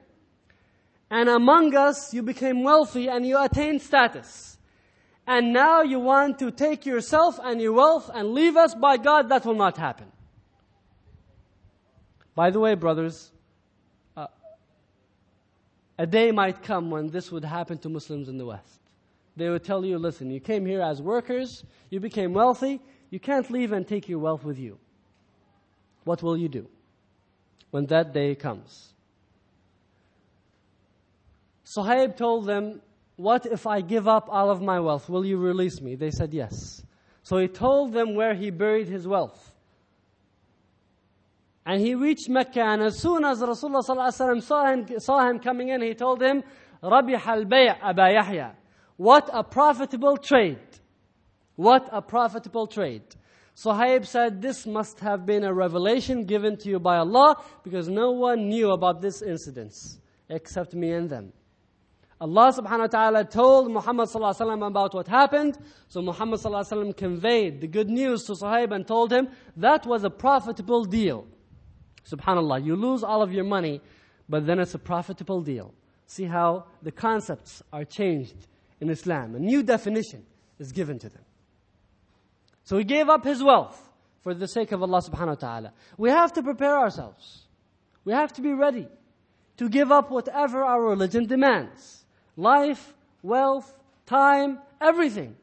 And 1.08 1.28
among 1.28 1.76
us, 1.76 2.12
you 2.12 2.22
became 2.22 2.64
wealthy 2.64 3.08
and 3.08 3.24
you 3.24 3.40
attained 3.40 3.80
status 3.80 4.54
and 5.26 5.52
now 5.52 5.82
you 5.82 5.98
want 5.98 6.38
to 6.40 6.50
take 6.50 6.84
yourself 6.84 7.38
and 7.42 7.60
your 7.60 7.72
wealth 7.72 8.10
and 8.12 8.32
leave 8.32 8.56
us, 8.56 8.74
by 8.74 8.96
God, 8.98 9.30
that 9.30 9.44
will 9.44 9.54
not 9.54 9.76
happen. 9.76 10.06
By 12.34 12.50
the 12.50 12.60
way, 12.60 12.74
brothers, 12.74 13.30
uh, 14.16 14.26
a 15.98 16.06
day 16.06 16.30
might 16.30 16.62
come 16.62 16.90
when 16.90 17.08
this 17.08 17.32
would 17.32 17.44
happen 17.44 17.78
to 17.78 17.88
Muslims 17.88 18.28
in 18.28 18.36
the 18.36 18.44
West. 18.44 18.80
They 19.35 19.49
would 19.49 19.63
tell 19.63 19.85
you, 19.85 19.97
listen, 19.97 20.29
you 20.29 20.39
came 20.39 20.65
here 20.65 20.81
as 20.81 21.01
workers, 21.01 21.63
you 21.89 21.99
became 21.99 22.33
wealthy, 22.33 22.81
you 23.09 23.19
can't 23.19 23.49
leave 23.49 23.71
and 23.71 23.87
take 23.87 24.09
your 24.09 24.19
wealth 24.19 24.43
with 24.43 24.59
you. 24.59 24.77
What 26.03 26.21
will 26.21 26.37
you 26.37 26.49
do 26.49 26.67
when 27.71 27.85
that 27.87 28.13
day 28.13 28.35
comes? 28.35 28.93
Suhaib 31.65 32.17
told 32.17 32.47
them, 32.47 32.81
what 33.15 33.45
if 33.45 33.67
I 33.67 33.81
give 33.81 34.07
up 34.07 34.27
all 34.29 34.49
of 34.49 34.61
my 34.61 34.79
wealth? 34.79 35.09
Will 35.09 35.25
you 35.25 35.37
release 35.37 35.81
me? 35.81 35.95
They 35.95 36.09
said, 36.09 36.33
Yes. 36.33 36.81
So 37.21 37.37
he 37.37 37.49
told 37.49 37.91
them 37.91 38.15
where 38.15 38.33
he 38.33 38.49
buried 38.49 38.87
his 38.87 39.05
wealth. 39.05 39.53
And 41.65 41.81
he 41.81 41.95
reached 41.95 42.29
Mecca, 42.29 42.61
and 42.61 42.81
as 42.81 42.97
soon 42.97 43.25
as 43.25 43.41
Rasulullah 43.41 44.41
saw 44.41 44.71
him, 44.71 44.99
saw 44.99 45.29
him 45.29 45.39
coming 45.39 45.67
in, 45.67 45.81
he 45.81 45.93
told 45.93 46.21
him, 46.21 46.43
رَبِحَ 46.81 47.19
الْبَيْعَ 47.19 47.81
أَبَا 47.81 48.17
يَحْيَى 48.17 48.51
what 48.96 49.28
a 49.32 49.42
profitable 49.42 50.16
trade. 50.16 50.58
What 51.56 51.88
a 51.92 52.00
profitable 52.00 52.66
trade. 52.66 53.02
Suhaib 53.56 54.06
said, 54.06 54.42
This 54.42 54.66
must 54.66 55.00
have 55.00 55.26
been 55.26 55.44
a 55.44 55.52
revelation 55.52 56.24
given 56.24 56.56
to 56.58 56.68
you 56.68 56.78
by 56.78 56.96
Allah 56.96 57.42
because 57.62 57.88
no 57.88 58.12
one 58.12 58.48
knew 58.48 58.70
about 58.70 59.00
this 59.00 59.22
incident 59.22 59.74
except 60.28 60.74
me 60.74 60.90
and 60.92 61.08
them. 61.08 61.32
Allah 62.20 62.52
subhanahu 62.52 62.80
wa 62.80 62.86
ta'ala 62.86 63.24
told 63.24 63.70
Muhammad 63.70 64.08
sallallahu 64.08 64.34
alaihi 64.34 64.46
wasallam 64.46 64.66
about 64.66 64.94
what 64.94 65.08
happened. 65.08 65.58
So 65.88 66.00
Muhammad 66.00 66.40
sallallahu 66.40 66.64
alaihi 66.64 66.86
wasallam 66.86 66.96
conveyed 66.96 67.60
the 67.60 67.66
good 67.66 67.90
news 67.90 68.24
to 68.24 68.32
Suhaib 68.32 68.72
and 68.72 68.86
told 68.86 69.12
him 69.12 69.28
that 69.56 69.84
was 69.86 70.04
a 70.04 70.10
profitable 70.10 70.84
deal. 70.84 71.26
Subhanallah, 72.08 72.64
you 72.64 72.76
lose 72.76 73.02
all 73.02 73.22
of 73.22 73.32
your 73.32 73.44
money, 73.44 73.80
but 74.28 74.46
then 74.46 74.58
it's 74.58 74.74
a 74.74 74.78
profitable 74.78 75.42
deal. 75.42 75.74
See 76.06 76.24
how 76.24 76.66
the 76.82 76.92
concepts 76.92 77.62
are 77.72 77.84
changed 77.84 78.46
in 78.83 78.89
Islam. 78.89 79.35
A 79.35 79.39
new 79.39 79.63
definition 79.63 80.25
is 80.59 80.71
given 80.71 80.99
to 80.99 81.09
them. 81.09 81.23
So 82.63 82.77
he 82.77 82.83
gave 82.83 83.09
up 83.09 83.23
his 83.23 83.43
wealth 83.43 83.81
for 84.21 84.33
the 84.33 84.47
sake 84.47 84.71
of 84.71 84.81
Allah 84.81 85.01
subhanahu 85.01 85.27
wa 85.27 85.35
ta'ala. 85.35 85.73
We 85.97 86.09
have 86.09 86.33
to 86.33 86.43
prepare 86.43 86.77
ourselves. 86.77 87.47
We 88.05 88.13
have 88.13 88.33
to 88.33 88.41
be 88.41 88.53
ready 88.53 88.87
to 89.57 89.69
give 89.69 89.91
up 89.91 90.11
whatever 90.11 90.63
our 90.63 90.81
religion 90.81 91.25
demands 91.25 92.05
life, 92.37 92.93
wealth, 93.21 93.75
time, 94.05 94.59
everything. 94.79 95.35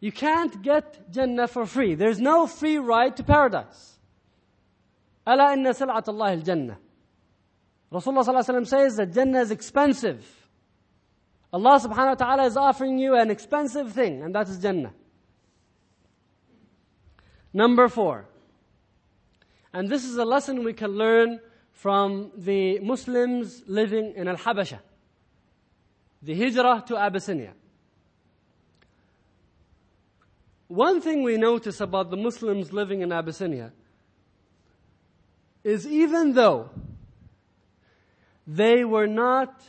You 0.00 0.12
can't 0.12 0.62
get 0.62 1.10
Jannah 1.10 1.48
for 1.48 1.66
free. 1.66 1.96
There's 1.96 2.20
no 2.20 2.46
free 2.46 2.78
ride 2.78 3.16
to 3.16 3.24
paradise. 3.24 3.98
ألا 5.26 5.54
إن 5.54 5.72
سلعة 5.72 6.04
الله 6.08 6.42
الجنة. 6.42 6.76
Rasulullah 7.92 8.24
ﷺ 8.24 8.66
says 8.66 8.96
that 8.96 9.12
Jannah 9.12 9.40
is 9.40 9.50
expensive. 9.50 10.24
Allah 11.53 11.79
subhanahu 11.79 12.07
wa 12.07 12.15
ta'ala 12.15 12.45
is 12.45 12.57
offering 12.57 12.97
you 12.97 13.15
an 13.15 13.29
expensive 13.29 13.93
thing, 13.93 14.23
and 14.23 14.33
that 14.33 14.49
is 14.49 14.57
Jannah. 14.57 14.93
Number 17.53 17.87
four. 17.87 18.25
And 19.71 19.87
this 19.87 20.03
is 20.03 20.17
a 20.17 20.25
lesson 20.25 20.63
we 20.63 20.73
can 20.73 20.91
learn 20.91 21.39
from 21.71 22.31
the 22.35 22.79
Muslims 22.79 23.63
living 23.67 24.13
in 24.15 24.27
Al-Habasha 24.27 24.79
the 26.23 26.33
hijrah 26.33 26.83
to 26.87 26.97
Abyssinia. 26.97 27.53
One 30.69 31.01
thing 31.01 31.21
we 31.21 31.37
notice 31.37 31.81
about 31.81 32.09
the 32.09 32.17
Muslims 32.17 32.71
living 32.71 33.01
in 33.01 33.11
Abyssinia 33.11 33.73
is 35.63 35.85
even 35.85 36.33
though 36.33 36.69
they 38.47 38.85
were 38.85 39.07
not, 39.07 39.61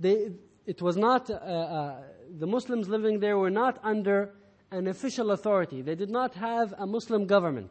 they, 0.00 0.32
it 0.66 0.80
was 0.80 0.96
not, 0.96 1.28
uh, 1.30 1.34
uh, 1.34 2.02
the 2.38 2.46
Muslims 2.46 2.88
living 2.88 3.20
there 3.20 3.36
were 3.36 3.50
not 3.50 3.78
under 3.82 4.34
an 4.70 4.86
official 4.86 5.32
authority. 5.32 5.82
They 5.82 5.94
did 5.94 6.10
not 6.10 6.34
have 6.34 6.74
a 6.78 6.86
Muslim 6.86 7.26
government. 7.26 7.70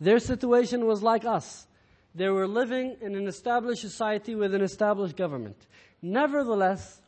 Their 0.00 0.18
situation 0.18 0.86
was 0.86 1.02
like 1.02 1.24
us. 1.24 1.66
They 2.14 2.28
were 2.28 2.48
living 2.48 2.96
in 3.00 3.14
an 3.14 3.26
established 3.26 3.82
society 3.82 4.34
with 4.34 4.54
an 4.54 4.62
established 4.62 5.16
government. 5.16 5.56
Nevertheless, 6.02 7.00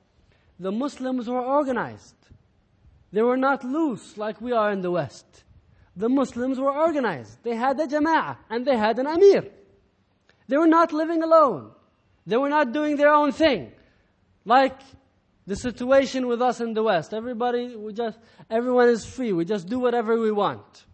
the 0.59 0.73
Muslims 0.73 1.29
were 1.29 1.41
organized. 1.41 2.15
They 3.13 3.23
were 3.23 3.37
not 3.37 3.65
loose 3.65 4.19
like 4.19 4.41
we 4.41 4.53
are 4.53 4.71
in 4.71 4.83
the 4.83 4.91
West. 4.91 5.45
The 5.97 6.09
Muslims 6.09 6.61
were 6.61 6.73
organized. 6.73 7.43
They 7.43 7.57
had 7.57 7.81
a 7.81 7.87
jama'ah 7.87 8.37
and 8.51 8.67
they 8.67 8.77
had 8.77 8.99
an 8.99 9.07
amir. 9.07 9.47
They 10.47 10.57
were 10.57 10.67
not 10.67 10.93
living 10.93 11.23
alone. 11.23 11.73
They 12.27 12.37
were 12.37 12.51
not 12.51 12.73
doing 12.73 12.97
their 12.97 13.13
own 13.13 13.33
thing. 13.33 13.73
Like 14.49 14.81
The 15.49 15.57
situation 15.57 16.27
with 16.27 16.43
us 16.43 16.61
in 16.61 16.75
the 16.75 16.83
West, 16.83 17.15
everybody, 17.15 17.75
we 17.75 17.95
just, 17.95 18.19
everyone 18.51 18.91
is 18.91 19.07
free. 19.07 19.33
We 19.33 19.47
just 19.47 19.67
do 19.67 19.79
whatever 19.79 20.21
we 20.21 20.31
want. 20.31 20.85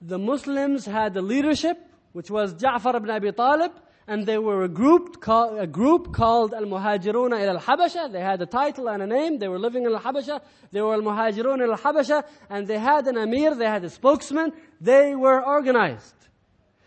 The 0.00 0.18
Muslims 0.18 0.86
had 0.86 1.12
the 1.14 1.20
leadership, 1.20 1.78
which 2.12 2.30
was 2.30 2.54
Ja'far 2.54 2.94
ibn 2.94 3.10
Abi 3.10 3.32
Talib, 3.32 3.72
and 4.06 4.24
they 4.24 4.38
were 4.38 4.62
a 4.62 4.68
group, 4.68 5.16
a 5.26 5.66
group 5.66 6.12
called 6.12 6.54
Al-Muhajirun 6.54 7.32
ila 7.42 7.54
al-Habasha. 7.58 8.12
They 8.12 8.20
had 8.20 8.40
a 8.40 8.46
title 8.46 8.88
and 8.88 9.02
a 9.02 9.06
name. 9.08 9.38
They 9.40 9.48
were 9.48 9.58
living 9.58 9.84
in 9.84 9.92
Al-Habasha. 9.92 10.40
They 10.70 10.80
were 10.80 10.94
Al-Muhajirun 10.94 11.58
ila 11.64 11.72
al-Habasha, 11.72 12.22
and 12.50 12.68
they 12.68 12.78
had 12.78 13.08
an 13.08 13.16
Amir, 13.16 13.56
they 13.56 13.66
had 13.66 13.82
a 13.82 13.90
spokesman. 13.90 14.52
They 14.80 15.16
were 15.16 15.44
organized. 15.44 16.14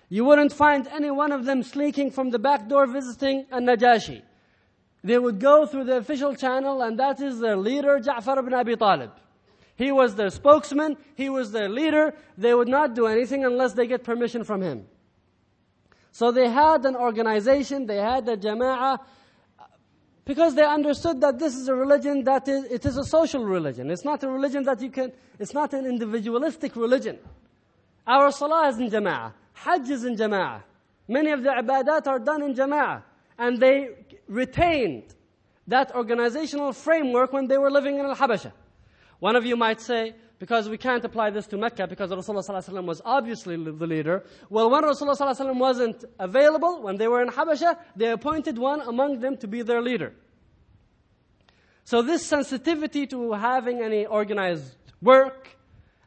You 0.07 0.23
wouldn't 0.23 0.53
find 0.53 0.87
any 0.87 1.11
one 1.11 1.33
of 1.33 1.43
them 1.43 1.61
sneaking 1.61 2.11
from 2.11 2.29
the 2.29 2.39
back 2.39 2.69
door 2.69 2.87
visiting 2.87 3.47
a 3.51 3.59
Najashi. 3.59 4.21
They 5.03 5.17
would 5.17 5.39
go 5.39 5.65
through 5.65 5.83
the 5.85 5.97
official 5.97 6.33
channel, 6.35 6.81
and 6.81 6.97
that 6.99 7.19
is 7.21 7.39
their 7.39 7.57
leader, 7.57 7.99
Ja'far 7.99 8.39
ibn 8.39 8.53
Abi 8.53 8.75
Talib. 8.77 9.11
He 9.75 9.91
was 9.91 10.15
their 10.15 10.29
spokesman, 10.29 10.97
he 11.15 11.29
was 11.29 11.51
their 11.51 11.67
leader. 11.67 12.13
They 12.37 12.53
would 12.53 12.67
not 12.67 12.93
do 12.93 13.07
anything 13.07 13.43
unless 13.43 13.73
they 13.73 13.87
get 13.87 14.03
permission 14.03 14.43
from 14.43 14.61
him. 14.61 14.85
So 16.11 16.31
they 16.31 16.47
had 16.47 16.85
an 16.85 16.95
organization, 16.95 17.87
they 17.87 17.97
had 17.97 18.29
a 18.29 18.37
jama'ah, 18.37 18.99
because 20.25 20.55
they 20.55 20.63
understood 20.63 21.19
that 21.21 21.39
this 21.39 21.55
is 21.55 21.67
a 21.67 21.75
religion 21.75 22.23
that 22.23 22.47
is, 22.47 22.63
it 22.65 22.85
is 22.85 22.97
a 22.97 23.03
social 23.03 23.43
religion. 23.43 23.89
It's 23.89 24.05
not 24.05 24.23
a 24.23 24.29
religion 24.29 24.63
that 24.63 24.79
you 24.81 24.89
can, 24.89 25.11
it's 25.39 25.53
not 25.53 25.73
an 25.73 25.85
individualistic 25.85 26.75
religion. 26.75 27.17
Our 28.07 28.31
salah 28.31 28.69
is 28.69 28.79
in 28.79 28.89
jama'ah. 28.89 29.33
Hajj 29.53 29.89
is 29.89 30.05
in 30.05 30.15
jama'ah. 30.15 30.61
Many 31.07 31.31
of 31.31 31.43
the 31.43 31.49
ibadat 31.49 32.07
are 32.07 32.19
done 32.19 32.43
in 32.43 32.53
jama'ah. 32.53 33.01
And 33.37 33.59
they 33.59 33.89
retained 34.33 35.15
that 35.67 35.95
organizational 35.95 36.73
framework 36.73 37.31
when 37.31 37.47
they 37.47 37.57
were 37.57 37.71
living 37.71 37.97
in 37.99 38.05
Al-Habasha. 38.05 38.51
One 39.19 39.35
of 39.35 39.45
you 39.45 39.55
might 39.55 39.79
say, 39.79 40.15
because 40.39 40.67
we 40.67 40.77
can't 40.77 41.05
apply 41.05 41.29
this 41.29 41.47
to 41.47 41.57
Mecca 41.57 41.87
because 41.87 42.11
Rasulullah 42.11 42.83
was 42.83 43.01
obviously 43.05 43.55
the 43.55 43.87
leader. 43.87 44.25
Well, 44.49 44.69
when 44.69 44.83
Rasulullah 44.83 45.55
wasn't 45.55 46.03
available, 46.19 46.81
when 46.81 46.97
they 46.97 47.07
were 47.07 47.21
in 47.21 47.29
Habasha, 47.29 47.77
they 47.95 48.09
appointed 48.11 48.57
one 48.57 48.81
among 48.81 49.21
them 49.21 49.37
to 49.37 49.47
be 49.47 49.61
their 49.61 49.81
leader. 49.81 50.13
So 51.85 52.01
this 52.01 52.25
sensitivity 52.25 53.07
to 53.07 53.33
having 53.33 53.81
any 53.81 54.05
organized 54.05 54.75
work, 55.01 55.55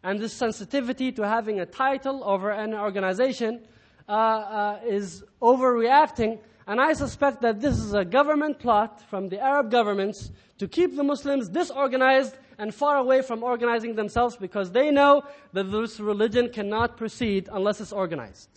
and 0.02 0.20
this 0.20 0.34
sensitivity 0.34 1.12
to 1.12 1.26
having 1.26 1.60
a 1.60 1.66
title 1.66 2.22
over 2.24 2.50
an 2.50 2.74
organization 2.74 3.62
uh, 4.08 4.12
uh, 4.12 4.80
is 4.86 5.24
overreacting. 5.40 6.38
And 6.67 6.79
I 6.79 6.93
suspect 6.93 7.41
that 7.41 7.59
this 7.59 7.77
is 7.77 7.93
a 7.93 8.05
government 8.05 8.59
plot 8.59 9.01
from 9.09 9.29
the 9.29 9.39
Arab 9.39 9.71
governments 9.71 10.31
to 10.59 10.67
keep 10.67 10.95
the 10.95 11.03
Muslims 11.03 11.49
disorganized 11.49 12.35
and 12.57 12.73
far 12.73 12.97
away 12.97 13.21
from 13.23 13.43
organizing 13.43 13.95
themselves 13.95 14.37
because 14.37 14.71
they 14.71 14.91
know 14.91 15.23
that 15.53 15.71
this 15.71 15.99
religion 15.99 16.49
cannot 16.49 16.97
proceed 16.97 17.49
unless 17.51 17.81
it's 17.81 17.91
organized. 17.91 18.49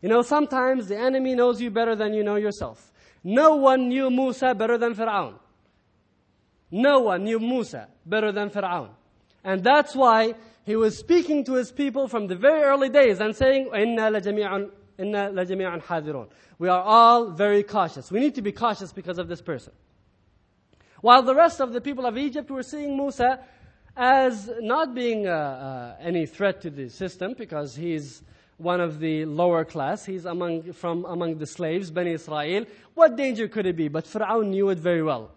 You 0.00 0.08
know, 0.08 0.22
sometimes 0.22 0.88
the 0.88 0.98
enemy 0.98 1.34
knows 1.34 1.60
you 1.60 1.70
better 1.70 1.94
than 1.94 2.14
you 2.14 2.24
know 2.24 2.36
yourself. 2.36 2.90
No 3.22 3.56
one 3.56 3.88
knew 3.88 4.10
Musa 4.10 4.54
better 4.54 4.78
than 4.78 4.94
Fir'aun. 4.94 5.34
No 6.70 7.00
one 7.00 7.24
knew 7.24 7.38
Musa 7.38 7.88
better 8.06 8.32
than 8.32 8.50
Fir'aun. 8.50 8.88
And 9.44 9.62
that's 9.62 9.94
why 9.94 10.34
he 10.64 10.74
was 10.74 10.98
speaking 10.98 11.44
to 11.44 11.54
his 11.54 11.70
people 11.70 12.08
from 12.08 12.26
the 12.26 12.34
very 12.34 12.62
early 12.62 12.88
days 12.88 13.20
and 13.20 13.36
saying, 13.36 13.68
إِنَّا 13.72 14.20
لَجَمِيعٌ 14.20 14.70
إِنَّا 14.98 15.32
لَجَمِيعٌ 15.32 15.82
حَاذِرُونَ 15.82 16.28
We 16.58 16.68
are 16.68 16.82
all 16.82 17.30
very 17.30 17.62
cautious. 17.62 18.10
We 18.10 18.20
need 18.20 18.34
to 18.36 18.42
be 18.42 18.52
cautious 18.52 18.92
because 18.92 19.18
of 19.18 19.28
this 19.28 19.40
person. 19.40 19.72
While 21.00 21.22
the 21.22 21.34
rest 21.34 21.60
of 21.60 21.72
the 21.72 21.80
people 21.80 22.06
of 22.06 22.16
Egypt 22.16 22.50
were 22.50 22.62
seeing 22.62 22.96
Musa 22.96 23.40
as 23.96 24.50
not 24.60 24.94
being 24.94 25.26
uh, 25.26 25.30
uh, 25.30 25.96
any 26.00 26.26
threat 26.26 26.60
to 26.62 26.70
the 26.70 26.88
system 26.88 27.34
because 27.36 27.74
he's 27.74 28.22
one 28.56 28.80
of 28.80 29.00
the 29.00 29.24
lower 29.24 29.64
class. 29.64 30.04
He's 30.04 30.24
among, 30.24 30.72
from 30.72 31.04
among 31.04 31.38
the 31.38 31.46
slaves, 31.46 31.90
Bani 31.90 32.12
Israel. 32.12 32.64
What 32.94 33.16
danger 33.16 33.48
could 33.48 33.66
it 33.66 33.76
be? 33.76 33.88
But 33.88 34.04
Fir'aun 34.04 34.48
knew 34.48 34.70
it 34.70 34.78
very 34.78 35.02
well. 35.02 35.32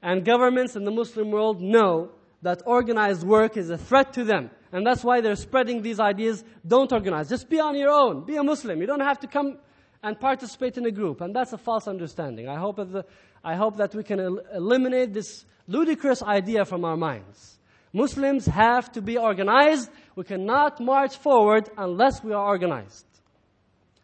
And 0.00 0.24
governments 0.24 0.74
in 0.74 0.84
the 0.84 0.90
Muslim 0.90 1.30
world 1.30 1.60
know 1.60 2.10
that 2.47 2.63
organized 2.65 3.23
work 3.27 3.57
is 3.57 3.69
a 3.69 3.77
threat 3.77 4.13
to 4.13 4.23
them. 4.23 4.49
And 4.71 4.87
that's 4.87 5.03
why 5.03 5.19
they're 5.19 5.35
spreading 5.35 5.81
these 5.81 5.99
ideas. 5.99 6.45
Don't 6.65 6.89
organize. 6.93 7.27
Just 7.27 7.49
be 7.49 7.59
on 7.59 7.75
your 7.75 7.89
own. 7.89 8.25
Be 8.25 8.37
a 8.37 8.43
Muslim. 8.43 8.79
You 8.79 8.87
don't 8.87 9.01
have 9.01 9.19
to 9.19 9.27
come 9.27 9.57
and 10.01 10.17
participate 10.17 10.77
in 10.77 10.85
a 10.85 10.91
group. 10.91 11.19
And 11.19 11.35
that's 11.35 11.51
a 11.51 11.57
false 11.57 11.89
understanding. 11.89 12.47
I 12.47 12.57
hope 12.57 12.77
that 12.77 12.93
the, 12.93 13.05
I 13.43 13.55
hope 13.55 13.75
that 13.77 13.93
we 13.93 14.01
can 14.01 14.21
el- 14.21 14.39
eliminate 14.55 15.13
this 15.13 15.43
ludicrous 15.67 16.23
idea 16.23 16.63
from 16.63 16.85
our 16.85 16.95
minds. 16.95 17.59
Muslims 17.91 18.45
have 18.45 18.93
to 18.93 19.01
be 19.01 19.17
organized. 19.17 19.89
We 20.15 20.23
cannot 20.23 20.79
march 20.79 21.17
forward 21.17 21.69
unless 21.77 22.23
we 22.23 22.31
are 22.31 22.45
organized. 22.45 23.07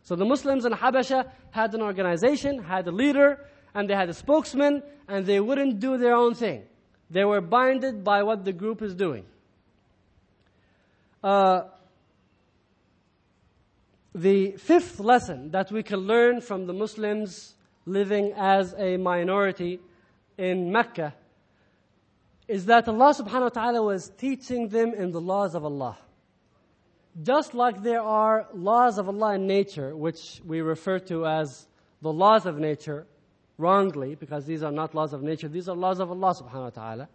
So 0.02 0.18
the 0.18 0.26
Muslims 0.26 0.66
in 0.66 0.74
Habasha 0.74 1.32
had 1.52 1.74
an 1.74 1.82
organization, 1.82 2.62
had 2.62 2.86
a 2.90 2.92
leader, 2.92 3.48
and 3.74 3.90
they 3.90 3.96
had 3.96 4.10
a 4.10 4.14
spokesman, 4.14 4.84
and 5.08 5.26
they 5.26 5.40
wouldn't 5.40 5.80
do 5.80 5.98
their 5.98 6.16
own 6.16 6.34
thing. 6.34 6.64
They 7.14 7.24
were 7.24 7.42
binded 7.42 8.04
by 8.04 8.24
what 8.24 8.44
the 8.44 8.52
group 8.52 8.82
is 8.82 8.96
doing. 8.96 9.26
Uh, 11.24 11.66
the 14.16 14.54
fifth 14.54 15.00
lesson 15.00 15.52
that 15.52 15.72
we 15.72 15.84
can 15.84 16.00
learn 16.00 16.42
from 16.42 16.66
the 16.66 16.74
Muslims 16.74 17.54
living 17.86 18.34
as 18.36 18.74
a 18.80 18.98
minority 18.98 19.80
in 20.40 20.72
Mecca 20.72 21.14
is 22.48 22.66
that 22.66 22.88
Allah 22.88 23.14
subhanahu 23.14 23.42
wa 23.42 23.50
ta'ala 23.50 23.84
was 23.84 24.10
teaching 24.18 24.70
them 24.70 24.96
in 24.96 25.12
the 25.12 25.22
laws 25.22 25.54
of 25.54 25.64
Allah. 25.64 25.96
Just 27.22 27.54
like 27.54 27.84
there 27.84 28.02
are 28.02 28.48
laws 28.56 28.98
of 28.98 29.08
Allah 29.08 29.36
in 29.36 29.46
nature, 29.46 29.96
which 29.96 30.42
we 30.44 30.62
refer 30.62 30.98
to 31.14 31.28
as 31.28 31.68
the 32.02 32.12
laws 32.12 32.48
of 32.48 32.58
nature, 32.58 33.06
wrongly, 33.64 34.16
because 34.24 34.44
these 34.46 34.64
are 34.68 34.76
not 34.82 34.94
laws 35.00 35.12
of 35.14 35.22
nature, 35.24 35.48
these 35.58 35.68
are 35.72 35.78
laws 35.86 36.00
of 36.04 36.08
Allah 36.16 36.32
subhanahu 36.42 36.70
wa 36.70 36.76
ta'ala. 36.82 37.06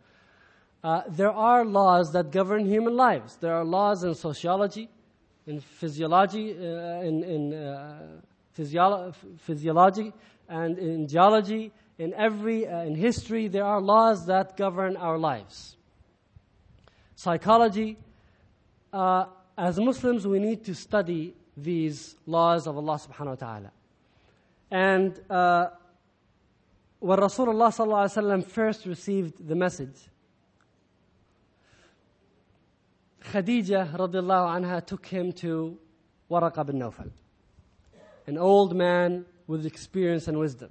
Uh, 0.82 1.02
there 1.20 1.34
are 1.50 1.64
laws 1.64 2.12
that 2.12 2.30
govern 2.30 2.64
human 2.64 2.94
lives. 2.96 3.36
There 3.36 3.54
are 3.54 3.64
laws 3.64 4.04
in 4.04 4.14
sociology, 4.14 4.88
in 5.46 5.60
physiology, 5.60 6.46
uh, 6.52 7.08
in, 7.08 7.16
in 7.34 7.42
uh, 7.52 8.20
physiolo- 8.56 9.14
physiology, 9.38 10.12
and 10.48 10.78
in 10.78 11.08
geology, 11.08 11.72
in 11.98 12.14
every, 12.14 12.66
uh, 12.66 12.88
in 12.88 12.94
history, 12.94 13.48
there 13.48 13.64
are 13.64 13.80
laws 13.80 14.26
that 14.26 14.56
govern 14.56 14.96
our 14.96 15.18
lives. 15.18 15.76
Psychology, 17.16 17.98
uh, 18.92 19.26
as 19.56 19.78
Muslims, 19.78 20.26
we 20.26 20.38
need 20.38 20.64
to 20.64 20.74
study 20.74 21.34
these 21.56 22.14
laws 22.26 22.68
of 22.68 22.76
Allah 22.76 22.98
subhanahu 23.06 23.34
wa 23.36 23.42
ta'ala. 23.46 23.70
And 24.70 25.20
uh, 25.28 25.70
when 27.00 27.18
Rasulullah 27.18 27.70
wasallam 27.70 28.44
first 28.44 28.86
received 28.86 29.46
the 29.46 29.54
message, 29.54 29.96
Khadija 33.22 33.94
radiallahu 33.94 34.60
anha 34.60 34.84
took 34.84 35.06
him 35.06 35.32
to 35.32 35.78
Waraqa 36.30 36.66
bin 36.66 36.76
Nawfal, 36.76 37.10
an 38.26 38.38
old 38.38 38.74
man 38.74 39.24
with 39.46 39.64
experience 39.64 40.28
and 40.28 40.38
wisdom. 40.38 40.70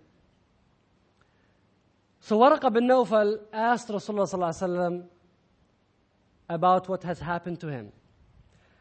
So 2.20 2.38
Waraqa 2.40 2.74
bin 2.74 2.88
Nawfal 2.88 3.40
asked 3.54 3.88
Rasulullah 3.88 5.04
about 6.50 6.90
what 6.90 7.04
has 7.04 7.20
happened 7.20 7.60
to 7.62 7.68
him. 7.68 7.92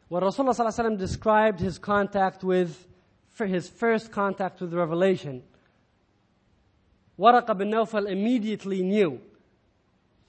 When 0.08 0.22
Rasulullah 0.22 0.98
described 0.98 1.60
his 1.60 1.78
contact 1.78 2.42
with, 2.42 2.86
his 3.38 3.68
first 3.68 4.10
contact 4.10 4.60
with 4.60 4.72
revelation, 4.72 5.42
Waraqa 7.19 7.57
bin 7.57 7.69
Nawfal 7.69 8.09
immediately 8.09 8.81
knew 8.81 9.19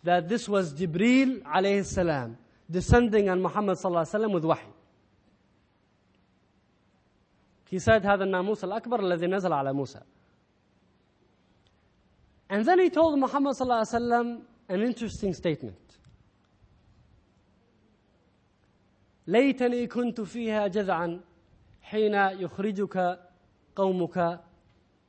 that 0.03 0.29
this 0.29 0.49
was 0.49 0.75
Jibreel 0.75 1.43
alayhi 1.43 1.85
salam 1.85 2.37
descending 2.71 3.29
on 3.29 3.41
Muhammad 3.41 3.79
with 4.33 4.45
wahi. 4.45 4.67
He 7.69 7.79
said, 7.79 8.03
هذا 8.03 8.25
الناموس 8.25 8.65
الأكبر 8.65 9.01
الذي 9.01 9.27
نزل 9.27 9.53
على 9.53 9.73
موسى. 9.73 10.03
And 12.51 12.67
then 12.67 12.81
he 12.81 12.91
told 12.91 13.19
Muhammad 13.19 13.57
sallallahu 13.57 14.43
an 14.69 14.83
interesting 14.83 15.33
statement. 15.33 15.77
ليتني 19.27 19.87
كنت 19.87 20.21
فيها 20.21 20.67
جذعا 20.67 21.21
حين 21.83 22.15
يخرجك 22.15 23.19
قومك 23.77 24.41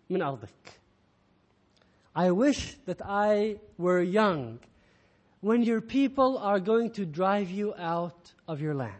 من 0.09 0.21
أرضك. 0.21 0.76
I 2.14 2.30
wish 2.30 2.74
that 2.86 3.00
I 3.04 3.60
were 3.76 4.00
young 4.00 4.58
when 5.40 5.62
your 5.62 5.80
people 5.80 6.38
are 6.38 6.60
going 6.60 6.90
to 6.92 7.06
drive 7.06 7.50
you 7.50 7.74
out 7.76 8.32
of 8.46 8.60
your 8.60 8.74
land. 8.74 8.94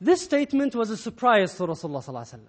This 0.00 0.22
statement 0.22 0.74
was 0.74 0.90
a 0.90 0.96
surprise 0.96 1.54
to 1.56 1.64
Rasulullah 1.64 2.40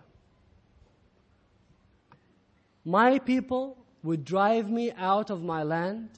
my 2.85 3.19
people 3.19 3.77
would 4.03 4.25
drive 4.25 4.69
me 4.69 4.91
out 4.91 5.29
of 5.29 5.41
my 5.41 5.63
land? 5.63 6.09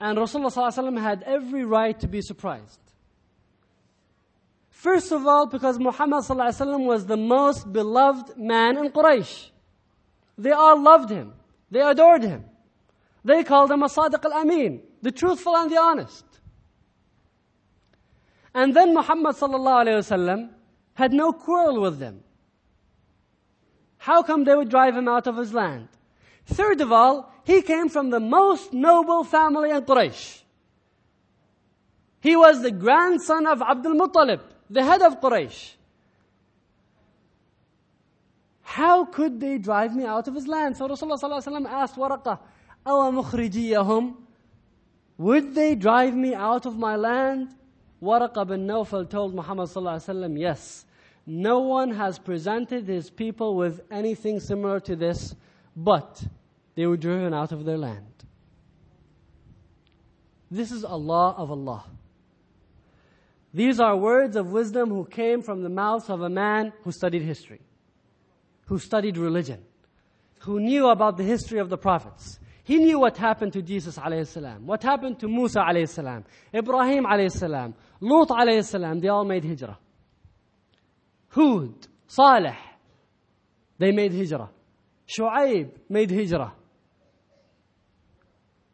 And 0.00 0.18
Rasulullah 0.18 1.00
had 1.00 1.22
every 1.24 1.64
right 1.64 1.98
to 2.00 2.08
be 2.08 2.22
surprised. 2.22 2.78
First 4.82 5.12
of 5.12 5.24
all, 5.28 5.46
because 5.46 5.78
Muhammad 5.78 6.24
was 6.28 7.06
the 7.06 7.16
most 7.16 7.72
beloved 7.72 8.36
man 8.36 8.76
in 8.78 8.90
Quraysh. 8.90 9.50
They 10.36 10.50
all 10.50 10.82
loved 10.82 11.08
him. 11.08 11.34
They 11.70 11.82
adored 11.82 12.24
him. 12.24 12.44
They 13.24 13.44
called 13.44 13.70
him 13.70 13.84
a 13.84 13.86
Sadiq 13.86 14.24
al-Amin, 14.24 14.82
the 15.00 15.12
truthful 15.12 15.56
and 15.56 15.70
the 15.70 15.78
honest. 15.78 16.24
And 18.52 18.74
then 18.74 18.92
Muhammad 18.92 19.36
waslam 19.36 20.50
had 20.94 21.12
no 21.12 21.32
quarrel 21.32 21.80
with 21.80 22.00
them. 22.00 22.24
How 23.98 24.24
come 24.24 24.42
they 24.42 24.56
would 24.56 24.68
drive 24.68 24.96
him 24.96 25.06
out 25.06 25.28
of 25.28 25.36
his 25.36 25.54
land? 25.54 25.86
Third 26.44 26.80
of 26.80 26.90
all, 26.90 27.32
he 27.44 27.62
came 27.62 27.88
from 27.88 28.10
the 28.10 28.18
most 28.18 28.72
noble 28.72 29.22
family 29.22 29.70
in 29.70 29.82
Quraysh. 29.82 30.42
He 32.18 32.34
was 32.34 32.62
the 32.62 32.72
grandson 32.72 33.46
of 33.46 33.62
Abdul 33.62 33.94
Muttalib, 33.94 34.40
the 34.71 34.83
head 34.83 35.01
of 35.01 35.19
Quraysh. 35.21 35.73
How 38.61 39.05
could 39.05 39.39
they 39.39 39.57
drive 39.57 39.95
me 39.95 40.05
out 40.05 40.27
of 40.27 40.35
his 40.35 40.47
land? 40.47 40.77
So 40.77 40.87
Rasulullah 40.87 41.65
asked 41.69 41.95
Waraqah, 41.95 42.39
أَوَ 42.85 43.23
مُخْرِجِيَّهُمْ 43.23 44.15
Would 45.17 45.55
they 45.55 45.75
drive 45.75 46.15
me 46.15 46.35
out 46.35 46.65
of 46.65 46.77
my 46.77 46.95
land? 46.95 47.55
Waraqah 48.01 48.47
bin 48.47 48.67
Nawfal 48.67 49.09
told 49.09 49.33
Muhammad 49.33 49.69
yes, 50.37 50.85
no 51.25 51.59
one 51.59 51.91
has 51.91 52.19
presented 52.19 52.87
his 52.87 53.09
people 53.09 53.55
with 53.55 53.81
anything 53.89 54.39
similar 54.39 54.79
to 54.81 54.95
this, 54.95 55.35
but 55.75 56.23
they 56.75 56.85
were 56.85 56.97
driven 56.97 57.33
out 57.33 57.51
of 57.51 57.65
their 57.65 57.77
land. 57.77 58.05
This 60.49 60.71
is 60.71 60.85
Allah 60.85 61.35
of 61.37 61.51
Allah. 61.51 61.83
These 63.54 63.80
are 63.80 63.96
words 63.96 64.36
of 64.36 64.50
wisdom 64.50 64.88
who 64.88 65.04
came 65.04 65.42
from 65.42 65.62
the 65.62 65.68
mouth 65.68 66.08
of 66.08 66.22
a 66.22 66.28
man 66.28 66.72
who 66.84 66.92
studied 66.92 67.22
history, 67.22 67.60
who 68.66 68.78
studied 68.78 69.18
religion, 69.18 69.62
who 70.40 70.58
knew 70.60 70.88
about 70.88 71.16
the 71.16 71.24
history 71.24 71.58
of 71.58 71.68
the 71.68 71.76
prophets. 71.76 72.38
He 72.64 72.76
knew 72.76 72.98
what 73.00 73.16
happened 73.16 73.52
to 73.54 73.62
Jesus 73.62 73.98
alayhi 73.98 74.26
salam, 74.26 74.66
what 74.66 74.82
happened 74.82 75.18
to 75.20 75.28
Musa 75.28 75.60
alayhi 75.60 75.88
salam, 75.88 76.24
Ibrahim 76.54 77.04
alayhi 77.04 77.30
salam, 77.30 77.74
Lut 78.00 78.28
alayhi 78.28 78.64
salam, 78.64 79.00
they 79.00 79.08
all 79.08 79.24
made 79.24 79.44
hijrah. 79.44 79.78
Hud, 81.28 81.74
Saleh, 82.06 82.56
they 83.78 83.90
made 83.90 84.12
hijrah. 84.12 84.50
Shu'aib 85.08 85.70
made 85.88 86.10
hijrah. 86.10 86.52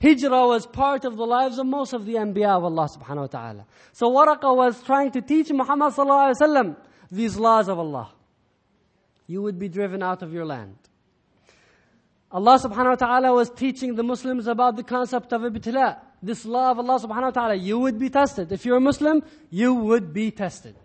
Hijrah 0.00 0.46
was 0.46 0.66
part 0.66 1.04
of 1.04 1.16
the 1.16 1.26
lives 1.26 1.58
of 1.58 1.66
most 1.66 1.92
of 1.92 2.06
the 2.06 2.14
Anbiya 2.14 2.56
of 2.56 2.64
Allah 2.64 2.88
subhanahu 2.88 3.16
wa 3.16 3.26
ta'ala. 3.26 3.66
So 3.92 4.10
Waraqah 4.10 4.56
was 4.56 4.80
trying 4.82 5.10
to 5.12 5.20
teach 5.20 5.50
Muhammad 5.50 5.92
sallallahu 5.92 6.34
alayhi 6.34 6.40
wa 6.40 6.46
sallam 6.46 6.76
these 7.10 7.36
laws 7.36 7.68
of 7.68 7.78
Allah. 7.78 8.10
You 9.26 9.42
would 9.42 9.58
be 9.58 9.68
driven 9.68 10.02
out 10.02 10.22
of 10.22 10.32
your 10.32 10.46
land. 10.46 10.76
Allah 12.30 12.58
subhanahu 12.58 12.90
wa 12.90 12.94
ta'ala 12.94 13.32
was 13.32 13.50
teaching 13.50 13.94
the 13.94 14.02
Muslims 14.02 14.46
about 14.46 14.76
the 14.76 14.84
concept 14.84 15.32
of 15.32 15.42
ibtila. 15.42 15.98
This 16.22 16.44
law 16.44 16.70
of 16.70 16.78
Allah 16.78 17.00
subhanahu 17.00 17.22
wa 17.22 17.30
ta'ala, 17.30 17.54
you 17.54 17.78
would 17.78 17.98
be 17.98 18.10
tested. 18.10 18.52
If 18.52 18.64
you're 18.64 18.76
a 18.76 18.80
Muslim, 18.80 19.22
you 19.50 19.74
would 19.74 20.12
be 20.12 20.30
tested. 20.30 20.76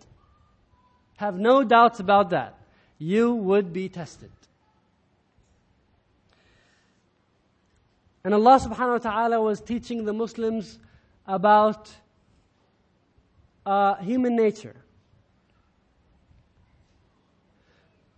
Have 1.16 1.38
no 1.38 1.62
doubts 1.62 2.00
about 2.00 2.30
that. 2.30 2.58
You 2.98 3.34
would 3.34 3.72
be 3.72 3.88
tested. 3.88 4.30
And 8.24 8.32
Allah 8.32 8.58
subhanahu 8.58 9.04
wa 9.04 9.10
ta'ala 9.10 9.40
was 9.42 9.60
teaching 9.60 10.04
the 10.06 10.14
Muslims 10.14 10.78
about 11.26 11.92
uh, 13.66 13.96
human 13.96 14.34
nature. 14.34 14.76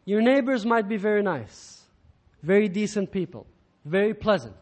Your 0.04 0.22
neighbors 0.22 0.64
might 0.64 0.88
be 0.88 0.96
very 0.96 1.22
nice, 1.22 1.82
very 2.40 2.68
decent 2.68 3.10
people, 3.10 3.48
very 3.84 4.14
pleasant. 4.14 4.54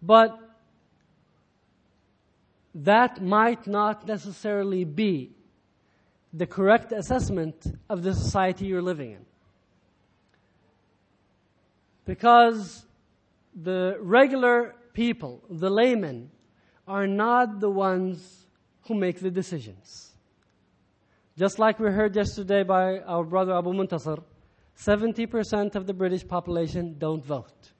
But 0.00 0.38
that 2.74 3.22
might 3.22 3.66
not 3.66 4.06
necessarily 4.06 4.84
be 4.84 5.32
the 6.32 6.46
correct 6.46 6.92
assessment 6.92 7.66
of 7.90 8.02
the 8.02 8.14
society 8.14 8.66
you're 8.66 8.82
living 8.82 9.12
in. 9.12 9.26
Because 12.04 12.84
the 13.54 13.96
regular 14.00 14.74
people, 14.92 15.42
the 15.48 15.70
laymen, 15.70 16.30
are 16.86 17.06
not 17.06 17.60
the 17.60 17.70
ones 17.70 18.46
who 18.86 18.94
make 18.94 19.20
the 19.20 19.30
decisions. 19.30 20.12
Just 21.36 21.58
like 21.58 21.80
we 21.80 21.90
heard 21.90 22.14
yesterday 22.14 22.62
by 22.62 23.00
our 23.00 23.24
brother 23.24 23.56
Abu 23.56 23.72
Muntasir, 23.72 24.22
70% 24.78 25.74
of 25.74 25.86
the 25.86 25.94
British 25.94 26.26
population 26.26 26.96
don't 26.98 27.24
vote. 27.24 27.72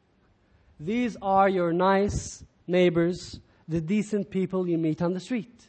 These 0.80 1.16
are 1.22 1.48
your 1.48 1.72
nice 1.72 2.44
neighbors, 2.66 3.40
the 3.68 3.80
decent 3.80 4.30
people 4.30 4.68
you 4.68 4.78
meet 4.78 5.02
on 5.02 5.12
the 5.12 5.20
street. 5.20 5.68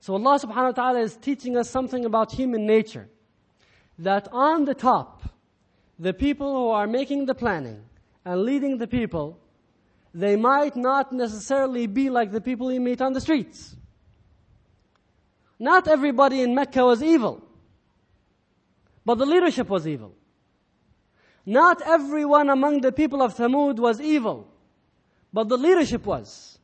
So 0.00 0.14
Allah 0.14 0.38
subhanahu 0.38 0.76
wa 0.76 0.82
ta'ala 0.82 1.00
is 1.00 1.16
teaching 1.16 1.56
us 1.56 1.70
something 1.70 2.04
about 2.04 2.32
human 2.32 2.66
nature. 2.66 3.08
That 3.98 4.28
on 4.32 4.64
the 4.64 4.74
top, 4.74 5.22
the 6.00 6.14
people 6.14 6.50
who 6.56 6.70
are 6.70 6.86
making 6.86 7.26
the 7.26 7.34
planning 7.34 7.82
and 8.24 8.42
leading 8.42 8.78
the 8.78 8.86
people, 8.86 9.38
they 10.14 10.34
might 10.34 10.74
not 10.74 11.12
necessarily 11.12 11.86
be 11.86 12.08
like 12.08 12.32
the 12.32 12.40
people 12.40 12.72
you 12.72 12.80
meet 12.80 13.02
on 13.02 13.12
the 13.12 13.20
streets. 13.20 13.76
Not 15.58 15.86
everybody 15.86 16.40
in 16.40 16.54
Mecca 16.54 16.82
was 16.82 17.02
evil, 17.02 17.42
but 19.04 19.16
the 19.16 19.26
leadership 19.26 19.68
was 19.68 19.86
evil. 19.86 20.14
Not 21.44 21.82
everyone 21.82 22.48
among 22.48 22.80
the 22.80 22.92
people 22.92 23.20
of 23.20 23.36
Thamud 23.36 23.78
was 23.78 24.00
evil, 24.00 24.48
but 25.34 25.50
the 25.50 25.58
leadership 25.58 26.06
was. 26.06 26.58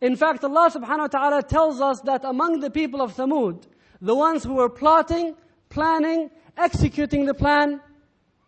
In 0.00 0.16
fact, 0.16 0.42
Allah 0.42 0.72
subhanahu 0.74 0.98
wa 0.98 1.06
ta'ala 1.06 1.42
tells 1.44 1.80
us 1.80 2.00
that 2.00 2.24
among 2.24 2.58
the 2.58 2.70
people 2.70 3.00
of 3.00 3.14
Thamud, 3.14 3.62
the 4.00 4.14
ones 4.16 4.42
who 4.42 4.54
were 4.54 4.68
plotting, 4.68 5.36
planning, 5.68 6.30
executing 6.56 7.26
the 7.26 7.34
plan, 7.34 7.80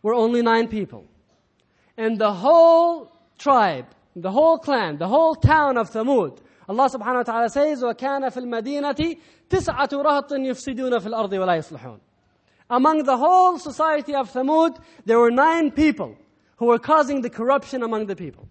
were 0.04 0.14
only 0.14 0.42
nine 0.42 0.68
people. 0.68 1.06
And 1.98 2.18
the 2.18 2.32
whole 2.32 3.12
tribe, 3.38 3.88
the 4.16 4.32
whole 4.32 4.58
clan, 4.58 4.98
the 4.98 5.08
whole 5.08 5.36
town 5.36 5.78
of 5.78 5.90
Thamud, 5.90 6.40
Allah 6.68 6.90
subhanahu 6.90 7.16
wa 7.16 7.24
ta'ala 7.24 7.50
says, 7.50 7.82
وَكَانَ 7.82 8.32
فِي 8.32 8.38
الْمَدِينَةِ 8.38 9.18
تِسْعَةُ 9.50 9.90
رَهْطٍ 9.92 10.32
يُفْسِدُونَ 10.32 11.00
فِي 11.00 11.08
الْأَرْضِ 11.08 11.32
وَلَا 11.32 11.58
يُصْلِحُونَ 11.58 12.00
Among 12.70 13.04
the 13.04 13.18
whole 13.18 13.58
society 13.58 14.14
of 14.14 14.32
Thamud, 14.32 14.78
there 15.06 15.20
were 15.20 15.32
nine 15.32 15.72
people 15.72 16.16
who 16.58 16.68
were 16.68 16.78
causing 16.78 17.22
the 17.22 17.30
corruption 17.30 17.82
among 17.82 18.06
the 18.06 18.16
people. 18.16 18.48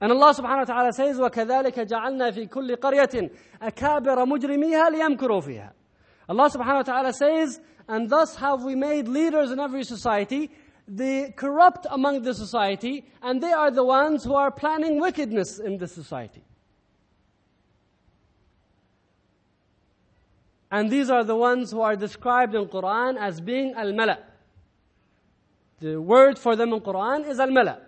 And 0.00 0.12
Allah 0.12 0.34
subhanahu 0.34 0.68
wa 0.68 0.74
ta'ala 0.74 0.92
says, 0.92 1.16
وَكَذَلِكَ 1.16 1.88
جَعَلْنَا 1.88 2.30
فِي 2.32 2.48
كُلِّ 2.50 2.76
قَرْيَةٍ 2.76 3.30
أَكَابِرَ 3.62 4.24
مُجْرِمِيهَا 4.26 4.90
لِيَمْكُرُوا 4.90 5.40
فِيهَا 5.40 5.72
Allah 6.29 6.47
subhanahu 6.49 6.75
wa 6.75 6.83
ta'ala 6.83 7.13
says, 7.13 7.59
and 7.87 8.07
thus 8.07 8.35
have 8.35 8.63
we 8.63 8.75
made 8.75 9.07
leaders 9.07 9.49
in 9.49 9.59
every 9.59 9.83
society, 9.83 10.51
the 10.87 11.33
corrupt 11.35 11.87
among 11.89 12.21
the 12.21 12.35
society, 12.35 13.03
and 13.23 13.41
they 13.41 13.51
are 13.51 13.71
the 13.71 13.83
ones 13.83 14.23
who 14.23 14.35
are 14.35 14.51
planning 14.51 15.01
wickedness 15.01 15.59
in 15.59 15.79
the 15.79 15.87
society. 15.87 16.43
And 20.71 20.91
these 20.91 21.09
are 21.09 21.23
the 21.23 21.35
ones 21.35 21.71
who 21.71 21.81
are 21.81 21.95
described 21.95 22.53
in 22.53 22.67
Quran 22.67 23.17
as 23.17 23.41
being 23.41 23.73
al-mala. 23.73 24.19
The 25.79 25.99
word 25.99 26.37
for 26.37 26.55
them 26.55 26.73
in 26.73 26.81
Quran 26.81 27.27
is 27.27 27.39
al-mala. 27.39 27.79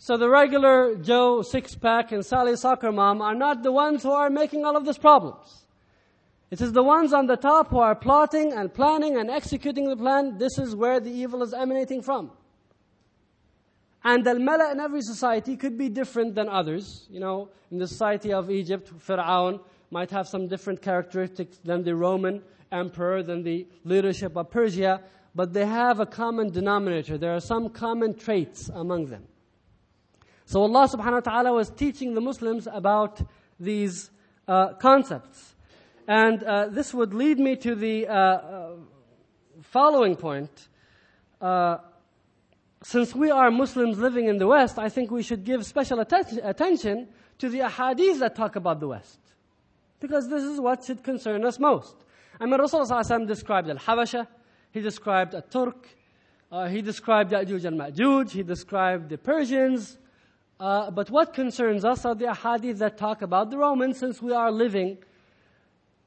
So 0.00 0.16
the 0.16 0.28
regular 0.28 0.94
Joe 0.94 1.42
six 1.42 1.74
pack 1.74 2.12
and 2.12 2.24
Sally 2.24 2.54
soccer 2.54 2.92
mom 2.92 3.20
are 3.20 3.34
not 3.34 3.64
the 3.64 3.72
ones 3.72 4.04
who 4.04 4.12
are 4.12 4.30
making 4.30 4.64
all 4.64 4.76
of 4.76 4.86
these 4.86 4.96
problems. 4.96 5.66
It 6.52 6.60
is 6.60 6.72
the 6.72 6.84
ones 6.84 7.12
on 7.12 7.26
the 7.26 7.36
top 7.36 7.68
who 7.68 7.78
are 7.78 7.96
plotting 7.96 8.52
and 8.52 8.72
planning 8.72 9.18
and 9.18 9.28
executing 9.28 9.88
the 9.88 9.96
plan. 9.96 10.38
This 10.38 10.56
is 10.56 10.74
where 10.74 11.00
the 11.00 11.10
evil 11.10 11.42
is 11.42 11.52
emanating 11.52 12.00
from. 12.00 12.30
And 14.04 14.24
the 14.24 14.38
mala 14.38 14.70
in 14.70 14.78
every 14.78 15.02
society 15.02 15.56
could 15.56 15.76
be 15.76 15.88
different 15.88 16.36
than 16.36 16.48
others. 16.48 17.06
You 17.10 17.18
know, 17.18 17.48
in 17.72 17.78
the 17.78 17.88
society 17.88 18.32
of 18.32 18.50
Egypt, 18.52 18.88
Pharaoh 19.00 19.60
might 19.90 20.10
have 20.12 20.28
some 20.28 20.46
different 20.46 20.80
characteristics 20.80 21.58
than 21.64 21.82
the 21.82 21.96
Roman 21.96 22.40
emperor, 22.70 23.24
than 23.24 23.42
the 23.42 23.66
leadership 23.84 24.36
of 24.36 24.48
Persia, 24.48 25.02
but 25.34 25.52
they 25.52 25.66
have 25.66 25.98
a 25.98 26.06
common 26.06 26.50
denominator. 26.50 27.18
There 27.18 27.34
are 27.34 27.40
some 27.40 27.68
common 27.68 28.14
traits 28.14 28.70
among 28.72 29.06
them. 29.06 29.24
So 30.48 30.62
Allah 30.62 30.88
subhanahu 30.88 31.12
wa 31.12 31.20
ta'ala 31.20 31.52
was 31.52 31.68
teaching 31.68 32.14
the 32.14 32.22
Muslims 32.22 32.66
about 32.72 33.20
these 33.60 34.10
uh, 34.48 34.72
concepts. 34.80 35.54
And 36.06 36.42
uh, 36.42 36.68
this 36.68 36.94
would 36.94 37.12
lead 37.12 37.38
me 37.38 37.54
to 37.56 37.74
the 37.74 38.08
uh, 38.08 38.14
uh, 38.14 38.70
following 39.60 40.16
point. 40.16 40.68
Uh, 41.38 41.76
since 42.82 43.14
we 43.14 43.30
are 43.30 43.50
Muslims 43.50 43.98
living 43.98 44.26
in 44.26 44.38
the 44.38 44.46
West, 44.46 44.78
I 44.78 44.88
think 44.88 45.10
we 45.10 45.22
should 45.22 45.44
give 45.44 45.66
special 45.66 46.00
atten- 46.00 46.40
attention 46.42 47.08
to 47.40 47.50
the 47.50 47.58
ahadith 47.58 48.20
that 48.20 48.34
talk 48.34 48.56
about 48.56 48.80
the 48.80 48.88
West. 48.88 49.20
Because 50.00 50.30
this 50.30 50.42
is 50.42 50.58
what 50.58 50.82
should 50.82 51.02
concern 51.02 51.44
us 51.44 51.58
most. 51.58 51.94
I 52.40 52.46
mean, 52.46 52.58
Rasulullah 52.58 53.26
described 53.28 53.68
Al-Habasha, 53.68 54.26
he 54.70 54.80
described 54.80 55.34
a 55.34 55.42
Turk, 55.42 55.88
uh, 56.50 56.68
he 56.68 56.80
described 56.80 57.32
Ya'juj 57.32 57.66
and 57.66 57.78
Ma'juj, 57.78 58.30
he 58.30 58.42
described 58.42 59.10
the 59.10 59.18
Persians. 59.18 59.98
Uh, 60.60 60.90
but 60.90 61.08
what 61.08 61.32
concerns 61.32 61.84
us 61.84 62.04
are 62.04 62.14
the 62.14 62.24
ahadith 62.26 62.78
that 62.78 62.98
talk 62.98 63.22
about 63.22 63.50
the 63.50 63.56
Romans 63.56 63.96
since 63.98 64.20
we 64.20 64.32
are 64.32 64.50
living. 64.50 64.98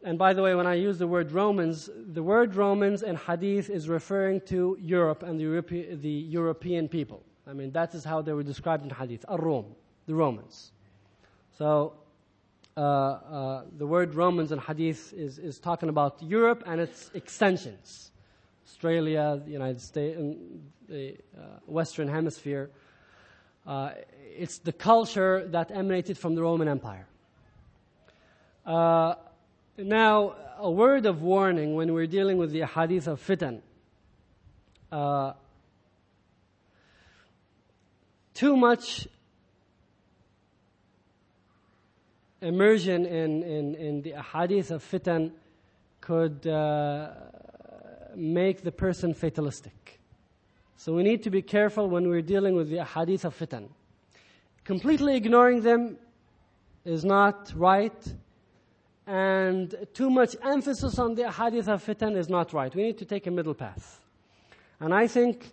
And 0.03 0.17
by 0.17 0.33
the 0.33 0.41
way, 0.41 0.55
when 0.55 0.67
I 0.67 0.73
use 0.73 0.97
the 0.97 1.07
word 1.07 1.31
Romans, 1.31 1.89
the 1.95 2.23
word 2.23 2.55
Romans 2.55 3.01
in 3.01 3.15
hadith 3.15 3.69
is 3.69 3.87
referring 3.87 4.41
to 4.47 4.77
Europe 4.81 5.23
and 5.23 5.39
the, 5.39 5.43
Europe- 5.43 6.01
the 6.01 6.09
European 6.09 6.89
people. 6.89 7.23
I 7.47 7.53
mean, 7.53 7.71
that 7.71 7.95
is 7.95 8.03
how 8.03 8.21
they 8.21 8.33
were 8.33 8.43
described 8.43 8.83
in 8.83 8.89
hadith. 8.89 9.23
Ar-Rom, 9.27 9.65
the 10.05 10.15
Romans. 10.15 10.71
So, 11.57 11.93
uh, 12.75 12.79
uh, 12.79 13.63
the 13.77 13.85
word 13.85 14.15
Romans 14.15 14.51
in 14.51 14.59
hadith 14.59 15.13
is, 15.13 15.39
is 15.39 15.59
talking 15.59 15.89
about 15.89 16.21
Europe 16.21 16.63
and 16.65 16.81
its 16.81 17.11
extensions. 17.13 18.11
Australia, 18.65 19.41
the 19.45 19.51
United 19.51 19.81
States, 19.81 20.19
the 20.89 21.17
uh, 21.37 21.59
Western 21.65 22.07
Hemisphere. 22.07 22.69
Uh, 23.65 23.91
it's 24.37 24.57
the 24.59 24.71
culture 24.71 25.47
that 25.47 25.71
emanated 25.71 26.17
from 26.17 26.35
the 26.35 26.41
Roman 26.41 26.67
Empire. 26.67 27.05
Uh, 28.65 29.15
now, 29.77 30.35
a 30.57 30.69
word 30.69 31.05
of 31.05 31.21
warning 31.21 31.75
when 31.75 31.93
we're 31.93 32.07
dealing 32.07 32.37
with 32.37 32.51
the 32.51 32.65
hadith 32.65 33.07
of 33.07 33.19
fitan. 33.25 33.61
Uh, 34.91 35.33
too 38.33 38.55
much 38.55 39.07
immersion 42.41 43.05
in, 43.05 43.43
in, 43.43 43.75
in 43.75 44.01
the 44.01 44.21
hadith 44.21 44.71
of 44.71 44.83
fitan 44.83 45.31
could 46.01 46.45
uh, 46.47 47.09
make 48.15 48.63
the 48.63 48.71
person 48.71 49.13
fatalistic. 49.13 50.00
So 50.83 50.93
we 50.93 51.03
need 51.03 51.21
to 51.25 51.29
be 51.29 51.43
careful 51.43 51.87
when 51.87 52.09
we're 52.09 52.23
dealing 52.23 52.55
with 52.55 52.71
the 52.71 52.83
hadith 52.83 53.23
of 53.23 53.37
fitan. 53.37 53.69
Completely 54.63 55.15
ignoring 55.15 55.61
them 55.61 55.97
is 56.85 57.05
not 57.05 57.53
right, 57.55 58.03
and 59.05 59.75
too 59.93 60.09
much 60.09 60.35
emphasis 60.43 60.97
on 60.97 61.13
the 61.13 61.31
hadith 61.31 61.67
of 61.67 61.85
fitan 61.85 62.17
is 62.17 62.29
not 62.29 62.51
right. 62.51 62.73
We 62.73 62.81
need 62.81 62.97
to 62.97 63.05
take 63.05 63.27
a 63.27 63.29
middle 63.29 63.53
path. 63.53 64.01
And 64.79 64.91
I 64.91 65.05
think 65.05 65.51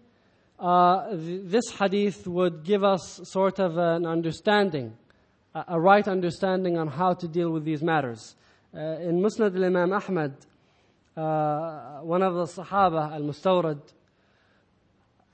uh, 0.58 1.10
th- 1.10 1.42
this 1.44 1.72
hadith 1.78 2.26
would 2.26 2.64
give 2.64 2.82
us 2.82 3.20
sort 3.24 3.58
of 3.60 3.76
an 3.76 4.06
understanding, 4.06 4.96
a, 5.54 5.62
a 5.68 5.78
right 5.78 6.08
understanding 6.08 6.78
on 6.78 6.88
how 6.88 7.12
to 7.12 7.28
deal 7.28 7.50
with 7.50 7.66
these 7.66 7.82
matters. 7.82 8.34
Uh, 8.74 8.78
in 8.80 9.20
Musnad 9.20 9.54
al-Imam 9.54 9.92
Ahmad, 9.92 10.32
uh, 11.18 11.98
one 12.00 12.22
of 12.22 12.32
the 12.32 12.44
Sahaba, 12.44 13.12
al-Mustawrid, 13.12 13.82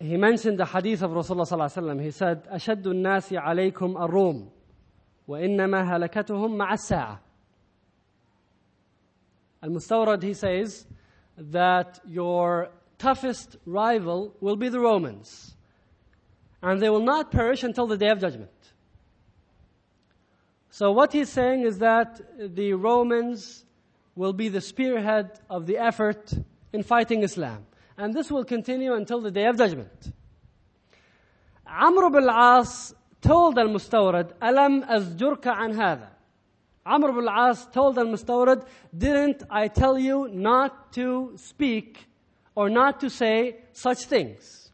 he 0.05 0.17
mentioned 0.17 0.59
the 0.59 0.67
hadith 0.67 1.03
of 1.03 1.13
Rasulullah 1.13 1.47
sallallahu 1.47 1.73
alaihi 1.73 1.83
wasallam. 1.83 2.03
He 2.03 2.11
said, 2.11 2.47
"أشد 2.49 2.83
الناس 2.83 3.33
عليكم 3.33 3.97
الروم, 3.97 4.51
وإنما 5.29 5.85
هلكتهم 5.85 6.57
مع 6.57 6.73
الساعة." 6.73 7.19
Al-Mustawrid, 9.63 10.23
he 10.23 10.35
says 10.35 10.87
that 11.39 12.01
your 12.07 12.71
toughest 12.99 13.57
rival 13.65 14.35
will 14.41 14.57
be 14.57 14.69
the 14.69 14.81
Romans, 14.81 15.57
and 16.63 16.81
they 16.81 16.91
will 16.91 17.03
not 17.03 17.31
perish 17.31 17.63
until 17.63 17.87
the 17.87 17.97
day 17.97 18.11
of 18.11 18.21
judgment. 18.21 18.51
So 20.71 20.91
what 20.93 21.13
he's 21.13 21.31
saying 21.31 21.63
is 21.63 21.79
that 21.79 22.21
the 22.55 22.75
Romans 22.75 23.65
will 24.17 24.33
be 24.33 24.49
the 24.49 24.61
spearhead 24.61 25.41
of 25.49 25.67
the 25.67 25.79
effort 25.79 26.33
in 26.73 26.83
fighting 26.83 27.23
Islam. 27.23 27.67
And 27.97 28.12
this 28.12 28.30
will 28.30 28.45
continue 28.45 28.95
until 28.95 29.20
the 29.20 29.30
day 29.30 29.47
of 29.47 29.57
judgment. 29.57 30.12
Amr 31.66 32.07
ibn 32.07 32.28
al-As 32.28 32.95
told 33.20 33.59
al-Mustawrid, 33.59 34.32
Alam 34.40 34.82
azjurka 34.82 35.57
an 35.57 35.74
hadha. 35.74 36.09
Amr 36.84 37.11
ibn 37.11 37.28
al-As 37.28 37.66
told 37.66 37.99
al-Mustawrid, 37.99 38.66
didn't 38.97 39.42
I 39.49 39.68
tell 39.68 39.99
you 39.99 40.28
not 40.28 40.92
to 40.95 41.32
speak 41.36 42.07
or 42.55 42.68
not 42.68 43.01
to 43.01 43.11
say 43.11 43.57
such 43.72 44.05
things? 44.05 44.70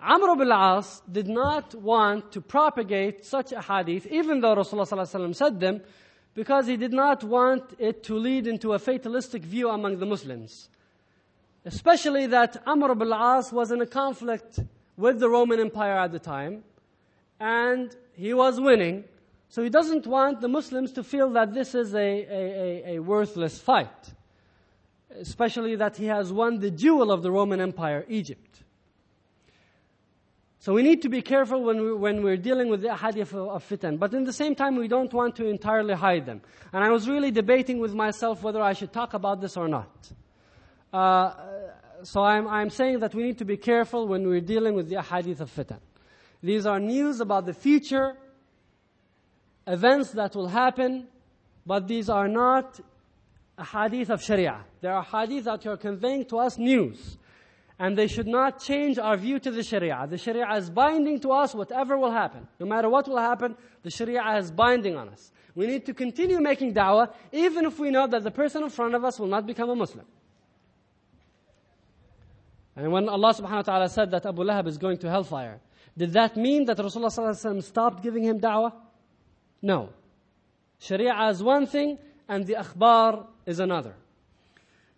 Amr 0.00 0.32
ibn 0.32 0.50
al-As 0.50 1.02
did 1.10 1.28
not 1.28 1.74
want 1.74 2.32
to 2.32 2.40
propagate 2.40 3.24
such 3.24 3.52
a 3.52 3.60
hadith, 3.60 4.06
even 4.06 4.40
though 4.40 4.56
Rasulullah 4.56 5.06
ﷺ 5.06 5.34
said 5.34 5.60
them, 5.60 5.80
because 6.34 6.66
he 6.66 6.76
did 6.76 6.92
not 6.92 7.24
want 7.24 7.64
it 7.78 8.02
to 8.04 8.14
lead 8.14 8.46
into 8.46 8.72
a 8.72 8.78
fatalistic 8.78 9.42
view 9.42 9.70
among 9.70 9.98
the 9.98 10.06
Muslims. 10.06 10.68
Especially 11.66 12.28
that 12.28 12.62
Amr 12.64 12.92
ibn 12.92 13.12
al-As 13.12 13.52
was 13.52 13.72
in 13.72 13.80
a 13.80 13.86
conflict 13.86 14.60
with 14.96 15.18
the 15.18 15.28
Roman 15.28 15.58
Empire 15.58 15.98
at 15.98 16.12
the 16.12 16.20
time, 16.20 16.62
and 17.40 17.94
he 18.14 18.32
was 18.32 18.60
winning, 18.60 19.02
so 19.48 19.64
he 19.64 19.68
doesn't 19.68 20.06
want 20.06 20.40
the 20.40 20.46
Muslims 20.46 20.92
to 20.92 21.02
feel 21.02 21.28
that 21.30 21.52
this 21.52 21.74
is 21.74 21.92
a, 21.92 21.98
a, 21.98 22.22
a, 22.30 22.94
a 22.94 22.98
worthless 23.00 23.58
fight. 23.58 24.14
Especially 25.10 25.74
that 25.74 25.96
he 25.96 26.06
has 26.06 26.32
won 26.32 26.60
the 26.60 26.70
jewel 26.70 27.10
of 27.10 27.22
the 27.22 27.32
Roman 27.32 27.60
Empire, 27.60 28.04
Egypt. 28.08 28.62
So 30.60 30.72
we 30.72 30.84
need 30.84 31.02
to 31.02 31.08
be 31.08 31.20
careful 31.20 31.64
when, 31.64 31.82
we, 31.82 31.92
when 31.94 32.22
we're 32.22 32.36
dealing 32.36 32.68
with 32.68 32.82
the 32.82 32.96
hadith 32.96 33.32
of, 33.32 33.48
of 33.48 33.68
fitan. 33.68 33.98
But 33.98 34.14
in 34.14 34.22
the 34.22 34.32
same 34.32 34.54
time, 34.54 34.76
we 34.76 34.86
don't 34.86 35.12
want 35.12 35.34
to 35.36 35.46
entirely 35.46 35.94
hide 35.94 36.26
them. 36.26 36.42
And 36.72 36.84
I 36.84 36.90
was 36.90 37.08
really 37.08 37.32
debating 37.32 37.80
with 37.80 37.92
myself 37.92 38.44
whether 38.44 38.62
I 38.62 38.72
should 38.72 38.92
talk 38.92 39.14
about 39.14 39.40
this 39.40 39.56
or 39.56 39.66
not. 39.66 40.12
Uh, 40.96 41.34
so 42.04 42.22
I'm, 42.22 42.48
I'm 42.48 42.70
saying 42.70 43.00
that 43.00 43.14
we 43.14 43.22
need 43.22 43.36
to 43.36 43.44
be 43.44 43.58
careful 43.58 44.08
when 44.08 44.26
we're 44.26 44.40
dealing 44.40 44.74
with 44.74 44.88
the 44.88 45.02
hadith 45.02 45.42
of 45.42 45.54
fitan. 45.54 45.80
These 46.42 46.64
are 46.64 46.80
news 46.80 47.20
about 47.20 47.44
the 47.44 47.52
future, 47.52 48.16
events 49.66 50.12
that 50.12 50.34
will 50.34 50.48
happen, 50.48 51.08
but 51.66 51.86
these 51.86 52.08
are 52.08 52.28
not 52.28 52.80
a 53.58 53.64
hadith 53.64 54.08
of 54.08 54.22
Sharia. 54.22 54.64
They 54.80 54.88
are 54.88 55.02
hadith 55.02 55.44
that 55.44 55.66
are 55.66 55.76
conveying 55.76 56.24
to 56.26 56.38
us 56.38 56.56
news. 56.56 57.18
And 57.78 57.98
they 57.98 58.06
should 58.06 58.26
not 58.26 58.58
change 58.58 58.98
our 58.98 59.18
view 59.18 59.38
to 59.40 59.50
the 59.50 59.62
Sharia. 59.62 60.06
The 60.08 60.16
Sharia 60.16 60.50
is 60.56 60.70
binding 60.70 61.20
to 61.20 61.32
us 61.32 61.54
whatever 61.54 61.98
will 61.98 62.10
happen. 62.10 62.48
No 62.58 62.64
matter 62.64 62.88
what 62.88 63.06
will 63.06 63.18
happen, 63.18 63.54
the 63.82 63.90
Sharia 63.90 64.38
is 64.38 64.50
binding 64.50 64.96
on 64.96 65.10
us. 65.10 65.30
We 65.54 65.66
need 65.66 65.84
to 65.84 65.92
continue 65.92 66.40
making 66.40 66.72
da'wah, 66.72 67.12
even 67.32 67.66
if 67.66 67.78
we 67.78 67.90
know 67.90 68.06
that 68.06 68.24
the 68.24 68.30
person 68.30 68.62
in 68.62 68.70
front 68.70 68.94
of 68.94 69.04
us 69.04 69.20
will 69.20 69.26
not 69.26 69.46
become 69.46 69.68
a 69.68 69.76
Muslim. 69.76 70.06
And 72.76 72.92
when 72.92 73.08
Allah 73.08 73.32
subhanahu 73.32 73.50
wa 73.50 73.62
ta'ala 73.62 73.88
said 73.88 74.10
that 74.10 74.26
Abu 74.26 74.44
Lahab 74.44 74.66
is 74.66 74.76
going 74.76 74.98
to 74.98 75.08
hellfire, 75.08 75.60
did 75.96 76.12
that 76.12 76.36
mean 76.36 76.66
that 76.66 76.76
Rasulullah 76.76 77.62
stopped 77.62 78.02
giving 78.02 78.22
him 78.22 78.38
da'wah? 78.38 78.72
No. 79.62 79.88
Sharia 80.78 81.30
is 81.30 81.42
one 81.42 81.66
thing 81.66 81.98
and 82.28 82.46
the 82.46 82.54
akhbar 82.54 83.26
is 83.46 83.60
another. 83.60 83.94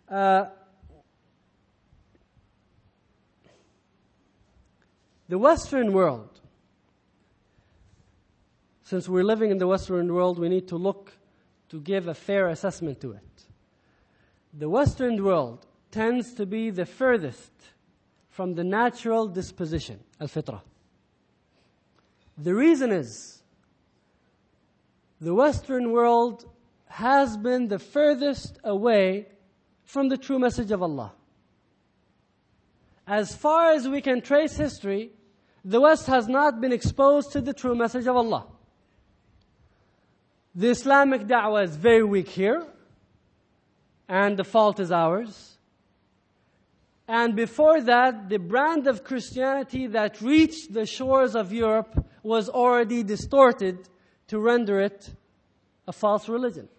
Uh, 0.09 0.47
the 5.29 5.37
Western 5.37 5.93
world, 5.93 6.41
since 8.83 9.07
we're 9.07 9.23
living 9.23 9.51
in 9.51 9.57
the 9.57 9.67
Western 9.67 10.13
world, 10.13 10.37
we 10.37 10.49
need 10.49 10.67
to 10.67 10.75
look 10.75 11.13
to 11.69 11.79
give 11.79 12.07
a 12.09 12.13
fair 12.13 12.49
assessment 12.49 12.99
to 12.99 13.13
it. 13.13 13.45
The 14.53 14.67
Western 14.67 15.23
world 15.23 15.65
tends 15.91 16.33
to 16.35 16.45
be 16.45 16.69
the 16.69 16.85
furthest 16.85 17.51
from 18.29 18.53
the 18.53 18.63
natural 18.63 19.27
disposition, 19.27 19.99
al-fitrah. 20.19 20.61
The 22.37 22.53
reason 22.53 22.91
is, 22.91 23.43
the 25.19 25.33
Western 25.33 25.91
world 25.91 26.49
has 26.87 27.35
been 27.35 27.67
the 27.67 27.79
furthest 27.79 28.59
away 28.63 29.27
from 29.83 30.07
the 30.07 30.17
true 30.17 30.39
message 30.39 30.71
of 30.71 30.81
Allah. 30.81 31.11
As 33.05 33.35
far 33.35 33.71
as 33.71 33.87
we 33.87 34.01
can 34.01 34.21
trace 34.21 34.55
history, 34.55 35.11
the 35.65 35.81
West 35.81 36.07
has 36.07 36.27
not 36.27 36.61
been 36.61 36.71
exposed 36.71 37.31
to 37.33 37.41
the 37.41 37.53
true 37.53 37.75
message 37.75 38.07
of 38.07 38.15
Allah. 38.15 38.45
The 40.55 40.69
Islamic 40.69 41.23
da'wah 41.23 41.63
is 41.63 41.75
very 41.75 42.03
weak 42.03 42.29
here, 42.29 42.65
and 44.07 44.37
the 44.37 44.43
fault 44.43 44.79
is 44.79 44.91
ours. 44.91 45.57
And 47.09 47.35
before 47.35 47.81
that, 47.81 48.29
the 48.29 48.37
brand 48.37 48.85
of 48.85 49.03
Christianity 49.03 49.87
that 49.87 50.21
reached 50.21 50.71
the 50.71 50.85
shores 50.85 51.35
of 51.35 51.51
Europe 51.51 52.05
was 52.21 52.49
already 52.49 53.01
distorted 53.01 53.89
to 54.27 54.39
render 54.39 54.79
it 54.79 55.09
a 55.87 55.91
false 55.91 56.29
religion. 56.29 56.69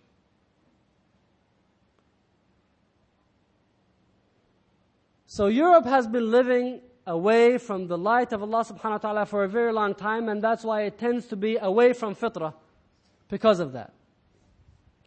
So 5.26 5.49
Europe 5.49 5.87
has 5.87 6.07
been 6.07 6.31
living 6.31 6.81
away 7.09 7.59
from 7.59 7.89
the 7.89 7.99
light 7.99 8.33
of 8.33 8.41
Allah 8.41 8.64
subhanahu 8.64 8.85
wa 8.85 8.99
ta'ala 8.99 9.26
for 9.26 9.43
a 9.43 9.49
very 9.49 9.72
long 9.72 9.97
time, 9.97 10.28
and 10.28 10.41
that's 10.41 10.62
why 10.62 10.83
it 10.83 10.97
tends 10.97 11.26
to 11.26 11.37
be 11.37 11.57
away 11.57 11.93
from 11.93 12.14
fitrah 12.14 12.55
because 13.28 13.59
of 13.59 13.72
that. 13.72 13.93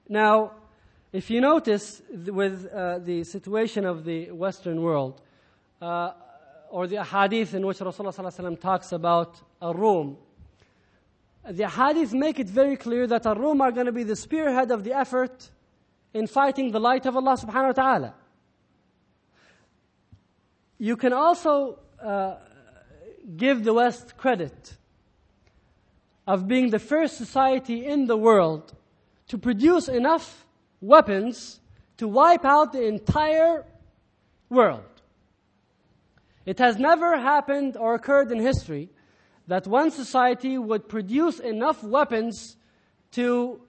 Now, 0.09 0.51
if 1.13 1.29
you 1.29 1.39
notice 1.39 2.01
with 2.09 2.65
uh, 2.65 2.97
the 2.97 3.23
situation 3.23 3.85
of 3.85 4.03
the 4.03 4.31
Western 4.31 4.81
world, 4.81 5.21
uh, 5.79 6.11
or 6.71 6.87
the 6.87 7.03
hadith 7.03 7.53
in 7.53 7.63
which 7.67 7.77
Rasulullah 7.77 8.59
talks 8.59 8.91
about 8.91 9.39
a 9.61 9.71
Rum, 9.71 10.17
the 11.47 11.69
hadith 11.69 12.13
make 12.13 12.39
it 12.39 12.49
very 12.49 12.75
clear 12.75 13.05
that 13.05 13.27
a 13.27 13.35
Rum 13.35 13.61
are 13.61 13.71
going 13.71 13.85
to 13.85 13.91
be 13.91 14.01
the 14.03 14.15
spearhead 14.15 14.71
of 14.71 14.83
the 14.83 14.91
effort 14.97 15.51
in 16.15 16.25
fighting 16.25 16.71
the 16.71 16.79
light 16.79 17.05
of 17.05 17.15
Allah 17.15 17.37
subhanahu 17.37 17.67
wa 17.67 17.83
ta'ala. 17.83 18.13
You 20.79 20.97
can 20.97 21.13
also 21.13 21.77
uh, 22.03 22.37
give 23.37 23.63
the 23.63 23.73
West 23.73 24.17
credit 24.17 24.77
of 26.25 26.47
being 26.47 26.71
the 26.71 26.79
first 26.79 27.17
society 27.17 27.85
in 27.85 28.07
the 28.07 28.17
world 28.17 28.73
to 29.27 29.37
produce 29.37 29.87
enough 29.87 30.42
weapons 30.83 31.61
to 31.97 32.07
wipe 32.07 32.43
out 32.43 32.73
the 32.73 32.85
entire 32.85 33.65
world. 34.49 34.83
It 36.45 36.59
has 36.59 36.77
never 36.77 37.17
happened 37.17 37.77
or 37.77 37.95
occurred 37.95 38.31
in 38.31 38.39
history 38.39 38.89
that 39.47 39.65
one 39.65 39.91
society 39.91 40.57
would 40.57 40.89
produce 40.89 41.39
enough 41.39 41.83
weapons 41.83 42.57
to 43.11 43.61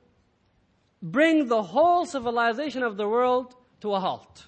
bring 1.00 1.46
the 1.46 1.62
whole 1.62 2.04
civilization 2.04 2.82
of 2.82 2.96
the 2.96 3.08
world 3.08 3.54
to 3.80 3.94
a 3.94 4.00
halt. 4.00 4.46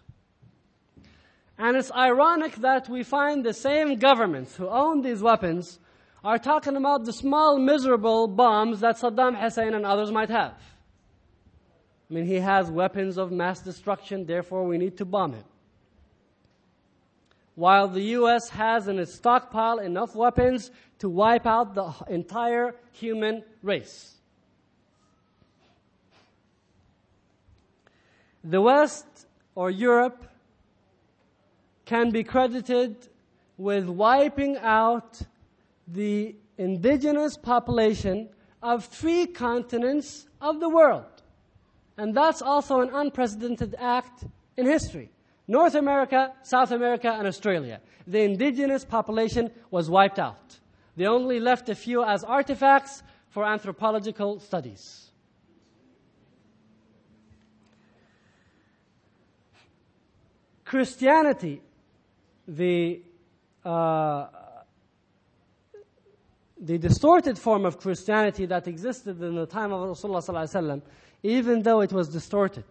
And 1.59 1.77
it's 1.77 1.93
ironic 1.93 2.57
that 2.57 2.89
we 2.89 3.03
find 3.03 3.45
the 3.45 3.55
same 3.55 3.97
governments 3.97 4.57
who 4.57 4.69
own 4.69 5.03
these 5.03 5.23
weapons 5.23 5.79
are 6.25 6.39
talking 6.39 6.77
about 6.77 7.05
the 7.05 7.13
small, 7.13 7.59
miserable 7.59 8.27
bombs 8.27 8.81
that 8.81 8.97
Saddam 8.97 9.41
Hussein 9.41 9.75
and 9.75 9.87
others 9.87 10.11
might 10.11 10.31
have. 10.31 10.55
I 12.09 12.15
mean, 12.15 12.25
he 12.25 12.37
has 12.37 12.71
weapons 12.71 13.19
of 13.19 13.33
mass 13.33 13.61
destruction, 13.61 14.27
therefore 14.27 14.65
we 14.65 14.79
need 14.79 14.97
to 14.99 15.05
bomb 15.05 15.33
him. 15.33 15.45
While 17.57 17.89
the 17.89 18.03
US 18.03 18.51
has 18.51 18.87
in 18.87 18.99
its 18.99 19.15
stockpile 19.15 19.79
enough 19.79 20.15
weapons 20.15 20.71
to 20.99 21.09
wipe 21.09 21.47
out 21.47 21.75
the 21.75 21.93
entire 22.09 22.75
human 22.93 23.43
race. 23.63 24.15
The 28.45 28.61
West 28.61 29.07
or 29.55 29.71
Europe 29.71 30.25
can 31.87 32.11
be 32.11 32.23
credited 32.23 33.09
with 33.59 33.89
wiping 33.89 34.59
out 34.59 35.21
the 35.89 36.37
indigenous 36.59 37.37
population 37.37 38.29
of 38.63 38.85
three 38.85 39.27
continents 39.27 40.27
of 40.41 40.61
the 40.61 40.69
world. 40.69 41.16
And 41.97 42.15
that's 42.15 42.43
also 42.43 42.81
an 42.81 42.91
unprecedented 42.93 43.75
act 43.79 44.25
in 44.57 44.67
history. 44.67 45.11
North 45.49 45.75
America, 45.75 46.33
South 46.43 46.71
America, 46.73 47.09
and 47.09 47.27
Australia. 47.27 47.81
The 48.07 48.21
indigenous 48.23 48.85
population 48.85 49.51
was 49.71 49.89
wiped 49.89 50.19
out. 50.19 50.59
They 50.97 51.07
only 51.07 51.41
left 51.41 51.69
a 51.69 51.75
few 51.75 52.05
as 52.05 52.25
artifacts 52.25 53.03
for 53.31 53.45
anthropological 53.45 54.41
studies. 54.41 55.11
Christianity, 60.65 61.63
the 62.49 63.03
uh, 63.65 64.27
the 66.59 66.79
distorted 66.79 67.39
form 67.39 67.67
of 67.67 67.79
Christianity 67.79 68.47
that 68.47 68.67
existed 68.67 69.21
in 69.23 69.35
the 69.35 69.47
time 69.47 69.73
of 69.73 69.89
Rasulullah 69.89 70.23
even 71.27 71.63
though 71.63 71.81
it 71.81 71.93
was 71.93 72.09
distorted, 72.09 72.65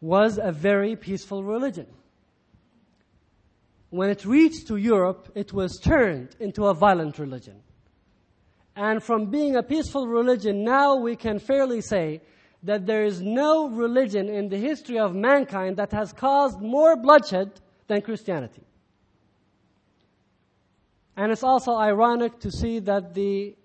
was 0.00 0.38
a 0.38 0.52
very 0.52 0.94
peaceful 0.94 1.42
religion. 1.42 1.86
When 3.90 4.10
it 4.10 4.24
reached 4.24 4.68
to 4.68 4.76
Europe, 4.76 5.30
it 5.34 5.52
was 5.52 5.78
turned 5.78 6.36
into 6.38 6.66
a 6.66 6.74
violent 6.74 7.18
religion. 7.18 7.60
And 8.76 9.02
from 9.02 9.30
being 9.30 9.56
a 9.56 9.62
peaceful 9.62 10.06
religion, 10.06 10.64
now 10.64 10.96
we 10.96 11.16
can 11.16 11.38
fairly 11.38 11.80
say 11.80 12.20
that 12.62 12.86
there 12.86 13.04
is 13.04 13.22
no 13.22 13.68
religion 13.68 14.28
in 14.28 14.48
the 14.48 14.58
history 14.58 14.98
of 14.98 15.14
mankind 15.14 15.76
that 15.78 15.92
has 15.92 16.12
caused 16.12 16.60
more 16.60 16.96
bloodshed 16.96 17.50
than 17.86 18.02
Christianity. 18.02 18.62
And 21.16 21.32
it's 21.32 21.42
also 21.42 21.74
ironic 21.74 22.38
to 22.40 22.50
see 22.50 22.80
that 22.80 23.14
the 23.14 23.56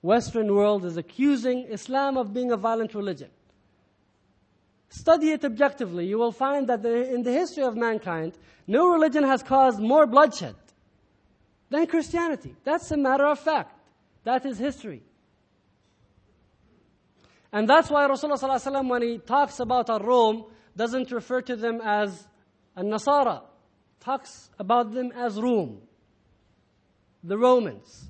Western 0.00 0.54
world 0.54 0.84
is 0.84 0.96
accusing 0.96 1.64
Islam 1.64 2.16
of 2.16 2.32
being 2.32 2.52
a 2.52 2.56
violent 2.56 2.94
religion. 2.94 3.28
Study 4.88 5.30
it 5.30 5.44
objectively. 5.44 6.06
You 6.06 6.18
will 6.18 6.32
find 6.32 6.68
that 6.68 6.84
in 6.84 7.22
the 7.22 7.32
history 7.32 7.64
of 7.64 7.76
mankind, 7.76 8.38
no 8.66 8.88
religion 8.88 9.24
has 9.24 9.42
caused 9.42 9.80
more 9.80 10.06
bloodshed 10.06 10.54
than 11.70 11.86
Christianity. 11.86 12.54
That's 12.64 12.90
a 12.90 12.96
matter 12.96 13.26
of 13.26 13.38
fact. 13.38 13.78
That 14.24 14.46
is 14.46 14.58
history. 14.58 15.02
And 17.52 17.68
that's 17.68 17.90
why 17.90 18.08
Rasulullah 18.08 18.38
ﷺ, 18.38 18.88
when 18.88 19.02
he 19.02 19.18
talks 19.18 19.60
about 19.60 19.88
Rome, 20.04 20.46
doesn't 20.76 21.10
refer 21.10 21.40
to 21.42 21.56
them 21.56 21.80
as 21.82 22.26
a 22.74 22.82
Nasara. 22.82 23.42
Talks 24.00 24.50
about 24.58 24.92
them 24.92 25.12
as 25.12 25.40
Rome. 25.40 25.80
The 27.24 27.38
Romans. 27.38 28.05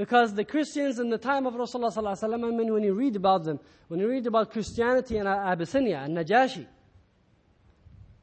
Because 0.00 0.32
the 0.32 0.46
Christians 0.46 0.98
in 0.98 1.10
the 1.10 1.18
time 1.18 1.44
of 1.44 1.52
Rasulullah 1.52 2.24
I 2.24 2.36
mean, 2.38 2.72
when 2.72 2.82
you 2.82 2.94
read 2.94 3.16
about 3.16 3.44
them, 3.44 3.60
when 3.88 4.00
you 4.00 4.08
read 4.08 4.26
about 4.26 4.50
Christianity 4.50 5.18
in 5.18 5.26
Abyssinia 5.26 5.98
and 5.98 6.16
Najashi, 6.16 6.64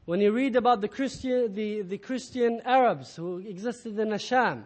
when 0.05 0.19
you 0.19 0.31
read 0.31 0.55
about 0.55 0.81
the 0.81 0.87
Christian, 0.87 1.53
the, 1.53 1.83
the 1.83 1.99
Christian 1.99 2.61
Arabs 2.65 3.15
who 3.15 3.37
existed 3.37 3.99
in 3.99 4.07
Asham, 4.07 4.63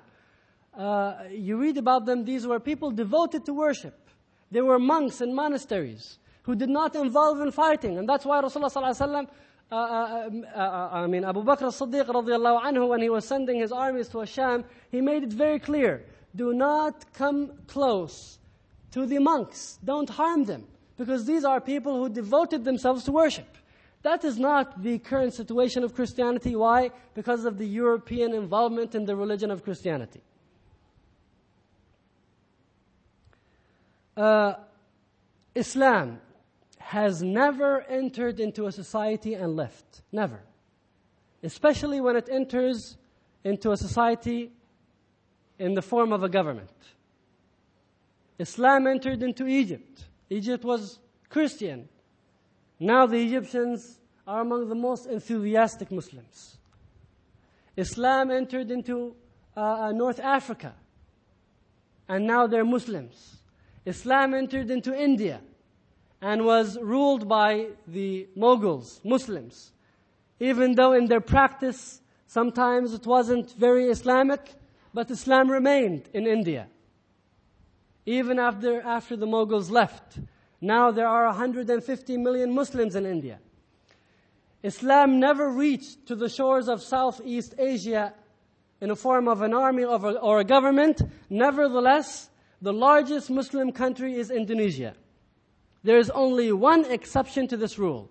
uh, 0.74 1.16
you 1.30 1.57
read 1.57 1.76
about 1.76 2.05
them, 2.05 2.24
these 2.24 2.47
were 2.47 2.62
people 2.62 2.91
devoted 2.91 3.43
to 3.43 3.53
worship. 3.53 4.09
They 4.49 4.62
were 4.62 4.80
monks 4.80 5.20
in 5.20 5.36
monasteries 5.36 6.18
who 6.43 6.55
did 6.55 6.70
not 6.70 6.95
involve 6.95 7.41
in 7.41 7.51
fighting. 7.51 7.97
And 7.97 8.07
that's 8.07 8.26
why 8.26 8.41
Rasulullah 8.41 9.28
uh, 9.70 9.76
uh, 9.76 10.30
uh, 10.55 10.57
uh, 10.57 10.89
I 10.93 11.07
mean, 11.07 11.26
Abu 11.26 11.43
Bakr 11.43 11.68
as-Siddiq 11.68 12.05
anhu, 12.05 12.88
when 12.88 13.01
he 13.01 13.09
was 13.09 13.28
sending 13.28 13.59
his 13.59 13.74
armies 13.74 14.07
to 14.07 14.20
Asham, 14.20 14.64
he 14.89 15.01
made 15.01 15.24
it 15.24 15.34
very 15.34 15.59
clear 15.59 16.05
do 16.36 16.53
not 16.53 17.13
come 17.13 17.51
close 17.67 18.39
to 18.91 19.05
the 19.05 19.19
monks. 19.19 19.79
Don't 19.84 20.09
harm 20.09 20.45
them. 20.45 20.67
Because 20.97 21.25
these 21.25 21.43
are 21.43 21.59
people 21.59 21.97
who 21.97 22.09
devoted 22.09 22.63
themselves 22.63 23.03
to 23.05 23.11
worship. 23.11 23.57
That 24.03 24.23
is 24.23 24.38
not 24.38 24.82
the 24.82 24.99
current 24.99 25.34
situation 25.34 25.84
of 25.84 25.93
Christianity. 25.93 26.55
Why? 26.55 26.91
Because 27.13 27.45
of 27.45 27.57
the 27.57 27.67
European 27.67 28.34
involvement 28.34 28.95
in 28.95 29.05
the 29.05 29.15
religion 29.15 29.51
of 29.51 29.63
Christianity. 29.63 30.21
Uh, 34.17 34.55
Islam 35.55 36.19
has 36.79 37.21
never 37.21 37.82
entered 37.82 38.39
into 38.39 38.65
a 38.65 38.71
society 38.71 39.34
and 39.34 39.55
left. 39.55 40.01
Never. 40.11 40.41
Especially 41.43 42.01
when 42.01 42.15
it 42.15 42.27
enters 42.29 42.97
into 43.43 43.71
a 43.71 43.77
society 43.77 44.51
in 45.62 45.76
the 45.76 45.82
form 45.82 46.12
of 46.12 46.24
a 46.24 46.30
government. 46.30 46.72
Islam 48.39 48.88
entered 48.88 49.22
into 49.22 49.45
Egypt. 49.45 50.05
Egypt 50.32 50.64
was 50.66 50.97
Christian. 51.30 51.88
Now 52.80 53.05
the 53.05 53.18
Egyptians 53.18 53.99
are 54.26 54.41
among 54.41 54.70
the 54.70 54.76
most 54.76 55.05
enthusiastic 55.05 55.91
Muslims. 55.91 56.57
Islam 57.78 58.32
entered 58.32 58.72
into 58.72 59.16
uh, 59.55 59.59
uh 59.59 59.91
North 59.91 60.20
Africa. 60.20 60.74
And 62.09 62.26
now 62.26 62.47
they're 62.47 62.66
Muslims. 62.66 63.38
Islam 63.86 64.34
entered 64.34 64.72
into 64.72 64.91
India 64.99 65.41
and 66.22 66.43
was 66.43 66.78
ruled 66.80 67.28
by 67.28 67.68
the 67.88 68.28
Mughals, 68.36 68.99
Muslims. 69.05 69.74
Even 70.39 70.74
though 70.74 70.93
in 70.93 71.05
their 71.05 71.22
practice 71.22 72.01
sometimes 72.26 72.93
it 72.93 73.05
wasn't 73.05 73.51
very 73.51 73.86
Islamic, 73.86 74.55
but 74.93 75.09
Islam 75.11 75.49
remained 75.49 76.09
in 76.13 76.27
India. 76.27 76.67
Even 78.05 78.39
after, 78.39 78.81
after 78.81 79.15
the 79.15 79.27
Mughals 79.27 79.69
left. 79.69 80.19
Now 80.59 80.91
there 80.91 81.07
are 81.07 81.25
150 81.27 82.17
million 82.17 82.53
Muslims 82.53 82.95
in 82.95 83.05
India. 83.05 83.39
Islam 84.63 85.19
never 85.19 85.49
reached 85.49 86.05
to 86.07 86.15
the 86.15 86.29
shores 86.29 86.67
of 86.67 86.81
Southeast 86.83 87.55
Asia 87.57 88.13
in 88.79 88.89
the 88.89 88.95
form 88.95 89.27
of 89.27 89.41
an 89.41 89.53
army 89.53 89.83
or 89.83 90.39
a 90.39 90.43
government. 90.43 91.01
Nevertheless, 91.29 92.29
the 92.61 92.73
largest 92.73 93.29
Muslim 93.29 93.71
country 93.71 94.15
is 94.15 94.29
Indonesia. 94.29 94.93
There 95.83 95.97
is 95.97 96.11
only 96.11 96.51
one 96.51 96.85
exception 96.85 97.47
to 97.47 97.57
this 97.57 97.79
rule. 97.79 98.09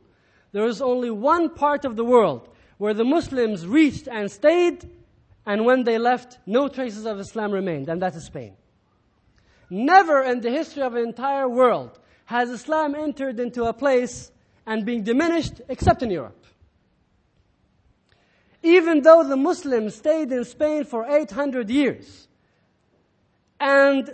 There 0.53 0.67
is 0.67 0.83
only 0.83 1.11
one 1.11 1.51
part 1.51 1.85
of 1.85 1.95
the 1.95 2.05
world 2.05 2.49
where 2.79 2.95
the 2.95 3.05
Muslims 3.05 3.67
reached 3.67 4.09
and 4.09 4.31
stayed, 4.31 4.91
and 5.51 5.65
when 5.65 5.83
they 5.83 5.99
left, 5.99 6.39
no 6.47 6.69
traces 6.69 7.07
of 7.07 7.19
Islam 7.19 7.51
remained, 7.51 7.89
and 7.89 8.01
that 8.03 8.15
is 8.15 8.27
Spain. 8.27 8.53
Never 9.69 10.23
in 10.23 10.43
the 10.43 10.51
history 10.51 10.85
of 10.85 10.93
the 10.93 11.03
entire 11.03 11.49
world 11.49 11.99
has 12.27 12.51
Islam 12.51 12.95
entered 12.95 13.41
into 13.41 13.65
a 13.65 13.73
place 13.73 14.31
and 14.65 14.87
been 14.87 15.03
diminished 15.03 15.61
except 15.69 16.05
in 16.05 16.11
Europe. 16.13 16.47
Even 18.63 19.03
though 19.03 19.25
the 19.25 19.37
Muslims 19.37 19.97
stayed 19.97 20.31
in 20.31 20.45
Spain 20.45 20.85
for 20.85 21.05
800 21.05 21.69
years, 21.69 22.29
and 23.59 24.09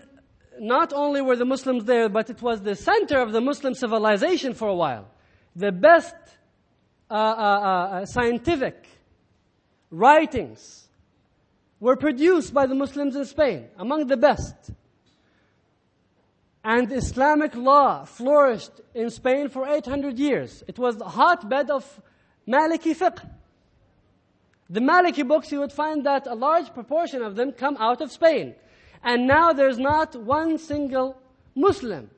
not 0.58 0.94
only 0.94 1.20
were 1.20 1.36
the 1.36 1.44
Muslims 1.44 1.84
there, 1.84 2.08
but 2.08 2.30
it 2.30 2.40
was 2.40 2.62
the 2.62 2.74
center 2.74 3.20
of 3.20 3.32
the 3.32 3.42
Muslim 3.42 3.74
civilization 3.74 4.54
for 4.54 4.68
a 4.68 4.74
while. 4.74 5.10
The 5.54 5.70
best 5.70 6.16
uh, 7.10 7.14
uh, 7.14 7.18
uh, 7.18 8.06
scientific 8.06 8.88
writings 9.90 10.85
were 11.80 11.96
produced 11.96 12.54
by 12.54 12.66
the 12.66 12.74
Muslims 12.74 13.16
in 13.16 13.24
Spain, 13.24 13.68
among 13.78 14.06
the 14.06 14.16
best. 14.16 14.54
And 16.64 16.90
Islamic 16.90 17.54
law 17.54 18.04
flourished 18.04 18.80
in 18.94 19.10
Spain 19.10 19.48
for 19.48 19.68
800 19.68 20.18
years. 20.18 20.64
It 20.66 20.78
was 20.78 20.96
the 20.96 21.04
hotbed 21.04 21.70
of 21.70 22.00
Maliki 22.48 22.94
fiqh. 22.94 23.24
The 24.68 24.80
Maliki 24.80 25.26
books, 25.26 25.52
you 25.52 25.60
would 25.60 25.72
find 25.72 26.04
that 26.06 26.26
a 26.26 26.34
large 26.34 26.74
proportion 26.74 27.22
of 27.22 27.36
them 27.36 27.52
come 27.52 27.76
out 27.76 28.00
of 28.00 28.10
Spain. 28.10 28.54
And 29.04 29.28
now 29.28 29.52
there's 29.52 29.78
not 29.78 30.16
one 30.16 30.58
single 30.58 31.20
Muslim 31.54 32.10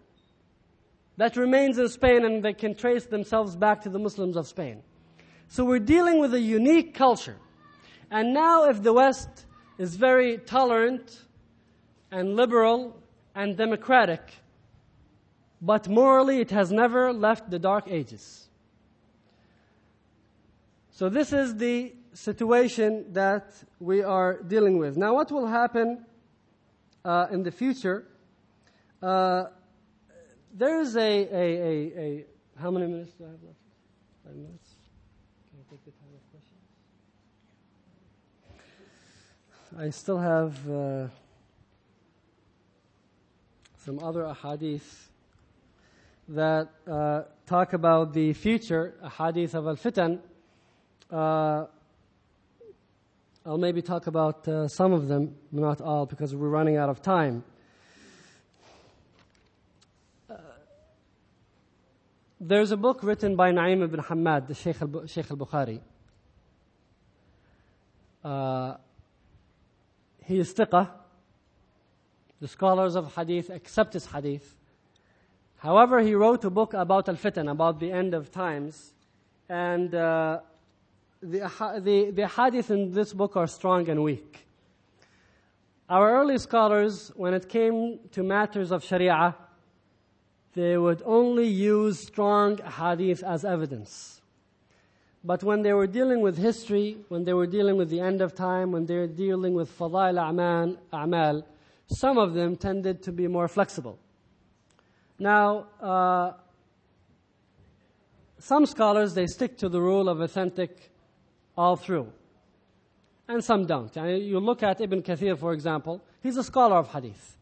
that 1.18 1.36
remains 1.36 1.76
in 1.78 1.88
Spain 1.88 2.24
and 2.24 2.42
they 2.42 2.54
can 2.54 2.74
trace 2.74 3.04
themselves 3.04 3.54
back 3.54 3.82
to 3.82 3.90
the 3.90 3.98
Muslims 3.98 4.36
of 4.36 4.46
Spain. 4.46 4.82
So 5.48 5.64
we're 5.64 5.78
dealing 5.78 6.20
with 6.20 6.32
a 6.32 6.40
unique 6.40 6.94
culture. 6.94 7.36
And 8.10 8.32
now 8.32 8.64
if 8.64 8.82
the 8.82 8.94
West 8.94 9.44
is 9.78 9.94
very 9.94 10.38
tolerant 10.38 11.22
and 12.10 12.34
liberal 12.34 13.00
and 13.34 13.56
democratic, 13.56 14.20
but 15.62 15.88
morally 15.88 16.40
it 16.40 16.50
has 16.50 16.72
never 16.72 17.12
left 17.12 17.50
the 17.50 17.58
dark 17.58 17.84
ages. 17.88 18.48
So 20.90 21.08
this 21.08 21.32
is 21.32 21.56
the 21.56 21.94
situation 22.12 23.12
that 23.12 23.54
we 23.78 24.02
are 24.02 24.42
dealing 24.42 24.78
with. 24.78 24.96
Now 24.96 25.14
what 25.14 25.30
will 25.30 25.46
happen 25.46 26.04
uh, 27.04 27.28
in 27.30 27.44
the 27.44 27.52
future? 27.52 28.04
Uh, 29.00 29.44
there 30.52 30.80
is 30.80 30.96
a, 30.96 31.00
a, 31.00 31.36
a, 31.36 32.00
a, 32.00 32.24
how 32.60 32.72
many 32.72 32.86
minutes 32.86 33.12
do 33.12 33.24
I 33.24 33.28
have 33.28 33.42
left? 33.44 33.58
Five 34.24 34.34
minutes? 34.34 34.70
Can 35.50 35.60
I 35.60 35.70
take 35.70 35.84
the 35.84 35.92
time 35.92 36.10
of 36.14 36.22
questions? 36.32 36.58
I 39.80 39.90
still 39.90 40.18
have 40.18 40.68
uh, 40.68 41.06
some 43.84 44.00
other 44.02 44.24
ahadith 44.24 45.06
that 46.30 46.68
uh, 46.90 47.22
talk 47.46 47.74
about 47.74 48.12
the 48.12 48.32
future, 48.32 48.94
ahadith 49.04 49.54
of 49.54 49.68
al-fitan. 49.68 50.18
Uh, 51.08 51.66
I'll 53.46 53.56
maybe 53.56 53.80
talk 53.80 54.08
about 54.08 54.48
uh, 54.48 54.66
some 54.66 54.92
of 54.92 55.06
them, 55.06 55.36
not 55.52 55.80
all, 55.80 56.06
because 56.06 56.34
we're 56.34 56.48
running 56.48 56.76
out 56.76 56.88
of 56.88 57.00
time. 57.00 57.44
Uh, 60.28 60.34
there's 62.40 62.72
a 62.72 62.76
book 62.76 63.04
written 63.04 63.36
by 63.36 63.52
Na'im 63.52 63.84
ibn 63.84 64.00
Hammad, 64.00 64.48
the 64.48 64.54
Sheikh, 64.54 64.82
al- 64.82 65.06
Sheikh 65.06 65.30
al-Bukhari. 65.30 65.78
He 70.28 70.38
is 70.38 70.52
thiqah. 70.52 70.90
The 72.38 72.48
scholars 72.48 72.96
of 72.96 73.14
hadith 73.14 73.48
accept 73.48 73.94
his 73.94 74.04
hadith. 74.04 74.54
However, 75.56 76.00
he 76.00 76.14
wrote 76.14 76.44
a 76.44 76.50
book 76.50 76.74
about 76.74 77.08
al-fitan, 77.08 77.50
about 77.50 77.80
the 77.80 77.90
end 77.90 78.12
of 78.12 78.30
times. 78.30 78.92
And 79.48 79.94
uh, 79.94 80.40
the, 81.22 81.50
the, 81.82 82.10
the 82.10 82.28
hadith 82.28 82.70
in 82.70 82.92
this 82.92 83.14
book 83.14 83.38
are 83.38 83.46
strong 83.46 83.88
and 83.88 84.04
weak. 84.04 84.46
Our 85.88 86.20
early 86.20 86.36
scholars, 86.36 87.10
when 87.16 87.32
it 87.32 87.48
came 87.48 87.98
to 88.12 88.22
matters 88.22 88.70
of 88.70 88.84
sharia, 88.84 89.34
they 90.52 90.76
would 90.76 91.02
only 91.06 91.46
use 91.46 92.00
strong 92.00 92.58
hadith 92.58 93.22
as 93.22 93.46
evidence. 93.46 94.17
But 95.24 95.42
when 95.42 95.62
they 95.62 95.72
were 95.72 95.86
dealing 95.86 96.20
with 96.20 96.38
history, 96.38 96.96
when 97.08 97.24
they 97.24 97.32
were 97.32 97.46
dealing 97.46 97.76
with 97.76 97.90
the 97.90 98.00
end 98.00 98.22
of 98.22 98.34
time, 98.34 98.72
when 98.72 98.86
they 98.86 98.96
were 98.96 99.06
dealing 99.06 99.54
with 99.54 99.76
fadail 99.76 100.16
a'mal, 100.92 101.44
some 101.86 102.18
of 102.18 102.34
them 102.34 102.56
tended 102.56 103.02
to 103.02 103.12
be 103.12 103.26
more 103.26 103.48
flexible. 103.48 103.98
Now, 105.18 105.66
uh, 105.82 106.32
some 108.38 108.66
scholars, 108.66 109.14
they 109.14 109.26
stick 109.26 109.58
to 109.58 109.68
the 109.68 109.80
rule 109.80 110.08
of 110.08 110.20
authentic 110.20 110.92
all 111.56 111.76
through. 111.76 112.12
And 113.26 113.42
some 113.42 113.66
don't. 113.66 113.94
You 113.96 114.38
look 114.38 114.62
at 114.62 114.80
Ibn 114.80 115.02
Kathir, 115.02 115.36
for 115.36 115.52
example, 115.52 116.00
he's 116.22 116.36
a 116.36 116.44
scholar 116.44 116.76
of 116.76 116.92
hadith. 116.92 117.36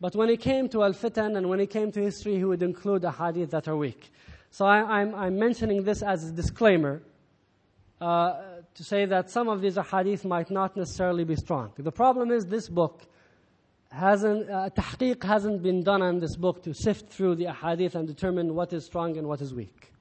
But 0.00 0.16
when 0.16 0.28
he 0.28 0.36
came 0.36 0.68
to 0.70 0.82
Al-Fitan 0.82 1.36
and 1.36 1.48
when 1.48 1.60
he 1.60 1.66
came 1.66 1.92
to 1.92 2.02
history, 2.02 2.36
he 2.36 2.44
would 2.44 2.62
include 2.62 3.02
the 3.02 3.12
hadith 3.12 3.50
that 3.52 3.68
are 3.68 3.76
weak. 3.76 4.10
So 4.50 4.66
I, 4.66 5.02
am 5.02 5.38
mentioning 5.38 5.84
this 5.84 6.02
as 6.02 6.28
a 6.28 6.32
disclaimer 6.32 7.00
uh, 8.02 8.62
to 8.74 8.82
say 8.82 9.04
that 9.04 9.30
some 9.30 9.48
of 9.48 9.60
these 9.60 9.76
hadith 9.76 10.24
might 10.24 10.50
not 10.50 10.76
necessarily 10.76 11.22
be 11.22 11.36
strong. 11.36 11.72
The 11.78 11.92
problem 11.92 12.32
is 12.32 12.46
this 12.46 12.68
book 12.68 13.06
hasn't, 13.92 14.50
uh, 14.50 14.70
tahqiq 14.70 15.22
hasn't 15.22 15.62
been 15.62 15.84
done 15.84 16.02
on 16.02 16.18
this 16.18 16.34
book 16.34 16.64
to 16.64 16.74
sift 16.74 17.10
through 17.10 17.36
the 17.36 17.52
hadith 17.52 17.94
and 17.94 18.08
determine 18.08 18.56
what 18.56 18.72
is 18.72 18.84
strong 18.84 19.16
and 19.18 19.28
what 19.28 19.40
is 19.40 19.54
weak. 19.54 19.92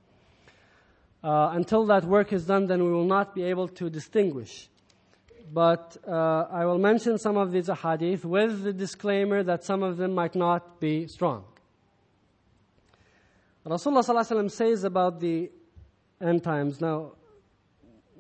Uh, 1.24 1.52
until 1.54 1.86
that 1.86 2.04
work 2.06 2.34
is 2.34 2.45
done, 2.45 2.66
then 2.66 2.84
we 2.84 2.91
will 2.91 3.06
not 3.06 3.36
be 3.36 3.43
able 3.43 3.68
to 3.68 3.88
distinguish. 3.88 4.68
But 5.54 5.95
uh, 6.08 6.47
I 6.49 6.66
will 6.66 6.80
mention 6.80 7.20
some 7.20 7.38
of 7.38 7.52
these 7.52 7.68
hadith 7.68 8.26
with 8.26 8.64
the 8.64 8.74
disclaimer 8.74 9.43
that 9.43 9.64
some 9.64 9.84
of 9.84 9.97
them 9.97 10.16
might 10.16 10.34
not 10.34 10.80
be 10.80 11.06
strong. 11.06 11.43
Rasulullah 13.64 14.49
says 14.49 14.86
about 14.86 15.20
the 15.20 15.52
end 16.20 16.43
times. 16.43 16.82
Now, 16.82 17.12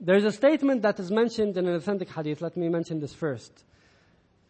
there's 0.01 0.25
a 0.25 0.31
statement 0.31 0.81
that 0.81 0.99
is 0.99 1.11
mentioned 1.11 1.55
in 1.55 1.67
an 1.67 1.75
authentic 1.75 2.09
hadith. 2.09 2.41
Let 2.41 2.57
me 2.57 2.67
mention 2.67 2.99
this 2.99 3.13
first. 3.13 3.63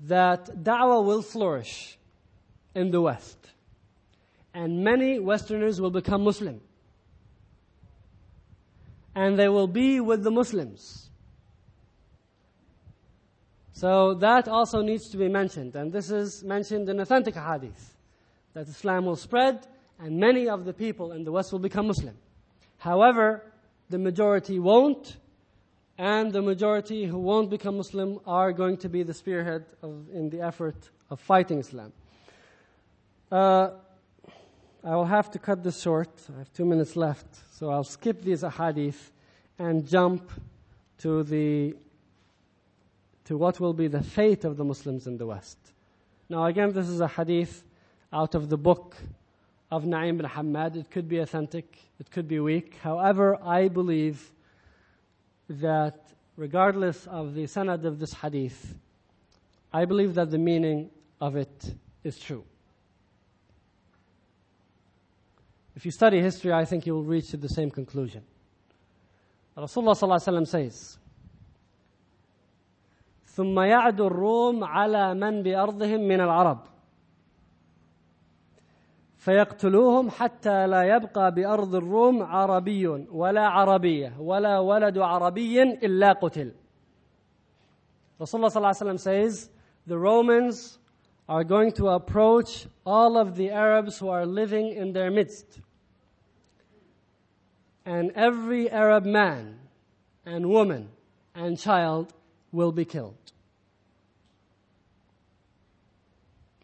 That 0.08 0.46
da'wah 0.64 1.06
will 1.06 1.22
flourish 1.22 1.98
in 2.74 2.90
the 2.90 3.02
West. 3.02 3.38
And 4.54 4.84
many 4.84 5.20
Westerners 5.20 5.80
will 5.80 5.92
become 5.92 6.24
Muslim 6.24 6.62
and 9.16 9.38
they 9.38 9.50
will 9.50 9.68
be 9.68 10.00
with 10.00 10.24
the 10.24 10.32
Muslims. 10.32 11.10
So 13.74 14.14
that 14.16 14.48
also 14.48 14.82
needs 14.82 15.10
to 15.10 15.18
be 15.18 15.28
mentioned, 15.28 15.76
and 15.76 15.92
this 15.92 16.12
is 16.12 16.44
mentioned 16.44 16.88
in 16.88 17.00
authentic 17.00 17.36
hadith 17.36 17.96
that 18.54 18.68
Islam 18.68 19.06
will 19.06 19.16
spread 19.16 19.66
and 20.00 20.18
many 20.18 20.48
of 20.48 20.66
the 20.66 20.74
people 20.74 21.14
in 21.14 21.24
the 21.24 21.32
West 21.32 21.52
will 21.52 21.60
become 21.60 21.88
Muslim. 21.88 22.16
However, 22.78 23.44
the 23.90 23.98
majority 23.98 24.60
won't, 24.60 25.18
and 26.02 26.34
the 26.34 26.42
majority 26.42 27.06
who 27.06 27.20
won't 27.20 27.52
become 27.52 27.78
Muslim 27.78 28.20
are 28.26 28.52
going 28.52 28.76
to 28.76 28.90
be 28.90 29.04
the 29.04 29.14
spearhead 29.14 29.64
of, 29.84 30.10
in 30.12 30.32
the 30.32 30.42
effort 30.42 30.90
of 31.12 31.20
fighting 31.20 31.60
Islam. 31.60 31.94
Uh, 33.32 33.70
I 34.84 34.96
will 34.96 35.06
have 35.06 35.30
to 35.30 35.38
cut 35.38 35.64
this 35.64 35.80
short. 35.80 36.10
I 36.34 36.40
have 36.40 36.52
two 36.54 36.66
minutes 36.66 36.96
left. 36.96 37.28
So 37.54 37.70
I'll 37.70 37.84
skip 37.84 38.24
these 38.24 38.42
ahadith 38.42 39.12
and 39.60 39.88
jump 39.88 40.32
to 41.04 41.22
the 41.22 41.76
to 43.26 43.38
what 43.38 43.60
will 43.60 43.74
be 43.74 43.88
the 43.88 44.02
fate 44.02 44.44
of 44.44 44.58
the 44.58 44.64
Muslims 44.64 45.06
in 45.06 45.20
the 45.20 45.28
West. 45.28 45.60
Now 46.30 46.46
again, 46.46 46.72
this 46.74 46.90
is 46.90 47.00
a 47.00 47.08
hadith 47.08 47.64
out 48.12 48.34
of 48.34 48.50
the 48.50 48.58
book 48.58 48.96
of 49.70 49.84
Na'im 49.84 50.18
bin 50.18 50.26
Hammad. 50.26 50.78
It 50.78 50.90
could 50.90 51.08
be 51.08 51.20
authentic, 51.20 51.78
it 52.00 52.10
could 52.10 52.28
be 52.28 52.40
weak. 52.40 52.80
However, 52.82 53.38
I 53.44 53.68
believe 53.68 54.32
that 55.51 56.13
regardless 56.37 57.07
of 57.07 57.35
the 57.35 57.45
sanad 57.45 57.85
of 57.85 57.99
this 57.99 58.13
hadith, 58.13 58.75
I 59.73 59.85
believe 59.85 60.15
that 60.15 60.31
the 60.31 60.39
meaning 60.39 60.91
of 61.21 61.37
it 61.37 61.75
is 62.05 62.19
true. 62.19 62.45
If 65.75 65.85
you 65.85 65.91
study 65.91 66.21
history, 66.23 66.53
I 66.53 66.65
think 66.65 66.87
you 66.87 66.95
will 66.95 67.05
reach 67.05 67.31
to 67.31 67.37
the 67.37 67.49
same 67.49 67.71
conclusion. 67.71 68.23
Rasulullah 69.57 69.95
ﷺ 69.95 70.47
says, 70.47 70.99
ثم 73.37 73.55
يعد 73.61 74.01
الروم 74.01 74.65
على 74.65 75.15
من 75.15 75.43
بأرضهم 75.43 76.01
من 76.01 76.21
العرب 76.21 76.59
فيقتلوهم 79.21 80.11
حتى 80.11 80.67
لا 80.67 80.83
يبقى 80.97 81.35
بأرض 81.35 81.75
الروم 81.75 82.23
عربي 82.23 82.87
ولا 83.11 83.47
عربية 83.49 84.13
ولا 84.19 84.59
ولد 84.59 84.99
عربي 84.99 85.63
إلا 85.63 86.13
قتل 86.13 86.53
Rasulullah 88.19 88.51
ﷺ 88.51 88.99
says, 88.99 89.51
the 89.87 89.99
Romans 89.99 90.79
are 91.29 91.45
going 91.45 91.73
to 91.73 91.89
approach 91.89 92.67
all 92.87 93.19
of 93.19 93.37
the 93.37 93.51
Arabs 93.51 93.99
who 93.99 94.09
are 94.09 94.25
living 94.25 94.73
in 94.73 94.93
their 94.95 95.11
midst. 95.11 95.61
And 97.85 98.11
every 98.13 98.71
Arab 98.71 99.05
man 99.05 99.59
and 100.25 100.49
woman 100.49 100.89
and 101.35 101.59
child 101.59 102.15
will 102.53 102.73
be 102.73 102.87
killed. 102.87 103.33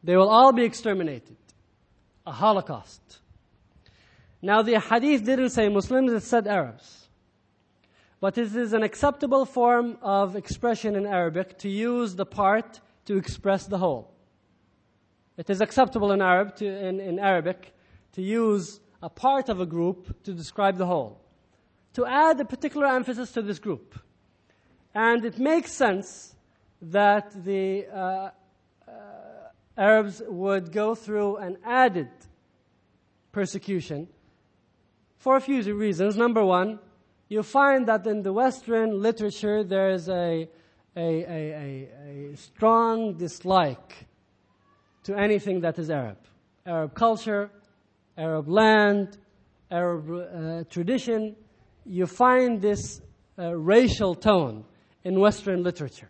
They 0.03 0.17
will 0.17 0.31
all 0.31 0.53
be 0.53 0.65
exterminated. 0.65 1.37
A 2.28 2.32
holocaust. 2.34 3.20
Now 4.42 4.62
the 4.62 4.78
hadith 4.82 5.24
didn't 5.24 5.52
say 5.52 5.70
Muslims, 5.70 6.12
it 6.12 6.24
said 6.24 6.46
Arabs. 6.46 7.08
But 8.20 8.38
it 8.38 8.54
is 8.54 8.74
an 8.74 8.84
acceptable 8.84 9.46
form 9.46 9.98
of 10.02 10.36
expression 10.36 10.98
in 10.98 11.06
Arabic 11.06 11.58
to 11.60 11.70
use 11.70 12.16
the 12.16 12.26
part 12.26 12.82
to 13.06 13.16
express 13.16 13.66
the 13.66 13.78
whole. 13.78 14.14
It 15.38 15.50
is 15.50 15.62
acceptable 15.62 16.12
in, 16.12 16.22
Arab 16.22 16.58
to, 16.58 16.66
in, 16.68 17.00
in 17.00 17.18
Arabic 17.18 17.74
to 18.12 18.22
use 18.22 18.82
a 19.02 19.10
part 19.10 19.48
of 19.48 19.62
a 19.62 19.66
group 19.66 20.22
to 20.24 20.34
describe 20.34 20.78
the 20.78 20.86
whole, 20.86 21.22
to 21.94 22.06
add 22.06 22.42
a 22.42 22.46
particular 22.46 22.88
emphasis 22.88 23.32
to 23.32 23.42
this 23.42 23.58
group. 23.58 23.98
And 24.94 25.24
it 25.24 25.40
makes 25.40 25.72
sense 25.72 26.36
that 26.82 27.32
the 27.46 27.86
uh, 27.88 28.30
Arabs 29.78 30.24
would 30.28 30.72
go 30.72 30.96
through 30.96 31.38
an 31.38 31.58
added 31.64 32.10
persecution 33.32 34.08
for 35.18 35.36
a 35.36 35.42
few 35.42 35.62
reasons. 35.76 36.18
Number 36.18 36.44
one, 36.44 36.80
you 37.30 37.44
find 37.44 37.88
that 37.88 38.08
in 38.08 38.24
the 38.24 38.34
Western 38.34 39.02
literature 39.02 39.64
there 39.64 39.92
is 39.92 40.10
a, 40.10 40.50
a, 40.96 41.00
a, 41.00 41.90
a, 42.32 42.36
strong 42.36 43.14
dislike 43.18 44.08
to 45.04 45.16
anything 45.16 45.62
that 45.62 45.78
is 45.78 45.90
Arab. 45.90 46.18
Arab 46.66 46.96
culture, 46.96 47.52
Arab 48.18 48.48
land, 48.48 49.18
Arab 49.70 50.10
uh, 50.10 50.64
tradition. 50.70 51.36
You 51.86 52.08
find 52.08 52.62
this 52.62 53.02
uh, 53.38 53.56
racial 53.56 54.16
tone 54.16 54.66
in 55.04 55.20
Western 55.20 55.64
literature. 55.64 56.10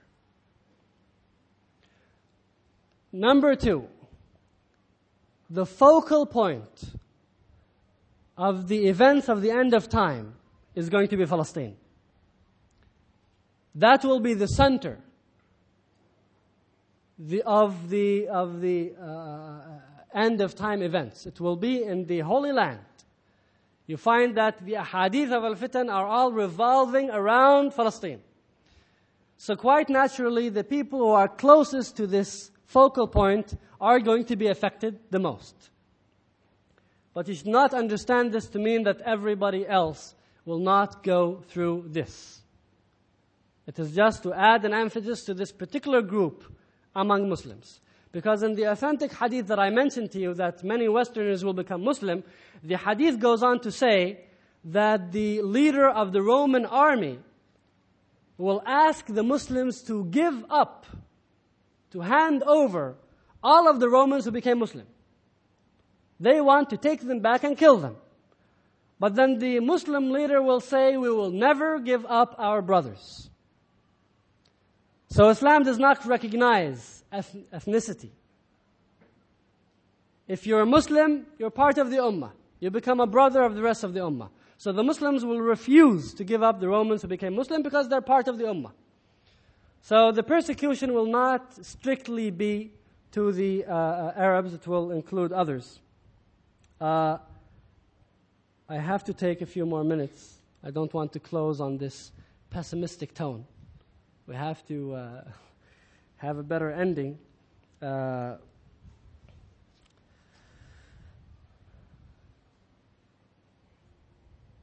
Number 3.18 3.56
two, 3.56 3.88
the 5.50 5.66
focal 5.66 6.28
point 6.28 6.84
of 8.38 8.68
the 8.68 8.88
events 8.88 9.28
of 9.28 9.42
the 9.42 9.50
end 9.50 9.74
of 9.74 9.90
time 9.90 10.36
is 10.76 10.88
going 10.88 11.08
to 11.08 11.18
be 11.18 11.26
Palestine. 11.26 11.76
That 13.74 14.04
will 14.04 14.20
be 14.20 14.36
the 14.36 14.48
center 14.48 15.00
the, 17.18 17.42
of 17.42 17.90
the, 17.90 18.28
of 18.28 18.62
the 18.62 18.94
uh, 19.02 19.62
end 20.14 20.40
of 20.40 20.54
time 20.54 20.84
events. 20.84 21.26
It 21.26 21.40
will 21.40 21.56
be 21.56 21.82
in 21.82 22.06
the 22.06 22.20
Holy 22.20 22.52
Land. 22.52 22.86
You 23.88 23.98
find 23.98 24.38
that 24.38 24.64
the 24.64 24.84
hadith 24.84 25.32
of 25.32 25.44
al-fitan 25.44 25.92
are 25.92 26.06
all 26.06 26.32
revolving 26.32 27.10
around 27.10 27.76
Palestine. 27.76 28.22
So 29.38 29.56
quite 29.56 29.90
naturally, 29.90 30.50
the 30.50 30.64
people 30.64 31.00
who 31.00 31.10
are 31.10 31.28
closest 31.28 31.98
to 31.98 32.06
this 32.06 32.52
focal 32.68 33.08
point 33.08 33.58
are 33.82 34.00
going 34.00 34.26
to 34.26 34.36
be 34.36 34.48
affected 34.48 35.00
the 35.10 35.20
most. 35.20 35.56
But 37.14 37.28
you 37.28 37.34
should 37.34 37.48
not 37.48 37.74
understand 37.74 38.32
this 38.32 38.48
to 38.50 38.60
mean 38.60 38.84
that 38.84 39.02
everybody 39.02 39.68
else 39.68 40.14
will 40.46 40.60
not 40.60 41.04
go 41.04 41.44
through 41.48 41.86
this. 41.88 42.42
It 43.66 43.80
is 43.80 43.92
just 43.94 44.24
to 44.24 44.34
add 44.34 44.64
an 44.64 44.74
emphasis 44.74 45.26
to 45.26 45.34
this 45.34 45.52
particular 45.52 46.02
group 46.02 46.44
among 46.96 47.28
Muslims. 47.28 47.82
Because 48.12 48.44
in 48.44 48.56
the 48.56 48.64
authentic 48.64 49.14
hadith 49.14 49.48
that 49.48 49.60
I 49.60 49.70
mentioned 49.70 50.12
to 50.12 50.20
you, 50.20 50.34
that 50.36 50.64
many 50.64 50.88
Westerners 50.88 51.44
will 51.44 51.54
become 51.54 51.84
Muslim, 51.84 52.24
the 52.64 52.78
hadith 52.78 53.20
goes 53.20 53.44
on 53.44 53.60
to 53.62 53.72
say 53.72 54.22
that 54.64 55.12
the 55.12 55.42
leader 55.42 55.88
of 55.90 56.14
the 56.14 56.22
Roman 56.22 56.66
army 56.66 57.20
will 58.38 58.62
ask 58.66 59.06
the 59.08 59.24
Muslims 59.24 59.82
to 59.84 60.06
give 60.06 60.46
up, 60.50 60.86
to 61.92 62.02
hand 62.02 62.44
over 62.44 62.96
all 63.44 63.68
of 63.68 63.80
the 63.80 63.90
Romans 63.90 64.26
who 64.26 64.32
became 64.32 64.60
Muslim. 64.60 64.86
They 66.20 66.42
want 66.42 66.70
to 66.72 66.78
take 66.78 67.02
them 67.02 67.20
back 67.20 67.44
and 67.44 67.58
kill 67.58 67.78
them. 67.78 67.98
But 69.00 69.16
then 69.16 69.38
the 69.38 69.60
Muslim 69.60 70.12
leader 70.12 70.42
will 70.42 70.60
say, 70.60 70.98
we 70.98 71.10
will 71.10 71.30
never 71.30 71.80
give 71.80 72.06
up 72.08 72.36
our 72.40 72.62
brothers. 72.62 73.30
So 75.10 75.30
Islam 75.30 75.64
does 75.64 75.78
not 75.78 76.06
recognize 76.06 77.04
ethnicity. 77.14 78.10
If 80.28 80.46
you're 80.46 80.62
a 80.62 80.66
Muslim, 80.66 81.26
you're 81.38 81.52
part 81.52 81.78
of 81.78 81.90
the 81.90 81.98
Ummah. 81.98 82.32
You 82.60 82.72
become 82.72 83.00
a 83.00 83.08
brother 83.08 83.44
of 83.44 83.56
the 83.56 83.62
rest 83.62 83.84
of 83.84 83.94
the 83.94 84.02
Ummah. 84.02 84.30
So 84.58 84.72
the 84.72 84.84
Muslims 84.84 85.24
will 85.24 85.40
refuse 85.40 86.14
to 86.16 86.24
give 86.24 86.42
up 86.42 86.60
the 86.60 86.68
Romans 86.68 87.04
who 87.04 87.08
became 87.08 87.36
Muslim 87.36 87.62
because 87.62 87.88
they're 87.88 88.02
part 88.02 88.28
of 88.28 88.38
the 88.38 88.46
Ummah. 88.46 88.72
So 89.88 90.12
the 90.12 90.22
persecution 90.22 90.94
will 90.94 91.06
not 91.06 91.66
strictly 91.66 92.30
be 92.30 92.74
to 93.14 93.32
the 93.32 93.64
uh, 93.64 93.74
uh 93.74 94.14
Arabs, 94.18 94.54
it 94.54 94.68
will 94.68 94.92
include 94.92 95.32
others. 95.32 95.80
Uh, 96.82 97.20
I 98.68 98.76
have 98.76 99.06
to 99.06 99.14
take 99.14 99.42
a 99.42 99.46
few 99.46 99.66
more 99.66 99.86
minutes. 99.86 100.40
I 100.62 100.72
don't 100.72 100.94
want 100.94 101.14
to 101.14 101.22
close 101.22 101.62
on 101.62 101.78
this 101.78 102.12
pessimistic 102.50 103.14
tone. 103.14 103.46
We 104.28 104.36
have 104.36 104.68
to 104.68 104.94
uh, 104.94 105.24
have 106.18 106.38
a 106.38 106.44
better 106.44 106.70
ending. 106.70 107.18
Uh, 107.82 108.36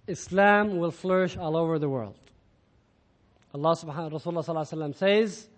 Islam 0.06 0.76
will 0.76 0.90
flourish 0.90 1.38
all 1.38 1.56
over 1.56 1.78
the 1.78 1.88
world. 1.88 2.23
Allah 3.54 3.76
subhanahu 3.76 4.10
wa 4.10 4.42
Rasulullah 4.42 4.94
says 4.96 5.48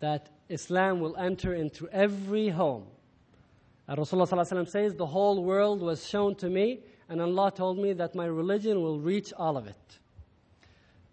that 0.00 0.28
Islam 0.50 1.00
will 1.00 1.16
enter 1.16 1.54
into 1.54 1.88
every 1.88 2.50
home. 2.50 2.84
And 3.88 3.98
Rasulullah 3.98 4.68
says, 4.68 4.94
The 4.94 5.06
whole 5.06 5.42
world 5.42 5.80
was 5.80 6.06
shown 6.06 6.34
to 6.36 6.50
me, 6.50 6.80
and 7.08 7.22
Allah 7.22 7.50
told 7.50 7.78
me 7.78 7.94
that 7.94 8.14
my 8.14 8.26
religion 8.26 8.82
will 8.82 9.00
reach 9.00 9.32
all 9.32 9.56
of 9.56 9.66
it. 9.66 9.98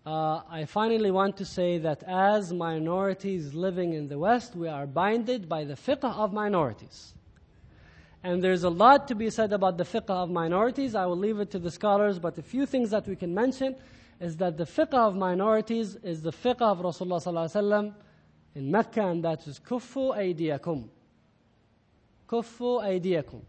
Uh, 0.05 0.41
I 0.49 0.65
finally 0.65 1.11
want 1.11 1.37
to 1.37 1.45
say 1.45 1.77
that 1.77 2.03
as 2.03 2.51
minorities 2.51 3.53
living 3.53 3.93
in 3.93 4.09
the 4.09 4.19
West, 4.19 4.55
we 4.55 4.67
are 4.67 4.85
binded 4.85 5.47
by 5.47 5.63
the 5.63 5.75
fiqh 5.75 6.03
of 6.03 6.33
minorities. 6.33 7.13
And 8.23 8.43
there's 8.43 8.63
a 8.63 8.69
lot 8.69 9.07
to 9.07 9.15
be 9.15 9.29
said 9.29 9.53
about 9.53 9.77
the 9.77 9.85
fiqh 9.85 10.09
of 10.09 10.29
minorities. 10.29 10.95
I 10.95 11.05
will 11.05 11.17
leave 11.17 11.39
it 11.39 11.51
to 11.51 11.59
the 11.59 11.71
scholars, 11.71 12.19
but 12.19 12.37
a 12.37 12.41
few 12.41 12.65
things 12.65 12.89
that 12.89 13.07
we 13.07 13.15
can 13.15 13.33
mention 13.33 13.77
is 14.19 14.35
that 14.37 14.57
the 14.57 14.65
fiqh 14.65 14.93
of 14.93 15.15
minorities 15.15 15.95
is 16.03 16.21
the 16.21 16.31
fiqh 16.31 16.61
of 16.61 16.79
Rasulullah 16.79 17.93
in 18.55 18.71
Mecca, 18.71 19.07
and 19.07 19.23
that 19.23 19.47
is 19.47 19.59
kuffu 19.59 20.15
aydiyakum. 20.15 20.89
Kuffu 22.27 22.83
aydiyakum. 22.83 23.41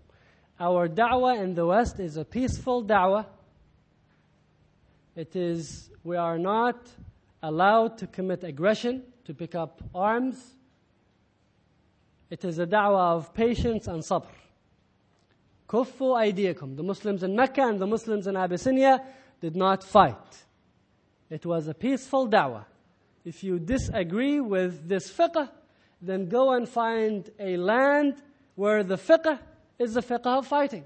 Our 0.61 0.89
da'wah 0.89 1.43
in 1.43 1.55
the 1.55 1.67
West 1.67 1.99
is 1.99 2.17
a 2.17 2.25
peaceful 2.25 2.85
da'wah. 2.85 3.27
It 5.17 5.35
is, 5.35 5.91
we 6.05 6.17
are 6.17 6.39
not 6.39 6.87
allowed 7.43 7.99
to 7.99 8.07
commit 8.07 8.45
aggression, 8.45 9.03
to 9.25 9.35
pick 9.35 9.55
up 9.55 9.83
arms. 9.95 10.55
It 12.29 12.45
is 12.45 12.59
a 12.59 12.67
da'wah 12.67 13.17
of 13.17 13.35
patience 13.35 13.89
and 13.89 14.03
sabr. 14.03 14.29
Kuffu 15.69 16.15
aydiyakum. 16.17 16.77
The 16.77 16.83
Muslims 16.85 17.23
in 17.25 17.35
Mecca 17.35 17.63
and 17.63 17.81
the 17.81 17.87
Muslims 17.87 18.29
in 18.29 18.37
Abyssinia 18.37 19.03
did 19.41 19.57
not 19.57 19.83
fight. 19.83 20.45
It 21.31 21.47
was 21.47 21.69
a 21.69 21.75
peaceful 21.75 22.29
da'wah. 22.29 22.65
If 23.25 23.45
you 23.45 23.59
disagree 23.59 24.41
with 24.41 24.89
this 24.89 25.11
fiqh, 25.11 25.49
then 26.03 26.29
go 26.29 26.53
and 26.53 26.69
find 26.69 27.31
a 27.39 27.57
land 27.57 28.17
where 28.57 28.83
the 28.83 28.97
fiqh 28.97 29.39
is 29.79 29.95
the 29.95 30.03
fiqh 30.03 30.27
of 30.27 30.47
fighting. 30.47 30.85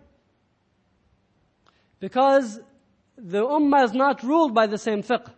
Because 1.98 2.60
the 3.16 3.42
ummah 3.42 3.84
is 3.84 3.92
not 3.94 4.22
ruled 4.22 4.54
by 4.54 4.66
the 4.66 4.78
same 4.78 5.02
fiqh. 5.02 5.30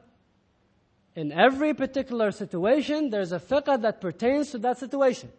In 1.14 1.30
every 1.30 1.72
particular 1.72 2.30
situation, 2.30 3.10
there's 3.10 3.32
a 3.32 3.38
fiqh 3.38 3.80
that 3.82 4.00
pertains 4.00 4.50
to 4.50 4.58
that 4.58 4.78
situation. 4.78 5.30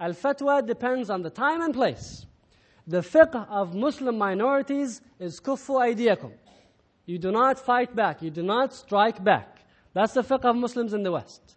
Al-fatwa 0.00 0.66
depends 0.66 1.10
on 1.10 1.22
the 1.22 1.30
time 1.30 1.60
and 1.60 1.74
place. 1.74 2.26
The 2.86 3.00
fiqh 3.00 3.48
of 3.48 3.74
Muslim 3.74 4.18
minorities 4.18 5.00
is 5.18 5.40
kuffu 5.40 5.80
aydiyakum. 5.80 6.32
You 7.05 7.17
do 7.17 7.31
not 7.31 7.59
fight 7.59 7.95
back. 7.95 8.21
You 8.21 8.29
do 8.29 8.43
not 8.43 8.73
strike 8.73 9.23
back. 9.23 9.59
That's 9.93 10.13
the 10.13 10.21
fiqh 10.21 10.45
of 10.45 10.55
Muslims 10.55 10.93
in 10.93 11.03
the 11.03 11.11
West. 11.11 11.55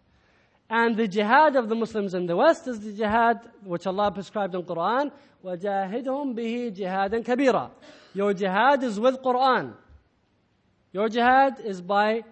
And 0.69 0.95
the 0.97 1.07
jihad 1.07 1.55
of 1.55 1.69
the 1.69 1.75
Muslims 1.75 2.13
in 2.13 2.25
the 2.25 2.35
West 2.35 2.67
is 2.67 2.79
the 2.79 2.93
jihad 2.93 3.39
which 3.63 3.85
Allah 3.85 4.11
prescribed 4.11 4.55
in 4.55 4.63
Quran. 4.63 5.11
وَجَاهِدْهُمْ 5.43 6.35
بِهِ 6.35 6.75
جِهَادًا 6.77 7.23
كَبِيرًا 7.23 7.69
Your 8.13 8.33
jihad 8.33 8.83
is 8.83 8.99
with 8.99 9.21
Quran. 9.21 9.73
Your 10.93 11.09
jihad 11.09 11.59
is 11.59 11.81
by 11.81 12.21